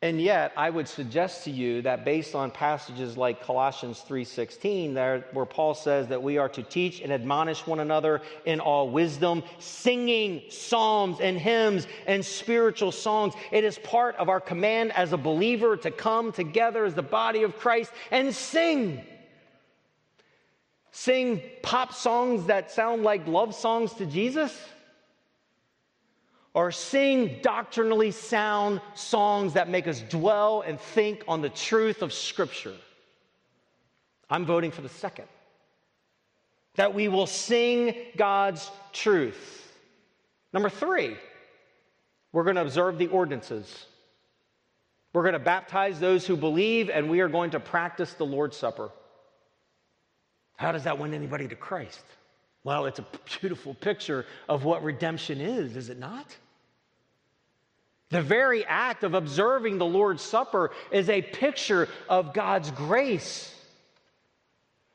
And 0.00 0.20
yet, 0.20 0.52
I 0.56 0.70
would 0.70 0.86
suggest 0.86 1.42
to 1.44 1.50
you 1.50 1.82
that 1.82 2.04
based 2.04 2.36
on 2.36 2.52
passages 2.52 3.16
like 3.16 3.42
Colossians 3.42 4.04
3:16 4.08 4.94
there 4.94 5.24
where 5.32 5.44
Paul 5.44 5.74
says 5.74 6.06
that 6.08 6.22
we 6.22 6.38
are 6.38 6.48
to 6.50 6.62
teach 6.62 7.00
and 7.00 7.12
admonish 7.12 7.66
one 7.66 7.80
another 7.80 8.22
in 8.44 8.60
all 8.60 8.90
wisdom, 8.90 9.42
singing 9.58 10.42
psalms 10.50 11.18
and 11.20 11.36
hymns 11.36 11.88
and 12.06 12.24
spiritual 12.24 12.92
songs, 12.92 13.34
it 13.50 13.64
is 13.64 13.76
part 13.80 14.14
of 14.16 14.28
our 14.28 14.40
command 14.40 14.92
as 14.92 15.12
a 15.12 15.16
believer 15.16 15.76
to 15.76 15.90
come 15.90 16.30
together 16.30 16.84
as 16.84 16.94
the 16.94 17.02
body 17.02 17.42
of 17.42 17.56
Christ 17.56 17.90
and 18.12 18.32
sing 18.32 19.04
sing 20.90 21.42
pop 21.62 21.92
songs 21.92 22.46
that 22.46 22.70
sound 22.70 23.02
like 23.02 23.26
love 23.26 23.54
songs 23.54 23.92
to 23.94 24.06
Jesus? 24.06 24.56
Or 26.54 26.72
sing 26.72 27.38
doctrinally 27.42 28.10
sound 28.10 28.80
songs 28.94 29.52
that 29.52 29.68
make 29.68 29.86
us 29.86 30.00
dwell 30.00 30.62
and 30.62 30.80
think 30.80 31.22
on 31.28 31.40
the 31.40 31.50
truth 31.50 32.02
of 32.02 32.12
Scripture? 32.12 32.74
I'm 34.30 34.44
voting 34.44 34.70
for 34.70 34.82
the 34.82 34.88
second. 34.88 35.26
That 36.74 36.94
we 36.94 37.08
will 37.08 37.26
sing 37.26 37.94
God's 38.16 38.70
truth. 38.92 39.72
Number 40.52 40.68
three, 40.68 41.16
we're 42.32 42.44
going 42.44 42.56
to 42.56 42.62
observe 42.62 42.98
the 42.98 43.08
ordinances. 43.08 43.86
We're 45.12 45.22
going 45.22 45.34
to 45.34 45.38
baptize 45.38 45.98
those 45.98 46.26
who 46.26 46.36
believe, 46.36 46.90
and 46.90 47.08
we 47.08 47.20
are 47.20 47.28
going 47.28 47.50
to 47.50 47.60
practice 47.60 48.12
the 48.14 48.26
Lord's 48.26 48.56
Supper. 48.56 48.90
How 50.58 50.72
does 50.72 50.84
that 50.84 50.98
win 50.98 51.14
anybody 51.14 51.46
to 51.48 51.54
Christ? 51.54 52.02
Well, 52.64 52.86
it's 52.86 52.98
a 52.98 53.06
beautiful 53.40 53.74
picture 53.74 54.26
of 54.48 54.64
what 54.64 54.82
redemption 54.82 55.40
is, 55.40 55.76
is 55.76 55.88
it 55.88 55.98
not? 55.98 56.36
The 58.10 58.22
very 58.22 58.64
act 58.64 59.04
of 59.04 59.14
observing 59.14 59.78
the 59.78 59.86
Lord's 59.86 60.22
Supper 60.22 60.72
is 60.90 61.08
a 61.08 61.22
picture 61.22 61.88
of 62.08 62.34
God's 62.34 62.72
grace. 62.72 63.54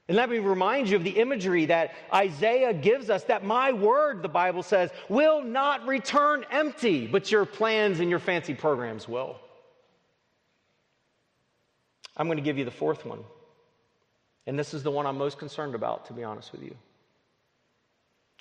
And 0.09 0.17
let 0.17 0.29
me 0.29 0.39
remind 0.39 0.89
you 0.89 0.97
of 0.97 1.05
the 1.05 1.11
imagery 1.11 1.67
that 1.67 1.93
Isaiah 2.13 2.73
gives 2.73 3.09
us 3.09 3.23
that 3.25 3.45
my 3.45 3.71
word, 3.71 4.21
the 4.21 4.27
Bible 4.27 4.63
says, 4.63 4.89
will 5.07 5.41
not 5.41 5.87
return 5.87 6.45
empty, 6.51 7.07
but 7.07 7.31
your 7.31 7.45
plans 7.45 8.01
and 8.01 8.09
your 8.09 8.19
fancy 8.19 8.53
programs 8.53 9.07
will. 9.07 9.37
I'm 12.17 12.27
going 12.27 12.37
to 12.37 12.43
give 12.43 12.57
you 12.57 12.65
the 12.65 12.71
fourth 12.71 13.05
one. 13.05 13.23
And 14.45 14.59
this 14.59 14.73
is 14.73 14.83
the 14.83 14.91
one 14.91 15.05
I'm 15.05 15.17
most 15.17 15.37
concerned 15.37 15.75
about, 15.75 16.05
to 16.07 16.13
be 16.13 16.23
honest 16.23 16.51
with 16.51 16.63
you. 16.63 16.75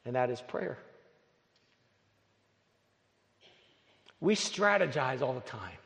And 0.04 0.16
that 0.16 0.30
is 0.30 0.40
prayer. 0.40 0.78
We 4.20 4.34
strategize 4.34 5.22
all 5.22 5.32
the 5.32 5.40
time. 5.40 5.78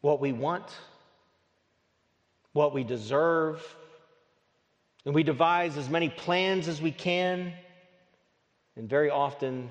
What 0.00 0.20
we 0.20 0.32
want, 0.32 0.64
what 2.52 2.72
we 2.72 2.84
deserve, 2.84 3.62
and 5.04 5.14
we 5.14 5.22
devise 5.22 5.76
as 5.76 5.88
many 5.88 6.08
plans 6.08 6.68
as 6.68 6.80
we 6.80 6.92
can, 6.92 7.52
and 8.76 8.88
very 8.88 9.10
often 9.10 9.70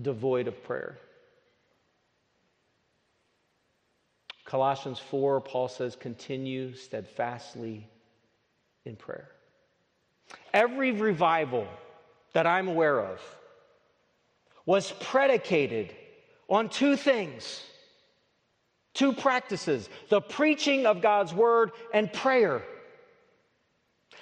devoid 0.00 0.48
of 0.48 0.62
prayer. 0.64 0.98
Colossians 4.46 5.00
4, 5.00 5.40
Paul 5.40 5.68
says, 5.68 5.96
continue 5.96 6.74
steadfastly 6.74 7.88
in 8.84 8.96
prayer. 8.96 9.28
Every 10.54 10.92
revival 10.92 11.66
that 12.32 12.46
I'm 12.46 12.68
aware 12.68 13.00
of 13.00 13.20
was 14.64 14.92
predicated 15.00 15.94
on 16.48 16.68
two 16.68 16.96
things, 16.96 17.62
two 18.94 19.12
practices 19.12 19.88
the 20.08 20.20
preaching 20.20 20.86
of 20.86 21.02
God's 21.02 21.34
word 21.34 21.72
and 21.92 22.12
prayer. 22.12 22.62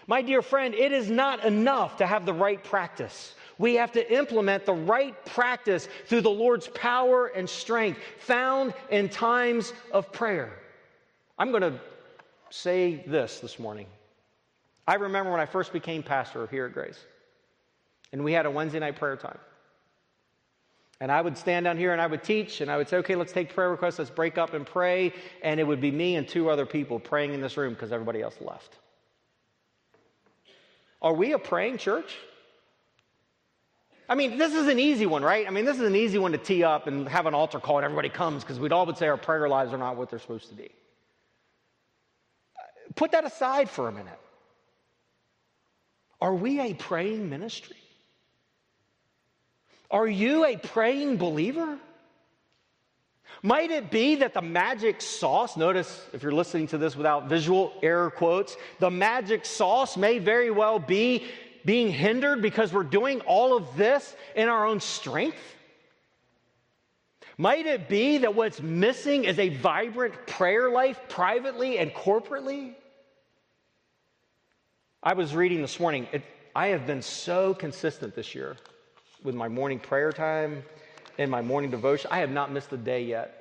My 0.07 0.23
dear 0.23 0.43
friend, 0.43 0.75
it 0.75 0.93
is 0.93 1.11
not 1.11 1.45
enough 1.45 1.99
to 1.99 2.07
have 2.07 2.27
the 2.27 2.33
right 2.33 2.63
practice. 2.63 3.35
We 3.59 3.75
have 3.75 3.93
to 3.93 4.13
implement 4.13 4.67
the 4.67 4.75
right 4.75 5.15
practice 5.27 5.89
through 6.07 6.23
the 6.23 6.31
Lord's 6.31 6.69
power 6.69 7.27
and 7.29 7.49
strength 7.49 8.01
found 8.19 8.75
in 8.91 9.09
times 9.09 9.73
of 9.93 10.13
prayer. 10.13 10.53
I'm 11.39 11.51
going 11.51 11.63
to 11.63 11.79
say 12.51 13.05
this 13.07 13.41
this 13.41 13.59
morning. 13.59 13.87
I 14.87 14.95
remember 14.95 15.31
when 15.31 15.41
I 15.41 15.47
first 15.47 15.73
became 15.73 16.03
pastor 16.03 16.47
here 16.49 16.67
at 16.67 16.73
Grace, 16.73 16.99
and 18.13 18.23
we 18.23 18.33
had 18.33 18.47
a 18.47 18.51
Wednesday 18.51 18.81
night 18.81 18.97
prayer 18.97 19.17
time. 19.17 19.39
And 21.01 21.11
I 21.11 21.21
would 21.21 21.37
stand 21.37 21.65
down 21.65 21.77
here 21.77 21.93
and 21.93 22.01
I 22.01 22.07
would 22.07 22.23
teach, 22.23 22.61
and 22.61 22.71
I 22.71 22.77
would 22.77 22.89
say, 22.89 22.99
okay, 22.99 23.15
let's 23.15 23.33
take 23.33 23.53
prayer 23.53 23.71
requests, 23.71 23.99
let's 23.99 24.11
break 24.11 24.39
up 24.39 24.55
and 24.55 24.65
pray. 24.65 25.13
And 25.43 25.59
it 25.59 25.65
would 25.65 25.81
be 25.81 25.91
me 25.91 26.17
and 26.17 26.27
two 26.27 26.49
other 26.49 26.67
people 26.67 27.01
praying 27.01 27.35
in 27.35 27.41
this 27.41 27.57
room 27.57 27.75
because 27.75 27.93
everybody 27.93 28.23
else 28.23 28.37
left. 28.41 28.79
Are 31.03 31.13
we 31.13 31.33
a 31.33 31.39
praying 31.39 31.79
church? 31.79 32.17
I 34.09 34.15
mean, 34.15 34.37
this 34.37 34.53
is 34.53 34.69
an 34.69 34.79
easy 34.79 35.07
one, 35.07 35.23
right? 35.23 35.47
I 35.47 35.51
mean, 35.51 35.65
this 35.65 35.77
is 35.77 35.87
an 35.87 35.97
easy 35.97 36.19
one 36.19 36.33
to 36.33 36.39
tee 36.39 36.63
up 36.63 36.87
and 36.87 37.09
have 37.09 37.27
an 37.27 37.35
altar 37.35 37.59
call 37.59 37.79
and 37.79 37.85
everybody 37.85 38.11
comes 38.11 38.43
because 38.43 38.61
we'd 38.61 38.73
all 38.73 38.85
would 38.87 38.99
say 38.99 39.09
our 39.09 39.17
prayer 39.17 39.49
lives 39.49 39.73
are 39.73 39.79
not 39.79 39.97
what 39.97 40.11
they're 40.11 40.19
supposed 40.19 40.49
to 40.51 40.55
be. 40.55 40.71
Put 42.95 43.13
that 43.13 43.25
aside 43.25 43.71
for 43.71 43.89
a 43.89 43.93
minute. 43.93 44.19
Are 46.21 46.35
we 46.35 46.61
a 46.61 46.75
praying 46.75 47.29
ministry? 47.31 47.77
Are 49.91 50.07
you 50.07 50.45
a 50.45 50.57
praying 50.57 51.17
believer? 51.17 51.79
Might 53.43 53.71
it 53.71 53.91
be 53.91 54.17
that 54.17 54.33
the 54.33 54.41
magic 54.41 55.03
sauce, 55.03 55.57
notice 55.57 56.07
if 56.15 56.23
you're 56.23 56.33
listening 56.33 56.67
to 56.69 56.79
this 56.79 56.97
without 56.97 57.29
visual 57.29 57.75
air 57.83 58.09
quotes, 58.11 58.57
the 58.79 58.91
magic 58.91 59.45
sauce 59.45 59.97
may 59.99 60.19
very 60.19 60.51
well 60.51 60.79
be 60.79 61.27
being 61.65 61.91
hindered 61.91 62.43
because 62.43 62.73
we're 62.73 62.83
doing 62.83 63.21
all 63.23 63.57
of 63.57 63.77
this 63.77 64.15
in 64.35 64.49
our 64.49 64.67
own 64.67 64.81
strength? 64.81 65.39
Might 67.37 67.67
it 67.67 67.89
be 67.89 68.19
that 68.19 68.35
what's 68.35 68.61
missing 68.61 69.25
is 69.25 69.39
a 69.39 69.49
vibrant 69.49 70.15
prayer 70.27 70.71
life 70.71 71.01
privately 71.09 71.79
and 71.79 71.93
corporately? 71.93 72.75
I 75.03 75.15
was 75.15 75.35
reading 75.35 75.61
this 75.61 75.81
morning. 75.81 76.07
It, 76.13 76.23
I 76.55 76.69
have 76.69 76.87
been 76.87 77.03
so 77.03 77.53
consistent 77.53 78.15
this 78.15 78.35
year 78.35 78.57
with 79.25 79.35
my 79.35 79.49
morning 79.49 79.81
prayer 79.81 80.13
time 80.13 80.63
and 81.19 81.31
my 81.31 81.43
morning 81.43 81.71
devotion. 81.71 82.09
I 82.13 82.19
have 82.19 82.31
not 82.31 82.53
missed 82.53 82.73
a 82.73 82.77
day 82.77 83.05
yet. 83.05 83.41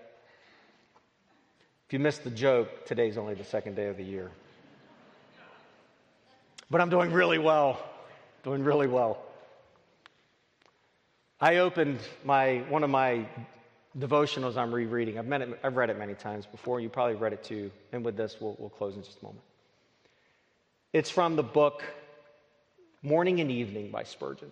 If 1.88 1.94
you 1.94 2.00
missed 2.00 2.24
the 2.24 2.32
joke, 2.32 2.86
today's 2.86 3.18
only 3.18 3.36
the 3.36 3.44
second 3.44 3.76
day 3.76 3.88
of 3.88 3.98
the 3.98 4.04
year. 4.04 4.32
But 6.72 6.82
I'm 6.82 6.90
doing 6.90 7.12
really 7.12 7.38
well 7.38 7.80
doing 8.44 8.64
really 8.64 8.88
well. 8.88 9.18
I 11.40 11.58
opened 11.58 12.00
my, 12.24 12.64
one 12.70 12.84
of 12.84 12.90
my 12.90 13.26
devotionals 13.98 14.58
I'm 14.58 14.74
rereading. 14.74 15.18
I've, 15.18 15.32
it, 15.32 15.60
I've 15.64 15.76
read 15.76 15.90
it 15.90 15.98
many 15.98 16.14
times 16.14 16.46
before. 16.46 16.80
You 16.80 16.90
probably 16.90 17.16
read 17.16 17.34
it 17.34 17.44
too. 17.44 17.72
And 17.92 18.04
with 18.04 18.18
this, 18.18 18.38
we'll, 18.40 18.56
we'll 18.60 18.70
close 18.70 18.96
in 18.96 19.04
just 19.04 19.22
a 19.22 19.26
moment. 19.26 19.44
It's 20.92 21.10
from 21.10 21.36
the 21.36 21.44
book 21.44 21.84
Morning 23.02 23.40
and 23.40 23.52
Evening 23.52 23.92
by 23.92 24.04
Spurgeon. 24.04 24.52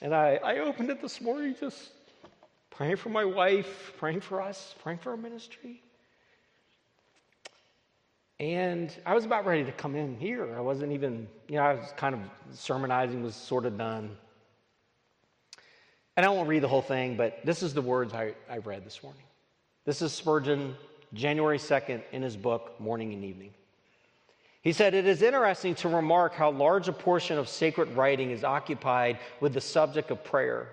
And 0.00 0.14
I, 0.14 0.38
I 0.44 0.58
opened 0.58 0.90
it 0.90 1.02
this 1.02 1.20
morning 1.20 1.56
just 1.58 1.90
praying 2.70 2.96
for 2.96 3.08
my 3.08 3.24
wife, 3.24 3.92
praying 3.98 4.20
for 4.20 4.40
us, 4.40 4.74
praying 4.82 4.98
for 4.98 5.10
our 5.10 5.16
ministry. 5.16 5.82
And 8.40 8.94
I 9.04 9.14
was 9.14 9.24
about 9.24 9.46
ready 9.46 9.64
to 9.64 9.72
come 9.72 9.96
in 9.96 10.16
here. 10.16 10.56
I 10.56 10.60
wasn't 10.60 10.92
even, 10.92 11.26
you 11.48 11.56
know, 11.56 11.62
I 11.62 11.74
was 11.74 11.92
kind 11.96 12.14
of 12.14 12.20
sermonizing 12.52 13.22
was 13.22 13.34
sort 13.34 13.66
of 13.66 13.76
done. 13.76 14.16
And 16.16 16.24
I 16.24 16.28
won't 16.28 16.48
read 16.48 16.62
the 16.62 16.68
whole 16.68 16.82
thing, 16.82 17.16
but 17.16 17.40
this 17.44 17.62
is 17.62 17.74
the 17.74 17.82
words 17.82 18.14
I, 18.14 18.34
I 18.48 18.58
read 18.58 18.84
this 18.84 19.02
morning. 19.02 19.22
This 19.84 20.02
is 20.02 20.12
Spurgeon, 20.12 20.76
January 21.14 21.58
2nd, 21.58 22.02
in 22.12 22.22
his 22.22 22.36
book, 22.36 22.78
Morning 22.78 23.12
and 23.12 23.24
Evening. 23.24 23.50
He 24.62 24.72
said, 24.72 24.94
It 24.94 25.06
is 25.06 25.22
interesting 25.22 25.74
to 25.76 25.88
remark 25.88 26.34
how 26.34 26.50
large 26.50 26.88
a 26.88 26.92
portion 26.92 27.38
of 27.38 27.48
sacred 27.48 27.96
writing 27.96 28.30
is 28.30 28.44
occupied 28.44 29.18
with 29.40 29.54
the 29.54 29.60
subject 29.60 30.10
of 30.10 30.22
prayer, 30.22 30.68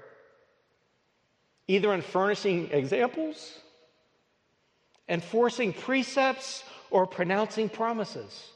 either 1.67 1.93
in 1.93 2.01
furnishing 2.01 2.69
examples, 2.71 3.59
enforcing 5.07 5.73
precepts, 5.73 6.63
or 6.91 7.05
pronouncing 7.05 7.69
promises. 7.69 8.49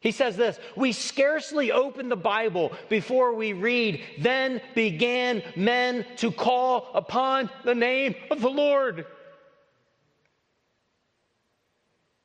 He 0.00 0.12
says 0.12 0.36
this 0.36 0.58
We 0.76 0.92
scarcely 0.92 1.72
open 1.72 2.08
the 2.08 2.16
Bible 2.16 2.72
before 2.88 3.34
we 3.34 3.52
read, 3.52 4.02
Then 4.18 4.60
began 4.74 5.42
men 5.56 6.06
to 6.16 6.30
call 6.30 6.90
upon 6.94 7.50
the 7.64 7.74
name 7.74 8.14
of 8.30 8.40
the 8.40 8.50
Lord. 8.50 9.06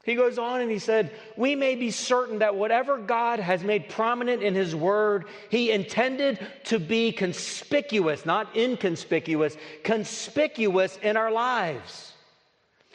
He 0.04 0.16
goes 0.16 0.38
on 0.38 0.60
and 0.60 0.70
he 0.70 0.80
said, 0.80 1.14
We 1.38 1.56
may 1.56 1.76
be 1.76 1.90
certain 1.90 2.40
that 2.40 2.56
whatever 2.56 2.98
God 2.98 3.40
has 3.40 3.64
made 3.64 3.88
prominent 3.88 4.44
in 4.44 4.54
His 4.54 4.76
Word, 4.76 5.26
He 5.50 5.72
intended 5.72 6.46
to 6.66 6.78
be 6.78 7.14
conspicuous, 7.14 8.26
not 8.26 8.56
inconspicuous, 8.56 9.56
conspicuous 9.84 10.98
in 11.02 11.16
our 11.16 11.32
lives. 11.32 12.13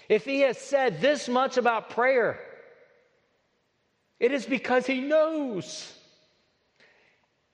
If 0.08 0.24
he 0.24 0.40
has 0.40 0.58
said 0.58 1.00
this 1.00 1.28
much 1.28 1.56
about 1.56 1.90
prayer, 1.90 2.40
it 4.18 4.32
is 4.32 4.46
because 4.46 4.86
he 4.86 5.00
knows. 5.00 5.92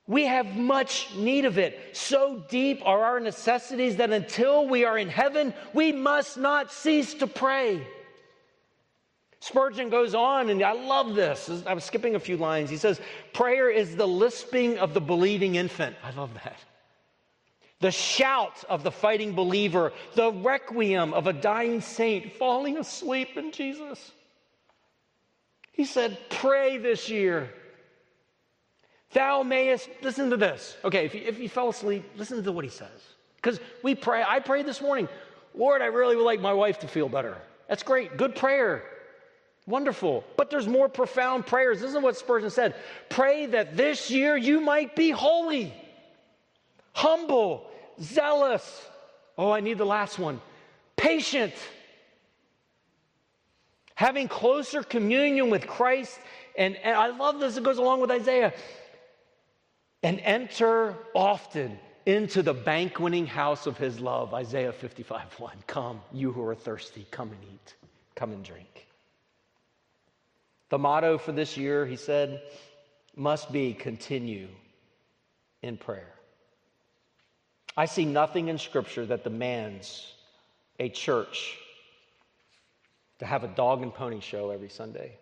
We 0.06 0.26
have 0.26 0.54
much 0.56 1.14
need 1.16 1.46
of 1.46 1.58
it. 1.58 1.96
So 1.96 2.44
deep 2.48 2.82
are 2.84 3.04
our 3.04 3.20
necessities 3.20 3.96
that 3.96 4.10
until 4.10 4.68
we 4.68 4.84
are 4.84 4.98
in 4.98 5.08
heaven, 5.08 5.54
we 5.72 5.92
must 5.92 6.36
not 6.36 6.70
cease 6.70 7.14
to 7.14 7.26
pray. 7.26 7.86
Spurgeon 9.40 9.90
goes 9.90 10.14
on, 10.14 10.48
and 10.48 10.62
I 10.62 10.72
love 10.72 11.14
this. 11.14 11.50
I'm 11.66 11.80
skipping 11.80 12.14
a 12.14 12.20
few 12.20 12.36
lines. 12.36 12.70
He 12.70 12.76
says, 12.76 13.00
Prayer 13.32 13.68
is 13.68 13.96
the 13.96 14.08
lisping 14.08 14.78
of 14.78 14.94
the 14.94 15.00
believing 15.00 15.56
infant. 15.56 15.96
I 16.02 16.12
love 16.12 16.32
that 16.44 16.58
the 17.84 17.90
shout 17.90 18.64
of 18.70 18.82
the 18.82 18.90
fighting 18.90 19.34
believer, 19.34 19.92
the 20.14 20.32
requiem 20.32 21.12
of 21.12 21.26
a 21.26 21.34
dying 21.34 21.82
saint 21.82 22.32
falling 22.32 22.78
asleep 22.78 23.36
in 23.36 23.52
Jesus. 23.52 24.10
He 25.70 25.84
said, 25.84 26.16
Pray 26.30 26.78
this 26.78 27.10
year. 27.10 27.50
Thou 29.12 29.42
mayest, 29.42 29.90
listen 30.00 30.30
to 30.30 30.38
this. 30.38 30.78
Okay, 30.82 31.04
if 31.04 31.14
you, 31.14 31.20
if 31.26 31.38
you 31.38 31.50
fell 31.50 31.68
asleep, 31.68 32.10
listen 32.16 32.42
to 32.42 32.52
what 32.52 32.64
he 32.64 32.70
says. 32.70 32.88
Because 33.36 33.60
we 33.82 33.94
pray, 33.94 34.24
I 34.26 34.40
prayed 34.40 34.64
this 34.64 34.80
morning, 34.80 35.06
Lord, 35.54 35.82
I 35.82 35.86
really 35.88 36.16
would 36.16 36.24
like 36.24 36.40
my 36.40 36.54
wife 36.54 36.78
to 36.78 36.88
feel 36.88 37.10
better. 37.10 37.36
That's 37.68 37.82
great. 37.82 38.16
Good 38.16 38.34
prayer. 38.34 38.82
Wonderful. 39.66 40.24
But 40.38 40.48
there's 40.48 40.66
more 40.66 40.88
profound 40.88 41.46
prayers. 41.46 41.82
This 41.82 41.92
is 41.92 42.00
what 42.00 42.16
Spurgeon 42.16 42.48
said 42.48 42.76
Pray 43.10 43.44
that 43.44 43.76
this 43.76 44.10
year 44.10 44.38
you 44.38 44.62
might 44.62 44.96
be 44.96 45.10
holy, 45.10 45.74
humble, 46.94 47.70
zealous. 48.00 48.86
Oh, 49.36 49.50
I 49.50 49.60
need 49.60 49.78
the 49.78 49.86
last 49.86 50.18
one. 50.18 50.40
patient, 50.96 51.52
having 53.94 54.28
closer 54.28 54.82
communion 54.82 55.50
with 55.50 55.66
Christ. 55.66 56.18
And, 56.56 56.76
and 56.76 56.96
I 56.96 57.08
love 57.08 57.40
this, 57.40 57.56
it 57.56 57.64
goes 57.64 57.78
along 57.78 58.00
with 58.00 58.10
Isaiah. 58.10 58.52
And 60.02 60.20
enter 60.20 60.94
often 61.14 61.78
into 62.06 62.42
the 62.42 62.52
banqueting 62.52 63.26
house 63.26 63.66
of 63.66 63.78
his 63.78 63.98
love. 63.98 64.34
Isaiah 64.34 64.72
55 64.72 65.40
1. 65.40 65.56
Come, 65.66 66.00
you 66.12 66.32
who 66.32 66.44
are 66.44 66.54
thirsty, 66.54 67.06
come 67.10 67.30
and 67.30 67.42
eat, 67.42 67.74
come 68.14 68.32
and 68.32 68.44
drink. 68.44 68.86
The 70.68 70.78
motto 70.78 71.18
for 71.18 71.32
this 71.32 71.56
year, 71.56 71.86
he 71.86 71.96
said, 71.96 72.42
must 73.16 73.52
be 73.52 73.72
continue 73.72 74.48
in 75.62 75.76
prayer. 75.76 76.12
I 77.76 77.86
see 77.86 78.04
nothing 78.04 78.48
in 78.48 78.58
Scripture 78.58 79.04
that 79.06 79.24
demands 79.24 80.12
a 80.78 80.88
church 80.88 81.58
to 83.18 83.26
have 83.26 83.42
a 83.42 83.48
dog 83.48 83.82
and 83.82 83.92
pony 83.92 84.20
show 84.20 84.50
every 84.50 84.68
Sunday. 84.68 85.16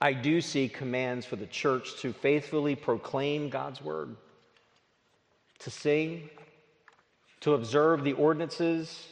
I 0.00 0.12
do 0.12 0.40
see 0.40 0.68
commands 0.68 1.26
for 1.26 1.36
the 1.36 1.46
church 1.46 2.00
to 2.02 2.12
faithfully 2.12 2.76
proclaim 2.76 3.48
God's 3.48 3.82
word, 3.82 4.14
to 5.60 5.70
sing, 5.70 6.28
to 7.40 7.54
observe 7.54 8.04
the 8.04 8.12
ordinances, 8.12 9.08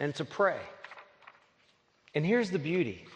and 0.00 0.14
to 0.16 0.24
pray. 0.24 0.60
And 2.14 2.26
here's 2.26 2.50
the 2.50 2.58
beauty. 2.58 3.06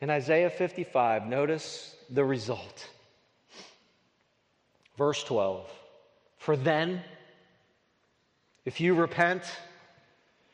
In 0.00 0.10
Isaiah 0.10 0.50
55, 0.50 1.26
notice 1.26 1.94
the 2.10 2.24
result. 2.24 2.88
Verse 4.98 5.22
12 5.24 5.70
For 6.44 6.58
then, 6.58 7.00
if 8.66 8.78
you 8.78 8.92
repent, 8.92 9.44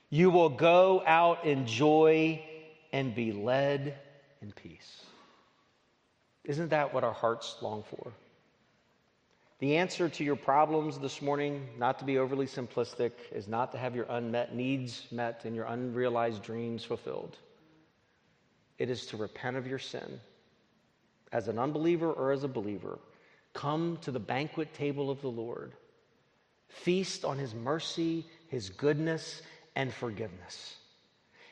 you 0.08 0.30
will 0.30 0.48
go 0.48 1.02
out 1.04 1.44
in 1.44 1.66
joy 1.66 2.44
and 2.92 3.12
be 3.12 3.32
led 3.32 3.98
in 4.40 4.52
peace. 4.52 5.02
Isn't 6.44 6.68
that 6.68 6.94
what 6.94 7.02
our 7.02 7.12
hearts 7.12 7.56
long 7.60 7.82
for? 7.82 8.12
The 9.58 9.78
answer 9.78 10.08
to 10.08 10.22
your 10.22 10.36
problems 10.36 10.96
this 10.96 11.20
morning, 11.20 11.68
not 11.76 11.98
to 11.98 12.04
be 12.04 12.18
overly 12.18 12.46
simplistic, 12.46 13.10
is 13.32 13.48
not 13.48 13.72
to 13.72 13.78
have 13.78 13.96
your 13.96 14.06
unmet 14.10 14.54
needs 14.54 15.08
met 15.10 15.44
and 15.44 15.56
your 15.56 15.64
unrealized 15.64 16.44
dreams 16.44 16.84
fulfilled. 16.84 17.36
It 18.78 18.90
is 18.90 19.06
to 19.06 19.16
repent 19.16 19.56
of 19.56 19.66
your 19.66 19.80
sin. 19.80 20.20
As 21.32 21.48
an 21.48 21.58
unbeliever 21.58 22.12
or 22.12 22.30
as 22.30 22.44
a 22.44 22.48
believer, 22.48 23.00
come 23.52 23.98
to 24.02 24.10
the 24.10 24.20
banquet 24.20 24.74
table 24.74 25.10
of 25.10 25.20
the 25.20 25.28
Lord. 25.28 25.72
Feast 26.68 27.24
on 27.24 27.38
his 27.38 27.54
mercy, 27.54 28.24
his 28.48 28.70
goodness, 28.70 29.42
and 29.74 29.92
forgiveness. 29.92 30.76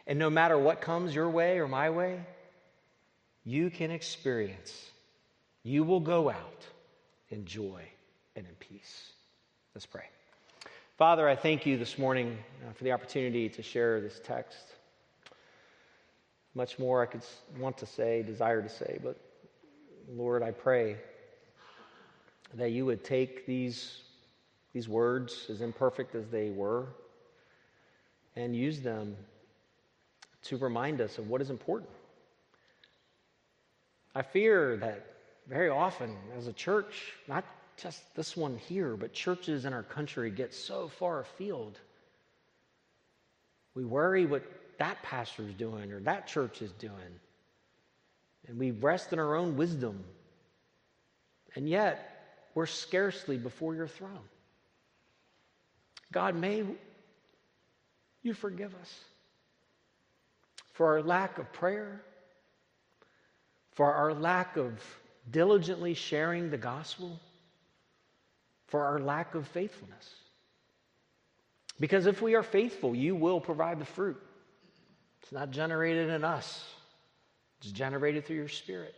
And 0.06 0.18
no 0.18 0.30
matter 0.30 0.58
what 0.58 0.80
comes 0.80 1.14
your 1.14 1.28
way 1.28 1.58
or 1.58 1.68
my 1.68 1.90
way, 1.90 2.20
you 3.44 3.70
can 3.70 3.90
experience, 3.90 4.90
you 5.62 5.84
will 5.84 6.00
go 6.00 6.30
out 6.30 6.66
in 7.30 7.44
joy 7.44 7.82
and 8.36 8.46
in 8.46 8.54
peace. 8.54 9.12
Let's 9.74 9.86
pray. 9.86 10.04
Father, 10.96 11.28
I 11.28 11.36
thank 11.36 11.64
you 11.66 11.76
this 11.76 11.98
morning 11.98 12.36
uh, 12.66 12.72
for 12.72 12.84
the 12.84 12.92
opportunity 12.92 13.48
to 13.50 13.62
share 13.62 14.00
this 14.00 14.20
text. 14.24 14.58
Much 16.54 16.78
more 16.78 17.02
I 17.02 17.06
could 17.06 17.22
want 17.58 17.78
to 17.78 17.86
say, 17.86 18.22
desire 18.22 18.62
to 18.62 18.68
say, 18.68 18.98
but 19.02 19.16
Lord, 20.10 20.42
I 20.42 20.50
pray 20.50 20.96
that 22.54 22.70
you 22.70 22.86
would 22.86 23.04
take 23.04 23.46
these, 23.46 24.00
these 24.72 24.88
words, 24.88 25.46
as 25.50 25.60
imperfect 25.60 26.14
as 26.14 26.28
they 26.28 26.50
were, 26.50 26.86
and 28.36 28.54
use 28.56 28.80
them 28.80 29.16
to 30.42 30.56
remind 30.56 31.00
us 31.00 31.18
of 31.18 31.28
what 31.28 31.42
is 31.42 31.50
important. 31.50 31.90
I 34.14 34.22
fear 34.22 34.76
that 34.78 35.06
very 35.48 35.68
often 35.68 36.16
as 36.36 36.46
a 36.46 36.52
church, 36.52 37.12
not 37.26 37.44
just 37.76 38.14
this 38.14 38.36
one 38.36 38.58
here, 38.58 38.96
but 38.96 39.12
churches 39.12 39.64
in 39.64 39.72
our 39.72 39.82
country 39.82 40.30
get 40.30 40.54
so 40.54 40.88
far 40.88 41.20
afield. 41.20 41.78
We 43.74 43.84
worry 43.84 44.26
what 44.26 44.42
that 44.78 45.02
pastor's 45.02 45.54
doing 45.54 45.92
or 45.92 46.00
that 46.00 46.26
church 46.26 46.62
is 46.62 46.72
doing. 46.72 47.20
And 48.46 48.58
we 48.58 48.70
rest 48.70 49.12
in 49.12 49.18
our 49.18 49.36
own 49.36 49.56
wisdom. 49.56 50.02
And 51.54 51.68
yet, 51.68 52.17
we're 52.58 52.66
scarcely 52.66 53.36
before 53.36 53.76
your 53.76 53.86
throne. 53.86 54.28
God, 56.10 56.34
may 56.34 56.64
you 58.22 58.34
forgive 58.34 58.74
us 58.74 59.00
for 60.72 60.88
our 60.88 61.02
lack 61.02 61.38
of 61.38 61.52
prayer, 61.52 62.02
for 63.70 63.94
our 63.94 64.12
lack 64.12 64.56
of 64.56 64.72
diligently 65.30 65.94
sharing 65.94 66.50
the 66.50 66.58
gospel, 66.58 67.20
for 68.66 68.84
our 68.84 68.98
lack 68.98 69.36
of 69.36 69.46
faithfulness. 69.46 70.12
Because 71.78 72.06
if 72.06 72.20
we 72.20 72.34
are 72.34 72.42
faithful, 72.42 72.92
you 72.92 73.14
will 73.14 73.40
provide 73.40 73.78
the 73.78 73.84
fruit. 73.84 74.20
It's 75.22 75.30
not 75.30 75.52
generated 75.52 76.08
in 76.10 76.24
us, 76.24 76.68
it's 77.60 77.70
generated 77.70 78.26
through 78.26 78.34
your 78.34 78.48
spirit. 78.48 78.96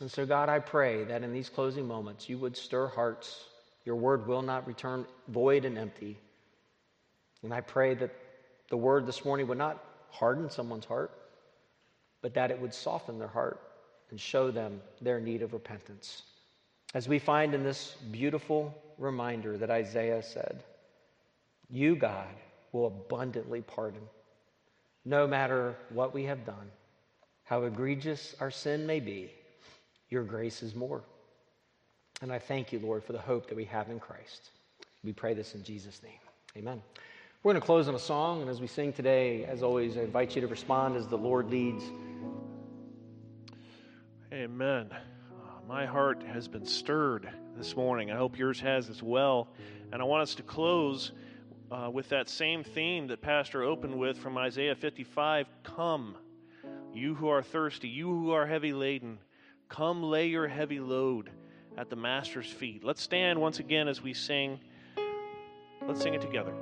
And 0.00 0.10
so, 0.10 0.26
God, 0.26 0.48
I 0.48 0.58
pray 0.58 1.04
that 1.04 1.22
in 1.22 1.32
these 1.32 1.48
closing 1.48 1.86
moments, 1.86 2.28
you 2.28 2.38
would 2.38 2.56
stir 2.56 2.86
hearts. 2.86 3.44
Your 3.84 3.96
word 3.96 4.26
will 4.26 4.42
not 4.42 4.66
return 4.66 5.06
void 5.28 5.64
and 5.64 5.78
empty. 5.78 6.18
And 7.42 7.52
I 7.52 7.60
pray 7.62 7.94
that 7.94 8.14
the 8.68 8.76
word 8.76 9.06
this 9.06 9.24
morning 9.24 9.46
would 9.48 9.58
not 9.58 9.82
harden 10.10 10.50
someone's 10.50 10.84
heart, 10.84 11.12
but 12.20 12.34
that 12.34 12.50
it 12.50 12.60
would 12.60 12.74
soften 12.74 13.18
their 13.18 13.28
heart 13.28 13.60
and 14.10 14.20
show 14.20 14.50
them 14.50 14.80
their 15.00 15.20
need 15.20 15.42
of 15.42 15.52
repentance. 15.52 16.22
As 16.94 17.08
we 17.08 17.18
find 17.18 17.54
in 17.54 17.62
this 17.62 17.96
beautiful 18.10 18.74
reminder 18.98 19.56
that 19.58 19.70
Isaiah 19.70 20.22
said, 20.22 20.62
You, 21.70 21.96
God, 21.96 22.34
will 22.72 22.86
abundantly 22.86 23.62
pardon 23.62 24.02
no 25.06 25.26
matter 25.26 25.76
what 25.90 26.12
we 26.12 26.24
have 26.24 26.44
done, 26.44 26.70
how 27.44 27.62
egregious 27.62 28.34
our 28.40 28.50
sin 28.50 28.86
may 28.86 28.98
be, 28.98 29.30
your 30.08 30.24
grace 30.24 30.62
is 30.62 30.74
more. 30.74 31.02
And 32.22 32.32
I 32.32 32.38
thank 32.38 32.72
you, 32.72 32.78
Lord, 32.78 33.04
for 33.04 33.12
the 33.12 33.18
hope 33.18 33.48
that 33.48 33.56
we 33.56 33.64
have 33.64 33.90
in 33.90 34.00
Christ. 34.00 34.50
We 35.04 35.12
pray 35.12 35.34
this 35.34 35.54
in 35.54 35.62
Jesus' 35.62 36.02
name. 36.02 36.18
Amen. 36.56 36.82
We're 37.42 37.52
going 37.52 37.60
to 37.60 37.66
close 37.66 37.86
on 37.86 37.94
a 37.94 37.98
song, 37.98 38.40
and 38.40 38.50
as 38.50 38.60
we 38.60 38.66
sing 38.66 38.92
today, 38.92 39.44
as 39.44 39.62
always, 39.62 39.96
I 39.96 40.00
invite 40.00 40.34
you 40.34 40.40
to 40.40 40.48
respond 40.48 40.96
as 40.96 41.06
the 41.06 41.18
Lord 41.18 41.50
leads. 41.50 41.84
Amen. 44.32 44.88
Uh, 44.90 44.96
my 45.68 45.86
heart 45.86 46.22
has 46.22 46.48
been 46.48 46.66
stirred 46.66 47.28
this 47.56 47.76
morning. 47.76 48.10
I 48.10 48.16
hope 48.16 48.38
yours 48.38 48.58
has 48.60 48.90
as 48.90 49.02
well. 49.02 49.48
And 49.92 50.02
I 50.02 50.04
want 50.04 50.22
us 50.22 50.34
to 50.36 50.42
close 50.42 51.12
uh, 51.70 51.90
with 51.92 52.08
that 52.08 52.28
same 52.28 52.64
theme 52.64 53.06
that 53.08 53.20
Pastor 53.20 53.62
opened 53.62 53.96
with 53.96 54.18
from 54.18 54.36
Isaiah 54.38 54.74
55 54.74 55.46
Come, 55.62 56.16
you 56.92 57.14
who 57.14 57.28
are 57.28 57.42
thirsty, 57.42 57.88
you 57.88 58.08
who 58.08 58.30
are 58.32 58.46
heavy 58.46 58.72
laden, 58.72 59.18
come 59.68 60.02
lay 60.02 60.26
your 60.26 60.48
heavy 60.48 60.80
load 60.80 61.30
at 61.76 61.90
the 61.90 61.96
Master's 61.96 62.50
feet. 62.50 62.84
Let's 62.84 63.02
stand 63.02 63.40
once 63.40 63.58
again 63.58 63.88
as 63.88 64.02
we 64.02 64.14
sing. 64.14 64.58
Let's 65.86 66.00
sing 66.00 66.14
it 66.14 66.20
together. 66.20 66.54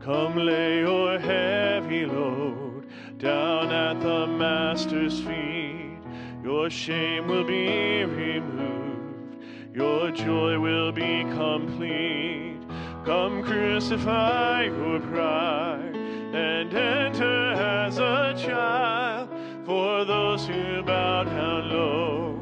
Come 0.00 0.36
lay 0.36 0.78
your 0.78 1.18
heavy 1.18 2.06
load 2.06 2.86
down 3.18 3.70
at 3.70 4.00
the 4.00 4.26
Master's 4.26 5.20
feet. 5.20 5.98
Your 6.42 6.70
shame 6.70 7.26
will 7.26 7.44
be 7.44 8.04
removed, 8.04 9.36
your 9.74 10.10
joy 10.12 10.58
will 10.58 10.92
be 10.92 11.24
complete. 11.34 12.57
Come 13.08 13.42
crucify 13.42 14.64
your 14.64 15.00
pride 15.00 15.96
and 15.96 16.74
enter 16.74 17.52
as 17.52 17.96
a 17.96 18.34
child. 18.36 19.30
For 19.64 20.04
those 20.04 20.46
who 20.46 20.82
bow 20.82 21.24
down 21.24 21.70
low, 21.70 22.38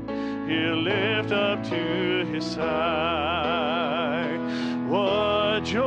he'll 0.49 0.83
lift 0.83 1.31
up 1.31 1.63
to 1.69 2.27
his 2.33 2.45
side. 2.45 4.41
What 4.89 5.63
joy, 5.63 5.85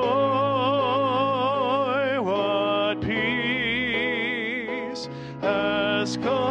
what 2.22 3.02
peace 3.02 3.20
has 5.42 6.16
come. 6.16 6.49